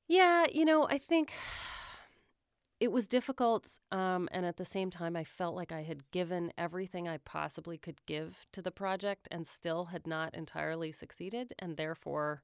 Yeah, 0.08 0.46
you 0.52 0.64
know, 0.64 0.86
I 0.88 0.98
think 0.98 1.32
it 2.80 2.90
was 2.90 3.06
difficult, 3.06 3.78
um, 3.92 4.28
and 4.32 4.46
at 4.46 4.56
the 4.56 4.64
same 4.64 4.90
time, 4.90 5.14
I 5.16 5.24
felt 5.24 5.54
like 5.54 5.70
I 5.72 5.82
had 5.82 6.10
given 6.10 6.52
everything 6.58 7.06
I 7.08 7.18
possibly 7.18 7.78
could 7.78 8.04
give 8.06 8.46
to 8.52 8.62
the 8.62 8.70
project, 8.70 9.28
and 9.30 9.46
still 9.46 9.86
had 9.86 10.06
not 10.06 10.34
entirely 10.34 10.92
succeeded, 10.92 11.52
and 11.58 11.76
therefore. 11.76 12.42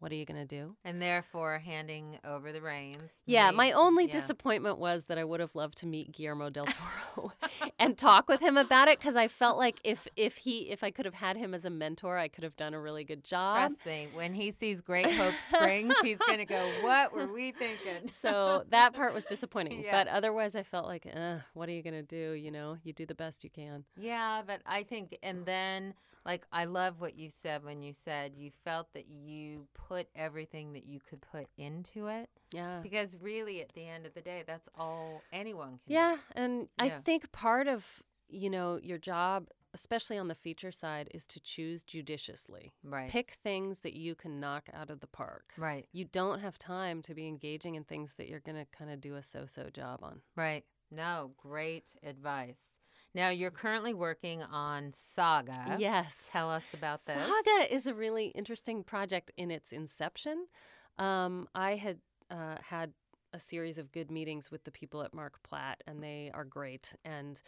What 0.00 0.10
are 0.12 0.16
you 0.16 0.24
going 0.24 0.40
to 0.40 0.46
do? 0.46 0.76
and 0.84 1.00
therefore 1.00 1.58
handing 1.58 2.18
over 2.24 2.52
the 2.52 2.60
reins. 2.60 2.96
Yeah, 3.26 3.50
made- 3.50 3.56
my 3.56 3.72
only 3.72 4.06
yeah. 4.06 4.12
disappointment 4.12 4.78
was 4.78 5.04
that 5.04 5.18
I 5.18 5.24
would 5.24 5.40
have 5.40 5.54
loved 5.54 5.78
to 5.78 5.86
meet 5.86 6.10
Guillermo 6.12 6.50
del 6.50 6.66
Toro 6.66 7.32
and 7.78 7.96
talk 7.96 8.28
with 8.28 8.40
him 8.40 8.56
about 8.56 8.88
it 8.88 8.98
because 8.98 9.14
I 9.14 9.28
felt 9.28 9.58
like 9.58 9.78
if 9.84 10.08
if 10.16 10.36
he 10.38 10.70
if 10.70 10.82
I 10.82 10.90
could 10.90 11.04
have 11.04 11.14
had 11.14 11.36
him 11.36 11.54
as 11.54 11.64
a 11.64 11.70
mentor, 11.70 12.16
I 12.16 12.28
could 12.28 12.44
have 12.44 12.56
done 12.56 12.74
a 12.74 12.80
really 12.80 13.04
good 13.04 13.22
job. 13.24 13.68
Trust 13.70 13.86
me, 13.86 14.08
when 14.14 14.32
he 14.34 14.50
sees 14.52 14.80
Great 14.80 15.10
Hope 15.12 15.34
Springs, 15.48 15.94
he's 16.02 16.18
gonna 16.18 16.46
go, 16.46 16.60
"What 16.82 17.14
were 17.14 17.30
we 17.32 17.52
thinking?" 17.52 18.10
So 18.22 18.64
that 18.70 18.94
part 18.94 19.12
was 19.14 19.24
disappointing, 19.24 19.82
Yeah. 19.84 19.92
but 19.92 20.08
otherwise 20.08 20.56
I 20.56 20.62
felt 20.62 20.86
like, 20.86 21.06
uh, 21.14 21.38
what 21.54 21.68
are 21.68 21.72
you 21.72 21.82
gonna 21.82 22.02
do? 22.02 22.32
You 22.32 22.50
know, 22.50 22.76
you 22.82 22.92
do 22.94 23.04
the 23.06 23.14
best 23.14 23.44
you 23.44 23.50
can. 23.50 23.84
Yeah, 23.98 24.42
but 24.46 24.62
I 24.64 24.82
think, 24.82 25.18
and 25.22 25.44
then, 25.44 25.94
like, 26.24 26.46
I 26.52 26.64
love 26.64 27.00
what 27.00 27.16
you 27.16 27.28
said 27.30 27.64
when 27.64 27.82
you 27.82 27.92
said 28.04 28.32
you 28.36 28.50
felt 28.64 28.88
that 28.94 29.08
you 29.08 29.66
put 29.90 30.06
everything 30.14 30.72
that 30.72 30.86
you 30.86 31.00
could 31.00 31.20
put 31.20 31.46
into 31.58 32.06
it. 32.06 32.28
Yeah. 32.54 32.78
Because 32.82 33.16
really, 33.20 33.60
at 33.60 33.72
the 33.74 33.86
end 33.86 34.06
of 34.06 34.14
the 34.14 34.20
day, 34.20 34.44
that's 34.46 34.68
all 34.78 35.22
anyone 35.32 35.80
can 35.84 35.92
Yeah, 35.92 36.16
and 36.36 36.68
I 36.78 36.90
think 36.90 37.30
part 37.32 37.66
of 37.66 38.02
you 38.28 38.48
know 38.48 38.78
your 38.82 38.98
job, 38.98 39.48
especially 39.74 40.16
on 40.16 40.28
the 40.28 40.34
feature 40.34 40.70
side, 40.70 41.08
is 41.12 41.26
to 41.28 41.40
choose 41.40 41.82
judiciously. 41.82 42.72
Right. 42.84 43.10
Pick 43.10 43.32
things 43.42 43.80
that 43.80 43.94
you 43.94 44.14
can 44.14 44.38
knock 44.38 44.68
out 44.72 44.90
of 44.90 45.00
the 45.00 45.08
park. 45.08 45.52
Right. 45.58 45.88
you 45.92 46.04
don't 46.04 46.40
have 46.40 46.56
time 46.56 47.02
to 47.02 47.14
be 47.14 47.26
engaging 47.26 47.74
in 47.74 47.84
things 47.84 48.14
that 48.14 48.28
you're 48.28 48.40
going 48.40 48.58
to 48.58 48.66
kind 48.76 48.90
of 48.90 49.00
do 49.00 49.16
a 49.16 49.22
so-so 49.22 49.70
job 49.72 50.00
on. 50.02 50.20
Right. 50.36 50.64
No, 50.92 51.32
great 51.36 51.86
advice. 52.04 52.79
Now, 53.14 53.30
you're 53.30 53.50
currently 53.50 53.92
working 53.94 54.42
on 54.42 54.92
Saga. 55.14 55.76
Yes. 55.78 56.30
Tell 56.32 56.50
us 56.50 56.64
about 56.74 57.04
this. 57.04 57.16
Saga 57.16 57.74
is 57.74 57.86
a 57.86 57.94
really 57.94 58.26
interesting 58.28 58.84
project 58.84 59.32
in 59.36 59.50
its 59.50 59.72
inception. 59.72 60.46
Um, 60.98 61.48
I 61.54 61.76
had 61.76 61.98
uh, 62.30 62.56
had 62.62 62.92
a 63.32 63.40
series 63.40 63.78
of 63.78 63.90
good 63.92 64.10
meetings 64.10 64.50
with 64.50 64.62
the 64.64 64.70
people 64.70 65.02
at 65.02 65.12
Mark 65.14 65.42
Platt, 65.42 65.82
and 65.86 66.02
they 66.02 66.30
are 66.34 66.44
great. 66.44 66.94
And 67.04 67.40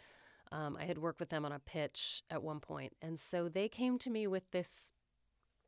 um, 0.51 0.77
I 0.79 0.85
had 0.85 0.97
worked 0.97 1.19
with 1.19 1.29
them 1.29 1.45
on 1.45 1.51
a 1.51 1.59
pitch 1.59 2.23
at 2.29 2.43
one 2.43 2.59
point, 2.59 2.93
and 3.01 3.19
so 3.19 3.47
they 3.49 3.67
came 3.69 3.97
to 3.99 4.09
me 4.09 4.27
with 4.27 4.49
this 4.51 4.89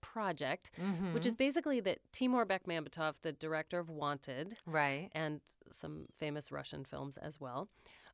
project, 0.01 0.71
which 1.13 1.23
Mhm. 1.23 1.25
is 1.25 1.35
basically 1.35 1.79
that 1.81 1.99
Timur 2.11 2.45
Bekmambetov, 2.45 3.21
the 3.21 3.31
director 3.33 3.79
of 3.79 3.89
Wanted, 3.89 4.57
right. 4.65 5.09
and 5.13 5.41
some 5.71 6.05
famous 6.13 6.51
Russian 6.51 6.85
films 6.85 7.17
as 7.17 7.39
well. 7.39 7.69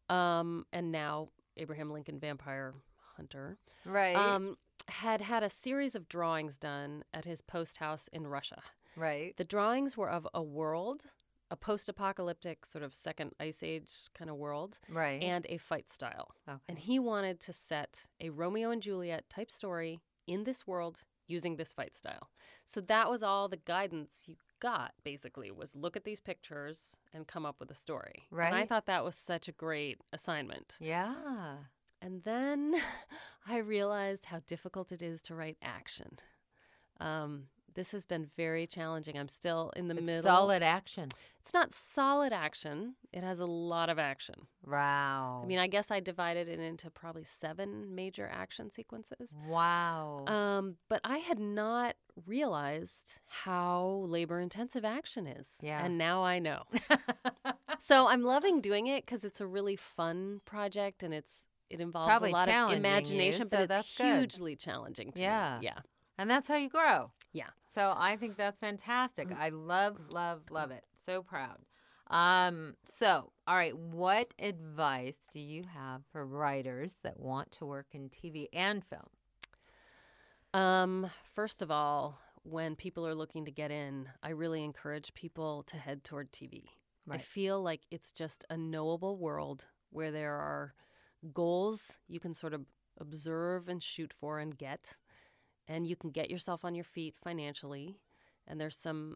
Um, 0.09 0.65
and 0.71 0.91
now 0.91 1.29
Abraham 1.57 1.91
Lincoln 1.91 2.19
Vampire 2.19 2.73
Hunter 3.17 3.57
Right. 3.85 4.15
um, 4.15 4.57
had 4.87 5.21
had 5.21 5.43
a 5.43 5.49
series 5.49 5.95
of 5.95 6.07
drawings 6.09 6.57
done 6.57 7.03
at 7.13 7.25
his 7.25 7.41
post 7.41 7.77
house 7.77 8.07
in 8.13 8.27
Russia. 8.27 8.61
right. 8.95 9.35
The 9.37 9.43
drawings 9.45 9.95
were 9.97 10.09
of 10.09 10.27
a 10.33 10.41
world 10.41 11.05
a 11.49 11.55
post-apocalyptic 11.57 12.65
sort 12.65 12.81
of 12.81 12.93
second 12.95 13.33
ice 13.37 13.61
age 13.61 13.91
kind 14.13 14.29
of 14.29 14.37
world 14.37 14.79
Right. 14.89 15.21
and 15.21 15.45
a 15.49 15.57
fight 15.57 15.89
style. 15.89 16.33
okay. 16.47 16.57
And 16.69 16.79
he 16.79 16.97
wanted 16.97 17.41
to 17.41 17.51
set 17.53 18.07
a 18.21 18.29
Romeo 18.29 18.71
and 18.71 18.81
Juliet 18.81 19.29
type 19.29 19.51
story 19.51 19.99
in 20.27 20.45
this 20.45 20.65
world 20.65 21.03
using 21.27 21.57
this 21.57 21.73
fight 21.73 21.97
style. 21.97 22.29
So 22.65 22.79
that 22.81 23.09
was 23.09 23.21
all 23.21 23.49
the 23.49 23.57
guidance 23.57 24.23
you 24.27 24.37
got 24.61 24.93
basically 25.03 25.51
was 25.51 25.75
look 25.75 25.97
at 25.97 26.05
these 26.05 26.21
pictures 26.21 26.95
and 27.13 27.27
come 27.27 27.45
up 27.45 27.57
with 27.59 27.69
a 27.69 27.75
story. 27.75 28.27
And 28.47 28.55
I 28.55 28.65
thought 28.65 28.85
that 28.85 29.03
was 29.03 29.15
such 29.15 29.49
a 29.49 29.51
great 29.51 29.99
assignment. 30.13 30.77
yeah. 30.79 31.55
And 32.01 32.23
then 32.23 32.75
I 33.47 33.57
realized 33.57 34.25
how 34.25 34.41
difficult 34.47 34.91
it 34.91 35.01
is 35.01 35.21
to 35.23 35.35
write 35.35 35.57
action. 35.61 36.17
Um, 36.99 37.47
this 37.73 37.91
has 37.93 38.05
been 38.05 38.25
very 38.37 38.67
challenging. 38.67 39.17
I'm 39.17 39.27
still 39.29 39.71
in 39.75 39.87
the 39.87 39.95
It's 39.95 40.03
middle. 40.05 40.23
solid 40.23 40.61
action. 40.63 41.09
It's 41.39 41.53
not 41.53 41.73
solid 41.73 42.33
action. 42.33 42.95
It 43.13 43.23
has 43.23 43.39
a 43.39 43.45
lot 43.45 43.89
of 43.89 43.97
action. 43.97 44.35
Wow. 44.67 45.41
I 45.43 45.47
mean, 45.47 45.57
I 45.57 45.67
guess 45.67 45.89
I 45.89 45.99
divided 45.99 46.47
it 46.47 46.59
into 46.59 46.89
probably 46.91 47.23
seven 47.23 47.95
major 47.95 48.29
action 48.31 48.69
sequences. 48.71 49.33
wow. 49.47 50.23
Um, 50.27 50.75
but 50.89 51.01
I 51.03 51.17
had 51.17 51.39
not 51.39 51.95
realized 52.27 53.19
how 53.27 54.05
labor 54.07 54.39
intensive 54.39 54.83
action 54.85 55.27
is. 55.27 55.47
Yeah. 55.61 55.83
And 55.85 55.97
now 55.97 56.23
I 56.23 56.39
know. 56.39 56.63
so 57.79 58.07
I'm 58.07 58.23
loving 58.23 58.61
doing 58.61 58.87
it 58.87 59.05
because 59.05 59.23
it's 59.23 59.41
a 59.41 59.47
really 59.47 59.75
fun 59.75 60.41
project 60.45 61.03
and 61.03 61.13
it's 61.13 61.47
it 61.69 61.79
involves 61.79 62.09
Probably 62.09 62.31
a 62.31 62.33
lot 62.33 62.49
of 62.49 62.53
challenging 62.53 62.83
you, 62.83 62.89
imagination, 62.89 63.47
so 63.47 63.55
but 63.57 63.61
it's 63.63 63.69
that's 63.69 63.97
good. 63.97 64.17
hugely 64.19 64.55
challenging 64.57 65.13
Yeah. 65.15 65.57
me. 65.61 65.67
Yeah. 65.67 65.79
and 66.17 66.29
that's 66.29 66.47
how 66.49 66.57
you 66.57 66.67
grow. 66.69 67.11
Yeah. 67.33 67.49
So 67.73 67.93
I 67.95 68.17
think 68.17 68.35
that's 68.35 68.59
fantastic. 68.59 69.29
Mm. 69.29 69.39
I 69.39 69.49
love, 69.49 69.97
love, 70.09 70.41
love 70.49 70.71
it. 70.71 70.83
So 71.05 71.23
proud. 71.23 71.57
Um, 72.07 72.75
so, 72.97 73.31
all 73.47 73.55
right, 73.55 73.75
what 73.77 74.33
advice 74.37 75.15
do 75.31 75.39
you 75.39 75.63
have 75.73 76.01
for 76.11 76.25
writers 76.25 76.95
that 77.03 77.17
want 77.17 77.51
to 77.53 77.65
work 77.65 77.87
in 77.93 78.09
TV 78.09 78.47
and 78.51 78.83
film? 78.83 79.07
Um, 80.53 81.09
first 81.33 81.61
of 81.61 81.71
all, 81.71 82.19
when 82.43 82.75
people 82.75 83.07
are 83.07 83.15
looking 83.15 83.45
to 83.45 83.51
get 83.51 83.71
in, 83.71 84.09
I 84.21 84.31
really 84.31 84.63
encourage 84.63 85.13
people 85.13 85.63
to 85.67 85.77
head 85.77 86.03
toward 86.03 86.31
TV. 86.33 86.65
I 87.09 87.17
feel 87.17 87.61
like 87.61 87.81
it's 87.91 88.11
just 88.11 88.45
a 88.49 88.57
knowable 88.57 89.17
world 89.17 89.65
where 89.89 90.11
there 90.11 90.33
are 90.35 90.73
goals 91.33 91.97
you 92.07 92.19
can 92.19 92.33
sort 92.33 92.53
of 92.53 92.61
observe 92.99 93.67
and 93.67 93.81
shoot 93.81 94.13
for 94.13 94.39
and 94.39 94.57
get, 94.57 94.95
and 95.71 95.87
you 95.87 95.95
can 95.95 96.11
get 96.11 96.29
yourself 96.29 96.65
on 96.65 96.75
your 96.75 96.83
feet 96.83 97.15
financially. 97.15 97.97
And 98.47 98.59
there's 98.59 98.75
some, 98.77 99.15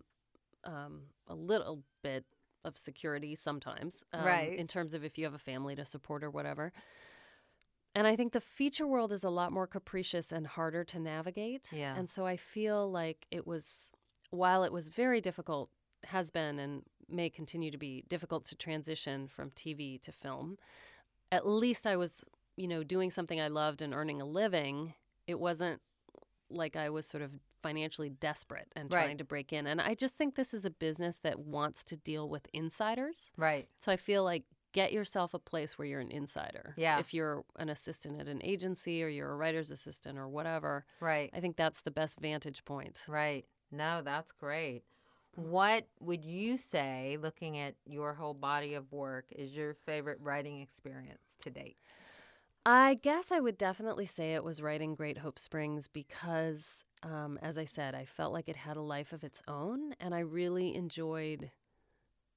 um, 0.63 1.01
a 1.27 1.35
little 1.35 1.83
bit 2.01 2.23
of 2.63 2.77
security 2.77 3.35
sometimes, 3.35 4.03
um, 4.13 4.25
Right. 4.25 4.57
in 4.57 4.65
terms 4.67 4.93
of 4.93 5.03
if 5.03 5.17
you 5.17 5.25
have 5.25 5.33
a 5.33 5.37
family 5.39 5.75
to 5.75 5.83
support 5.85 6.23
or 6.23 6.29
whatever. 6.29 6.71
And 7.93 8.07
I 8.07 8.15
think 8.15 8.33
the 8.33 8.41
feature 8.41 8.87
world 8.87 9.11
is 9.11 9.23
a 9.23 9.29
lot 9.29 9.51
more 9.51 9.67
capricious 9.67 10.31
and 10.31 10.47
harder 10.47 10.83
to 10.85 10.99
navigate. 10.99 11.67
Yeah. 11.71 11.95
And 11.95 12.09
so 12.09 12.25
I 12.25 12.37
feel 12.37 12.89
like 12.89 13.27
it 13.31 13.45
was, 13.45 13.91
while 14.31 14.63
it 14.63 14.71
was 14.71 14.87
very 14.87 15.21
difficult, 15.21 15.69
has 16.05 16.31
been 16.31 16.59
and 16.59 16.83
may 17.09 17.29
continue 17.29 17.71
to 17.71 17.77
be 17.77 18.03
difficult 18.07 18.45
to 18.45 18.55
transition 18.55 19.27
from 19.27 19.51
TV 19.51 19.99
to 20.01 20.11
film, 20.11 20.57
at 21.31 21.45
least 21.47 21.85
I 21.85 21.95
was, 21.97 22.23
you 22.55 22.67
know, 22.67 22.83
doing 22.83 23.11
something 23.11 23.39
I 23.41 23.47
loved 23.49 23.81
and 23.81 23.93
earning 23.93 24.21
a 24.21 24.25
living. 24.25 24.93
It 25.27 25.39
wasn't 25.39 25.81
like 26.49 26.75
I 26.75 26.89
was 26.89 27.05
sort 27.05 27.23
of 27.23 27.31
financially 27.61 28.09
desperate 28.09 28.67
and 28.75 28.91
Right. 28.93 29.05
trying 29.05 29.17
to 29.17 29.23
break 29.23 29.51
in. 29.51 29.65
And 29.67 29.81
I 29.81 29.95
just 29.95 30.15
think 30.15 30.35
this 30.35 30.53
is 30.53 30.65
a 30.65 30.69
business 30.69 31.17
that 31.19 31.39
wants 31.39 31.83
to 31.85 31.97
deal 31.97 32.29
with 32.29 32.47
insiders. 32.53 33.31
Right. 33.37 33.67
So 33.79 33.91
I 33.91 33.97
feel 33.97 34.23
like 34.23 34.43
get 34.71 34.91
yourself 34.91 35.33
a 35.33 35.39
place 35.39 35.77
where 35.77 35.87
you're 35.87 36.01
an 36.01 36.11
insider. 36.11 36.73
Yeah. 36.77 36.99
If 36.99 37.13
you're 37.13 37.43
an 37.55 37.69
assistant 37.69 38.19
at 38.19 38.27
an 38.27 38.41
agency 38.43 39.01
or 39.03 39.07
you're 39.07 39.31
a 39.31 39.35
writer's 39.35 39.71
assistant 39.71 40.17
or 40.19 40.27
whatever, 40.27 40.85
Right. 40.99 41.29
I 41.33 41.39
think 41.39 41.55
that's 41.55 41.81
the 41.81 41.91
best 41.91 42.19
vantage 42.19 42.65
point. 42.65 43.03
Right. 43.07 43.45
No, 43.71 44.01
that's 44.03 44.31
great. 44.33 44.83
What 45.35 45.87
would 45.99 46.23
you 46.23 46.55
say, 46.55 47.17
looking 47.21 47.57
at 47.57 47.75
your 47.85 48.13
whole 48.13 48.33
body 48.33 48.73
of 48.75 48.91
work, 48.93 49.25
is 49.31 49.53
your 49.53 49.73
favorite 49.85 50.19
writing 50.21 50.61
experience 50.61 51.35
to 51.39 51.49
date? 51.49 51.77
I 52.65 52.95
guess 52.95 53.31
I 53.31 53.39
would 53.39 53.57
definitely 53.57 54.05
say 54.05 54.33
it 54.33 54.43
was 54.43 54.61
writing 54.61 54.95
Great 54.95 55.19
Hope 55.19 55.37
Springs 55.37 55.87
because, 55.87 56.85
um, 57.03 57.37
as 57.41 57.57
I 57.57 57.65
said, 57.65 57.93
I 57.93 58.05
felt 58.05 58.33
like 58.33 58.49
it 58.49 58.55
had 58.55 58.75
a 58.77 58.81
life 58.81 59.13
of 59.13 59.23
its 59.23 59.41
own 59.47 59.93
and 59.99 60.15
I 60.15 60.19
really 60.19 60.73
enjoyed 60.75 61.51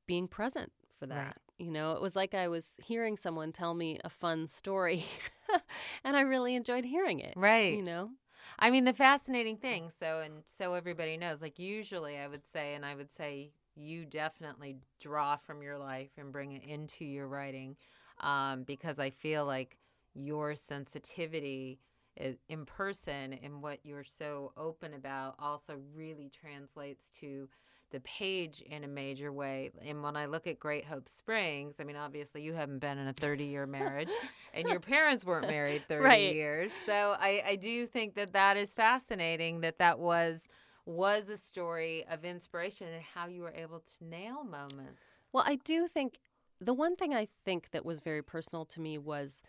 being 0.07 0.29
present 0.29 0.73
for 0.99 1.07
Right. 1.07 1.17
that. 1.17 1.39
You 1.59 1.71
know, 1.71 1.93
it 1.93 2.03
was 2.03 2.15
like 2.15 2.35
I 2.35 2.49
was 2.49 2.71
hearing 2.83 3.17
someone 3.17 3.53
tell 3.53 3.75
me 3.75 3.99
a 4.05 4.11
fun 4.11 4.49
story 4.49 5.05
and 6.05 6.17
I 6.17 6.21
really 6.21 6.55
enjoyed 6.55 6.85
hearing 6.85 7.21
it. 7.21 7.35
Right. 7.37 7.77
You 7.79 7.83
know? 7.83 8.11
I 8.59 8.71
mean, 8.71 8.85
the 8.85 8.93
fascinating 8.93 9.57
thing, 9.57 9.91
so 9.99 10.21
and 10.21 10.43
so 10.47 10.75
everybody 10.75 11.17
knows, 11.17 11.43
like 11.43 11.59
usually 11.59 12.19
I 12.19 12.27
would 12.29 12.47
say, 12.47 12.75
and 12.75 12.85
I 12.85 12.95
would 12.95 13.11
say 13.13 13.51
you 13.75 14.05
definitely 14.05 14.77
draw 15.01 15.37
from 15.37 15.63
your 15.63 15.79
life 15.79 16.11
and 16.17 16.33
bring 16.33 16.53
it 16.53 16.63
into 16.65 17.05
your 17.05 17.29
writing 17.29 17.77
um, 18.21 18.63
because 18.65 18.99
I 18.99 19.11
feel 19.11 19.45
like 19.45 19.77
your 20.19 20.55
sensitivity 20.55 21.79
uh, 22.21 22.31
in 22.49 22.65
person 22.67 23.39
and 23.43 23.63
what 23.63 23.79
you're 23.85 24.05
so 24.05 24.53
open 24.57 24.95
about 24.95 25.35
also 25.39 25.77
really 25.95 26.31
translates 26.31 27.09
to 27.21 27.49
the 27.91 28.01
page 28.01 28.61
in 28.63 28.85
a 28.85 28.89
major 28.89 29.33
way. 29.33 29.71
And 29.85 30.03
when 30.03 30.17
I 30.17 30.27
look 30.27 30.47
at 30.47 30.59
Great 30.59 30.85
Hope 30.85 31.09
Springs, 31.09 31.77
I 31.81 31.85
mean, 31.85 31.97
obviously 31.97 32.43
you 32.43 32.53
haven't 32.53 32.81
been 32.81 32.99
in 32.99 33.09
a 33.09 33.13
30 33.15 33.45
year 33.45 33.67
marriage 33.67 34.19
and 34.53 34.69
your 34.69 34.81
parents 34.81 35.25
weren't 35.25 35.47
married 35.49 35.89
30 35.89 36.15
Right. 36.15 36.19
years. 36.19 36.73
So 36.85 37.15
I, 37.19 37.43
I 37.47 37.57
do 37.57 37.87
think 37.87 38.15
that 38.15 38.33
that 38.33 38.57
is 38.57 38.73
fascinating 38.73 39.61
that 39.63 39.79
that 39.79 39.99
was 39.99 40.49
was 40.87 41.29
a 41.29 41.37
story 41.37 42.05
of 42.11 42.25
inspiration 42.25 42.89
and 42.89 43.03
how 43.03 43.27
you 43.27 43.43
were 43.43 43.53
able 43.55 43.81
to 43.81 44.05
nail 44.05 44.43
moments. 44.45 45.21
Well, 45.33 45.45
I 45.47 45.57
do 45.57 45.87
think 45.89 46.19
the 46.61 46.75
one 46.75 46.97
thing 46.97 47.15
I 47.15 47.29
think 47.45 47.71
that 47.71 47.85
was 47.85 48.01
very 48.01 48.23
personal 48.23 48.65
to 48.67 48.81
me 48.81 48.99
was 48.99 49.43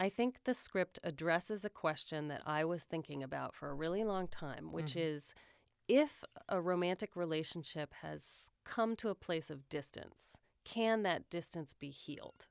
I 0.00 0.08
think 0.08 0.44
the 0.44 0.54
script 0.54 0.98
addresses 1.04 1.64
a 1.64 1.70
question 1.70 2.28
that 2.28 2.42
I 2.46 2.64
was 2.64 2.84
thinking 2.84 3.22
about 3.22 3.54
for 3.54 3.70
a 3.70 3.74
really 3.74 4.04
long 4.04 4.26
time, 4.28 4.72
which 4.72 4.94
Mhm. 4.94 5.00
is 5.00 5.34
if 5.86 6.24
a 6.48 6.60
romantic 6.60 7.14
relationship 7.14 7.94
has 7.94 8.50
come 8.64 8.96
to 8.96 9.08
a 9.10 9.14
place 9.14 9.50
of 9.50 9.68
distance, 9.68 10.36
can 10.64 11.02
that 11.02 11.28
distance 11.30 11.74
be 11.74 11.90
healed? 11.90 12.48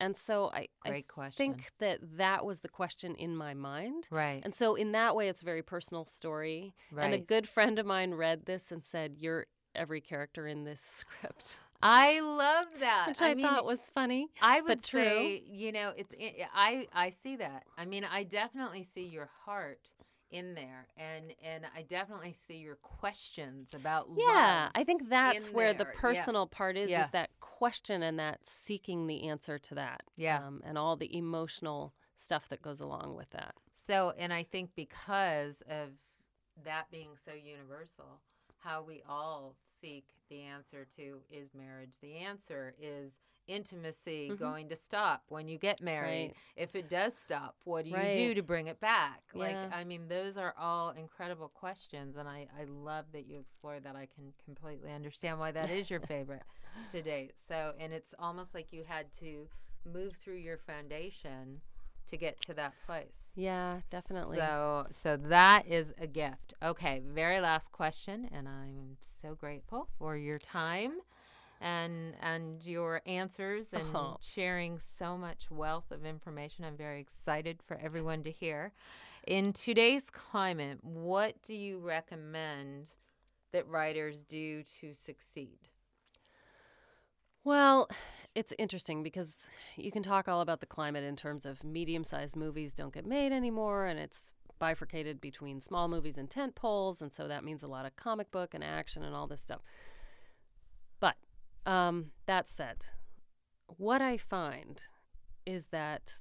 And 0.00 0.16
so 0.16 0.50
I, 0.52 0.68
I 0.84 1.02
question. 1.02 1.36
think 1.54 1.70
that 1.78 2.00
that 2.16 2.44
was 2.44 2.60
the 2.60 2.68
question 2.68 3.14
in 3.14 3.36
my 3.36 3.54
mind. 3.54 4.08
Right. 4.10 4.40
And 4.44 4.52
so 4.52 4.74
in 4.74 4.90
that 4.92 5.14
way, 5.14 5.28
it's 5.28 5.42
a 5.42 5.44
very 5.44 5.62
personal 5.62 6.04
story. 6.04 6.74
right. 6.90 7.04
And 7.04 7.14
a 7.14 7.18
good 7.18 7.48
friend 7.48 7.78
of 7.78 7.86
mine 7.86 8.14
read 8.14 8.46
this 8.46 8.72
and 8.72 8.82
said, 8.82 9.16
You're 9.18 9.46
every 9.74 10.00
character 10.00 10.46
in 10.48 10.64
this 10.64 10.80
script. 11.06 11.60
I 11.82 12.20
love 12.20 12.66
that. 12.80 13.08
Which 13.08 13.22
I, 13.22 13.34
mean, 13.34 13.44
thought 13.44 13.64
was 13.64 13.90
funny. 13.92 14.28
I 14.40 14.60
would 14.60 14.68
but 14.68 14.82
true. 14.82 15.02
say, 15.02 15.42
you 15.46 15.72
know, 15.72 15.92
it's 15.96 16.14
I 16.54 16.86
I 16.92 17.10
see 17.22 17.36
that. 17.36 17.64
I 17.76 17.84
mean, 17.84 18.04
I 18.04 18.22
definitely 18.22 18.84
see 18.84 19.06
your 19.06 19.28
heart 19.44 19.80
in 20.30 20.54
there, 20.54 20.86
and 20.96 21.34
and 21.42 21.66
I 21.76 21.82
definitely 21.82 22.36
see 22.46 22.56
your 22.56 22.76
questions 22.76 23.68
about 23.74 24.08
Yeah. 24.16 24.70
I 24.74 24.84
think 24.84 25.08
that's 25.08 25.50
where 25.50 25.72
the 25.72 25.84
there. 25.84 25.92
Yeah. 25.94 26.00
personal 26.00 26.46
part 26.46 26.76
is 26.76 26.90
Yeah. 26.90 27.04
is 27.04 27.10
that 27.10 27.30
question 27.40 28.02
and 28.02 28.18
that 28.18 28.46
seeking 28.46 29.06
the 29.06 29.28
answer 29.28 29.58
to 29.58 29.74
that. 29.74 30.02
Yeah. 30.16 30.38
Um, 30.38 30.62
and 30.64 30.78
all 30.78 30.96
the 30.96 31.14
emotional 31.16 31.92
stuff 32.16 32.48
that 32.48 32.62
goes 32.62 32.80
along 32.80 33.16
with 33.16 33.30
that. 33.30 33.54
So, 33.86 34.12
and 34.16 34.32
I 34.32 34.44
think 34.44 34.70
because 34.76 35.62
of 35.68 35.90
that 36.64 36.90
being 36.90 37.10
so 37.24 37.32
universal, 37.32 38.20
how 38.58 38.82
we 38.84 39.02
all 39.08 39.56
seek 39.80 40.04
the 40.32 40.42
answer 40.42 40.86
to 40.96 41.20
is 41.30 41.50
marriage 41.54 41.94
the 42.00 42.16
answer? 42.16 42.74
Is 42.80 43.12
intimacy 43.48 44.30
Mhm. 44.30 44.38
going 44.38 44.68
to 44.68 44.76
stop 44.76 45.24
when 45.28 45.46
you 45.48 45.58
get 45.58 45.80
married? 45.82 46.28
Right. 46.28 46.36
If 46.56 46.74
it 46.74 46.88
does 46.88 47.16
stop, 47.16 47.56
what 47.64 47.84
do 47.84 47.90
you 47.90 48.12
do 48.12 48.34
to 48.34 48.42
bring 48.42 48.68
it 48.68 48.80
back? 48.80 49.22
Yeah. 49.34 49.40
Like, 49.40 49.72
I 49.72 49.84
mean, 49.84 50.08
those 50.08 50.36
are 50.36 50.54
all 50.58 50.90
incredible 50.90 51.48
questions, 51.48 52.16
and 52.16 52.28
I, 52.28 52.46
I 52.58 52.64
love 52.64 53.06
that 53.12 53.26
you 53.26 53.38
explored 53.40 53.84
that. 53.84 53.96
I 53.96 54.06
can 54.06 54.32
completely 54.44 54.92
understand 54.92 55.38
why 55.38 55.50
that 55.52 55.70
is 55.70 55.90
your 55.90 56.00
favorite 56.14 56.44
to 56.92 57.02
date. 57.02 57.34
So, 57.48 57.74
and 57.78 57.92
it's 57.92 58.14
almost 58.18 58.54
like 58.54 58.72
you 58.72 58.84
had 58.84 59.12
to 59.20 59.48
move 59.84 60.14
through 60.16 60.36
your 60.36 60.58
foundation 60.58 61.60
to 62.08 62.16
get 62.16 62.40
to 62.42 62.54
that 62.54 62.74
place. 62.86 63.32
Yeah, 63.34 63.80
definitely. 63.90 64.38
So, 64.38 64.86
so 64.92 65.16
that 65.16 65.66
is 65.66 65.92
a 65.98 66.06
gift. 66.06 66.54
Okay, 66.62 67.02
very 67.06 67.40
last 67.40 67.72
question, 67.72 68.28
and 68.32 68.48
I'm 68.48 68.96
so 69.22 69.34
grateful 69.34 69.88
for 69.98 70.16
your 70.16 70.38
time 70.38 70.92
and 71.60 72.14
and 72.20 72.62
your 72.64 73.00
answers 73.06 73.72
and 73.72 73.86
Oh. 73.96 74.16
sharing 74.20 74.80
so 74.98 75.16
much 75.16 75.50
wealth 75.50 75.90
of 75.90 76.04
information. 76.04 76.64
I'm 76.64 76.76
very 76.76 77.00
excited 77.00 77.60
for 77.66 77.78
everyone 77.82 78.22
to 78.24 78.30
hear. 78.30 78.72
In 79.26 79.52
today's 79.52 80.10
climate, 80.10 80.78
what 80.82 81.40
do 81.42 81.54
you 81.54 81.78
recommend 81.78 82.88
that 83.52 83.68
writers 83.68 84.22
do 84.24 84.62
to 84.80 84.92
succeed? 84.92 85.58
Well, 87.44 87.88
it's 88.34 88.52
interesting 88.58 89.02
because 89.02 89.48
you 89.76 89.90
can 89.90 90.02
talk 90.02 90.28
all 90.28 90.40
about 90.40 90.60
the 90.60 90.66
climate 90.66 91.04
in 91.04 91.16
terms 91.16 91.44
of 91.44 91.64
medium 91.64 92.04
sized 92.04 92.36
movies 92.36 92.72
don't 92.72 92.94
get 92.94 93.04
made 93.04 93.32
anymore, 93.32 93.86
and 93.86 93.98
it's 93.98 94.32
bifurcated 94.58 95.20
between 95.20 95.60
small 95.60 95.88
movies 95.88 96.18
and 96.18 96.30
tent 96.30 96.54
poles, 96.54 97.02
and 97.02 97.12
so 97.12 97.26
that 97.26 97.42
means 97.42 97.62
a 97.62 97.66
lot 97.66 97.84
of 97.84 97.96
comic 97.96 98.30
book 98.30 98.54
and 98.54 98.62
action 98.62 99.02
and 99.02 99.14
all 99.14 99.26
this 99.26 99.40
stuff. 99.40 99.60
But 101.00 101.16
um, 101.66 102.12
that 102.26 102.48
said, 102.48 102.84
what 103.66 104.00
I 104.00 104.18
find 104.18 104.80
is 105.44 105.66
that, 105.66 106.12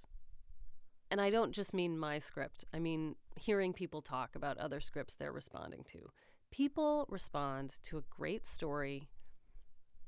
and 1.11 1.21
I 1.21 1.29
don't 1.29 1.51
just 1.51 1.71
mean 1.71 1.99
my 1.99 2.17
script, 2.17 2.65
I 2.73 2.79
mean 2.79 3.15
hearing 3.35 3.73
people 3.73 4.01
talk 4.01 4.35
about 4.35 4.57
other 4.57 4.79
scripts 4.79 5.15
they're 5.15 5.31
responding 5.31 5.83
to. 5.91 6.09
People 6.49 7.05
respond 7.09 7.75
to 7.83 7.99
a 7.99 8.03
great 8.09 8.47
story 8.47 9.07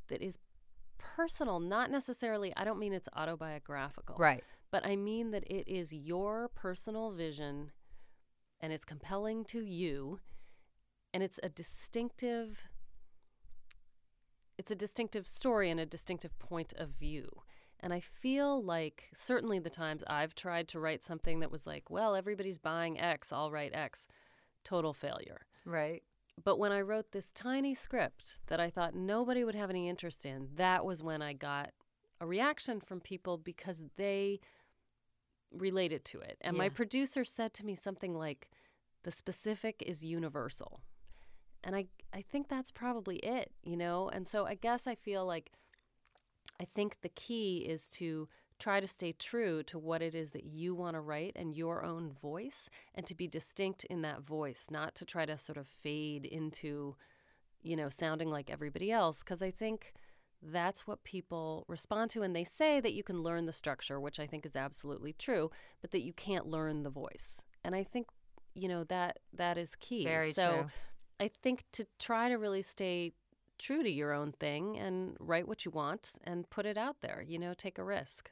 that 0.09 0.22
is 0.22 0.38
personal, 1.16 1.60
not 1.60 1.91
necessarily, 1.91 2.54
I 2.56 2.64
don't 2.64 2.80
mean 2.80 2.93
it's 2.93 3.10
autobiographical. 3.16 4.16
Right. 4.18 4.43
But 4.72 4.86
I 4.86 4.95
mean 4.95 5.32
that 5.32 5.43
it 5.45 5.68
is 5.68 5.93
your 5.93 6.49
personal 6.56 7.12
vision 7.12 7.72
and 8.60 8.74
it's 8.74 8.86
compelling 8.86 9.45
to 9.45 9.62
you 9.62 10.20
and 11.14 11.22
it's 11.22 11.39
a 11.43 11.49
distinctive 11.49 12.68
it's 14.58 14.72
a 14.72 14.76
distinctive 14.76 15.28
story 15.28 15.70
and 15.72 15.80
a 15.80 15.86
distinctive 15.86 16.38
point 16.38 16.74
of 16.78 16.89
view. 16.89 17.28
And 17.80 17.91
I 17.91 17.99
feel 17.99 18.64
like 18.64 19.10
certainly 19.14 19.60
the 19.60 19.70
times 19.70 20.04
I've 20.08 20.36
tried 20.36 20.68
to 20.70 20.80
write 20.80 21.04
something 21.04 21.39
that 21.39 21.51
was 21.51 21.68
like, 21.68 21.89
well, 21.89 22.16
everybody's 22.16 22.60
buying 22.60 22.99
X, 22.99 23.34
I'll 23.34 23.51
write 23.51 23.74
X, 23.74 24.08
total 24.64 24.93
failure. 24.93 25.41
Right. 25.66 26.04
But 26.42 26.58
when 26.58 26.72
I 26.72 26.82
wrote 26.82 27.12
this 27.12 27.32
tiny 27.32 27.76
script 27.76 28.40
that 28.48 28.60
I 28.60 28.70
thought 28.70 28.96
nobody 28.96 29.44
would 29.44 29.56
have 29.56 29.70
any 29.70 29.90
interest 29.90 30.26
in, 30.26 30.48
that 30.56 30.86
was 30.86 31.04
when 31.04 31.22
I 31.22 31.34
got 31.34 31.72
a 32.20 32.26
reaction 32.26 32.80
from 32.80 33.02
people 33.02 33.38
because 33.38 33.84
they 33.98 34.40
related 35.52 36.06
to 36.06 36.20
it. 36.20 36.38
And 36.42 36.58
my 36.58 36.70
producer 36.70 37.24
said 37.24 37.54
to 37.56 37.66
me 37.66 37.76
something 37.76 38.16
like, 38.16 38.50
the 39.04 39.12
specific 39.12 39.84
is 39.86 40.04
universal. 40.04 40.80
And 41.64 41.76
I, 41.76 41.88
I 42.14 42.22
think 42.22 42.48
that's 42.48 42.72
probably 42.72 43.18
it, 43.18 43.52
you 43.64 43.78
know? 43.78 44.10
And 44.10 44.28
so 44.28 44.46
I 44.46 44.56
guess 44.56 44.88
I 44.88 44.96
feel 44.96 45.26
like 45.26 45.52
I 46.60 46.66
think 46.66 47.02
the 47.02 47.10
key 47.10 47.66
is 47.68 47.88
to 47.90 48.28
try 48.64 48.80
to 48.80 48.88
stay 48.88 49.11
true 49.11 49.61
to 49.61 49.78
what 49.78 50.01
it 50.01 50.16
is 50.16 50.32
that 50.32 50.45
you 50.45 50.74
want 50.74 50.95
to 50.95 51.01
write 51.01 51.34
and 51.36 51.53
your 51.53 51.84
own 51.84 52.09
voice 52.09 52.70
and 52.95 53.05
to 53.05 53.14
be 53.14 53.28
distinct 53.28 53.84
in 53.86 54.01
that 54.03 54.22
voice, 54.22 54.68
not 54.72 54.95
to 54.95 55.03
try 55.03 55.26
to 55.26 55.38
sort 55.38 55.57
of 55.57 55.68
fade 55.68 56.26
into, 56.26 56.95
you 57.61 57.76
know, 57.76 57.89
sounding 57.89 58.32
like 58.32 58.49
everybody 58.49 58.89
else. 58.89 59.20
Because 59.20 59.41
I 59.41 59.51
think 59.51 59.91
that's 60.41 60.88
what 60.88 61.03
people 61.03 61.66
respond 61.68 62.09
to. 62.11 62.22
And 62.22 62.34
they 62.34 62.45
say 62.45 62.80
that 62.80 62.93
you 62.93 63.03
can 63.03 63.22
learn 63.22 63.47
the 63.47 63.51
structure, 63.51 63.99
which 63.99 64.18
I 64.18 64.28
think 64.28 64.45
is 64.45 64.55
absolutely 64.55 65.11
true, 65.11 65.51
but 65.82 65.91
that 65.91 66.03
you 66.03 66.14
can't 66.14 66.47
learn 66.47 66.84
the 66.84 66.89
voice. 66.89 67.41
And 67.66 67.76
I 67.76 67.84
think, 67.84 68.07
you 68.55 68.70
know, 68.70 68.86
that 68.86 69.20
that 69.34 69.57
is 69.57 69.76
key. 69.76 70.05
Very 70.05 70.32
so 70.32 70.51
true. 70.51 70.66
I 71.20 71.30
think 71.41 71.64
to 71.74 71.86
try 71.99 72.30
to 72.30 72.36
really 72.36 72.61
stay 72.61 73.11
true 73.59 73.84
to 73.84 73.89
your 73.89 74.14
own 74.14 74.32
thing 74.32 74.80
and 74.80 75.18
write 75.20 75.49
what 75.49 75.66
you 75.66 75.72
want 75.72 76.14
and 76.24 76.49
put 76.49 76.66
it 76.66 76.78
out 76.78 77.01
there, 77.01 77.22
you 77.28 77.38
know, 77.39 77.53
take 77.53 77.78
a 77.78 77.84
risk. 77.84 78.32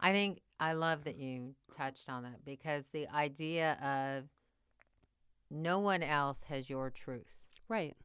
I 0.00 0.12
think 0.12 0.40
I 0.60 0.72
love 0.72 1.04
that 1.04 1.16
you 1.16 1.54
touched 1.76 2.08
on 2.08 2.22
that 2.24 2.44
because 2.44 2.84
the 2.92 3.08
idea 3.08 3.74
of 3.82 4.28
no 5.50 5.78
one 5.78 6.02
else 6.02 6.44
has 6.48 6.68
your 6.68 6.90
truth. 6.90 7.34
Right. 7.68 7.96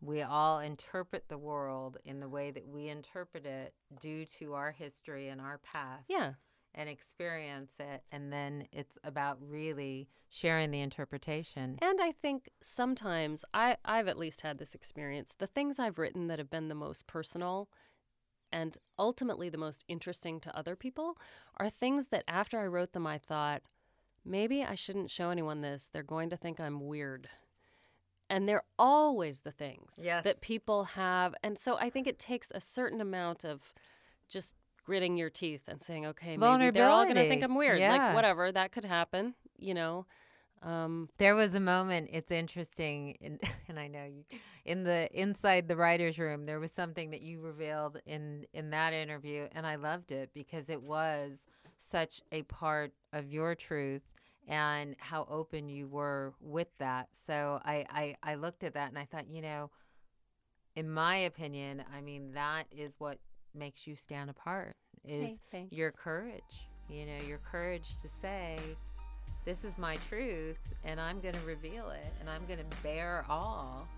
We 0.00 0.22
all 0.22 0.60
interpret 0.60 1.24
the 1.28 1.38
world 1.38 1.96
in 2.04 2.20
the 2.20 2.28
way 2.28 2.50
that 2.50 2.68
we 2.68 2.88
interpret 2.88 3.46
it 3.46 3.74
due 4.00 4.24
to 4.38 4.54
our 4.54 4.70
history 4.70 5.28
and 5.28 5.40
our 5.40 5.58
past. 5.58 6.06
Yeah. 6.08 6.34
And 6.74 6.88
experience 6.88 7.74
it. 7.80 8.02
And 8.12 8.32
then 8.32 8.68
it's 8.70 8.98
about 9.02 9.38
really 9.40 10.08
sharing 10.28 10.70
the 10.70 10.80
interpretation. 10.80 11.78
And 11.80 12.00
I 12.00 12.12
think 12.12 12.50
sometimes 12.62 13.44
I, 13.52 13.76
I've 13.84 14.06
at 14.06 14.18
least 14.18 14.42
had 14.42 14.58
this 14.58 14.74
experience. 14.74 15.34
The 15.38 15.46
things 15.46 15.78
I've 15.78 15.98
written 15.98 16.28
that 16.28 16.38
have 16.38 16.50
been 16.50 16.68
the 16.68 16.74
most 16.74 17.06
personal 17.06 17.68
and 18.52 18.76
ultimately 18.98 19.48
the 19.48 19.58
most 19.58 19.84
interesting 19.88 20.40
to 20.40 20.56
other 20.56 20.76
people 20.76 21.18
are 21.58 21.70
things 21.70 22.08
that 22.08 22.24
after 22.28 22.58
I 22.58 22.66
wrote 22.66 22.92
them, 22.92 23.06
I 23.06 23.18
thought, 23.18 23.62
maybe 24.24 24.62
I 24.64 24.74
shouldn't 24.74 25.10
show 25.10 25.30
anyone 25.30 25.60
this. 25.60 25.88
They're 25.92 26.02
going 26.02 26.30
to 26.30 26.36
think 26.36 26.60
I'm 26.60 26.86
weird. 26.86 27.28
And 28.30 28.48
they're 28.48 28.64
always 28.78 29.40
the 29.40 29.52
things 29.52 30.00
Yes. 30.02 30.24
that 30.24 30.40
people 30.40 30.84
have. 30.84 31.34
And 31.42 31.58
so 31.58 31.78
I 31.78 31.88
think 31.90 32.06
it 32.06 32.18
takes 32.18 32.50
a 32.54 32.60
certain 32.60 33.00
amount 33.00 33.44
of 33.44 33.74
just 34.28 34.54
gritting 34.84 35.16
your 35.16 35.30
teeth 35.30 35.68
and 35.68 35.82
saying, 35.82 36.06
okay, 36.06 36.36
maybe 36.36 36.70
they're 36.70 36.88
all 36.88 37.04
going 37.04 37.16
to 37.16 37.28
think 37.28 37.42
I'm 37.42 37.54
weird. 37.54 37.78
Yeah. 37.78 37.92
Like, 37.92 38.14
whatever, 38.14 38.52
that 38.52 38.72
could 38.72 38.84
happen, 38.84 39.34
you 39.58 39.74
know? 39.74 40.06
Um, 40.62 41.08
There 41.18 41.34
was 41.34 41.54
a 41.54 41.60
moment. 41.60 42.10
It's 42.12 42.30
interesting, 42.30 43.12
in, 43.20 43.38
and 43.68 43.78
I 43.78 43.86
know 43.88 44.04
you, 44.04 44.24
in 44.64 44.84
the 44.84 45.08
inside 45.12 45.68
the 45.68 45.76
writers' 45.76 46.18
room, 46.18 46.46
there 46.46 46.60
was 46.60 46.72
something 46.72 47.10
that 47.10 47.22
you 47.22 47.40
revealed 47.40 48.00
in 48.06 48.46
in 48.52 48.70
that 48.70 48.92
interview, 48.92 49.46
and 49.52 49.66
I 49.66 49.76
loved 49.76 50.12
it 50.12 50.30
because 50.34 50.68
it 50.68 50.82
was 50.82 51.46
such 51.78 52.20
a 52.32 52.42
part 52.42 52.92
of 53.12 53.30
your 53.30 53.54
truth 53.54 54.02
and 54.46 54.96
how 54.98 55.26
open 55.30 55.68
you 55.68 55.86
were 55.86 56.34
with 56.40 56.68
that. 56.78 57.08
So 57.12 57.60
I 57.64 57.84
I, 57.90 58.16
I 58.32 58.34
looked 58.34 58.64
at 58.64 58.74
that 58.74 58.88
and 58.88 58.98
I 58.98 59.04
thought, 59.04 59.28
you 59.28 59.42
know, 59.42 59.70
in 60.76 60.90
my 60.90 61.16
opinion, 61.16 61.84
I 61.94 62.00
mean 62.00 62.32
that 62.32 62.64
is 62.70 62.94
what 62.98 63.18
makes 63.54 63.86
you 63.86 63.96
stand 63.96 64.30
apart 64.30 64.76
is 65.04 65.38
Hey, 65.50 65.66
your 65.70 65.90
courage. 65.92 66.68
You 66.88 67.04
know, 67.06 67.26
your 67.26 67.38
courage 67.38 68.00
to 68.02 68.08
say, 68.08 68.58
this 69.44 69.64
is 69.64 69.76
my 69.78 69.96
truth 70.08 70.58
and 70.84 71.00
I'm 71.00 71.20
going 71.20 71.34
to 71.34 71.40
reveal 71.46 71.90
it 71.90 72.06
and 72.20 72.28
I'm 72.28 72.44
going 72.46 72.58
to 72.58 72.76
bear 72.82 73.24
all. 73.28 73.88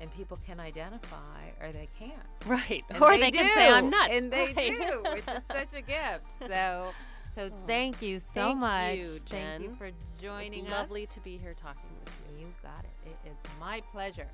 And 0.00 0.12
people 0.14 0.38
can 0.44 0.58
identify 0.60 1.46
or 1.62 1.70
they 1.72 1.88
can't. 1.98 2.12
right. 2.46 2.82
And 2.90 3.02
or 3.02 3.16
they, 3.16 3.30
can 3.30 3.48
say 3.54 3.68
I'm 3.70 3.90
nuts. 3.90 4.08
And 4.12 4.32
they 4.32 4.52
Right. 4.56 4.88
do, 4.88 5.02
which 5.12 5.24
is 5.28 5.42
such 5.52 5.72
a 5.78 5.82
gift. 5.82 6.32
So, 6.40 6.90
so 7.34 7.42
oh. 7.44 7.50
thank 7.66 8.02
you 8.02 8.18
so 8.18 8.26
Thank 8.34 8.58
much. 8.58 8.96
you, 8.96 9.04
Thank 9.04 9.62
you 9.62 9.68
Jen. 9.68 9.76
for 9.76 9.90
joining 10.20 10.64
it's 10.64 10.72
us. 10.72 10.80
lovely 10.80 11.06
to 11.06 11.20
be 11.20 11.38
here 11.38 11.54
talking 11.54 11.90
with 12.04 12.12
you. 12.32 12.46
You 12.46 12.52
got 12.62 12.84
it. 12.84 13.10
It 13.24 13.28
is 13.30 13.36
my 13.60 13.82
pleasure. 13.92 14.26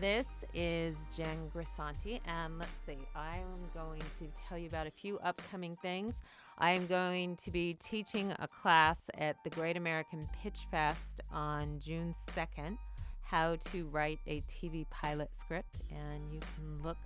This 0.00 0.26
is 0.54 0.96
Jen 1.16 1.50
Grisanti, 1.54 2.20
and 2.26 2.58
let's 2.58 2.70
see, 2.84 2.98
I 3.14 3.36
am 3.36 3.70
going 3.72 4.00
to 4.18 4.26
tell 4.48 4.58
you 4.58 4.66
about 4.66 4.88
a 4.88 4.90
few 4.90 5.18
upcoming 5.20 5.76
things. 5.80 6.14
I 6.60 6.72
am 6.72 6.88
going 6.88 7.36
to 7.36 7.52
be 7.52 7.74
teaching 7.74 8.34
a 8.40 8.48
class 8.48 8.96
at 9.16 9.36
the 9.44 9.50
Great 9.50 9.76
American 9.76 10.28
Pitch 10.42 10.66
Fest 10.72 11.20
on 11.32 11.78
June 11.78 12.16
2nd, 12.36 12.76
how 13.22 13.54
to 13.70 13.86
write 13.86 14.18
a 14.26 14.42
TV 14.48 14.84
pilot 14.90 15.30
script, 15.40 15.76
and 15.92 16.32
you 16.32 16.40
can 16.40 16.82
look 16.82 16.96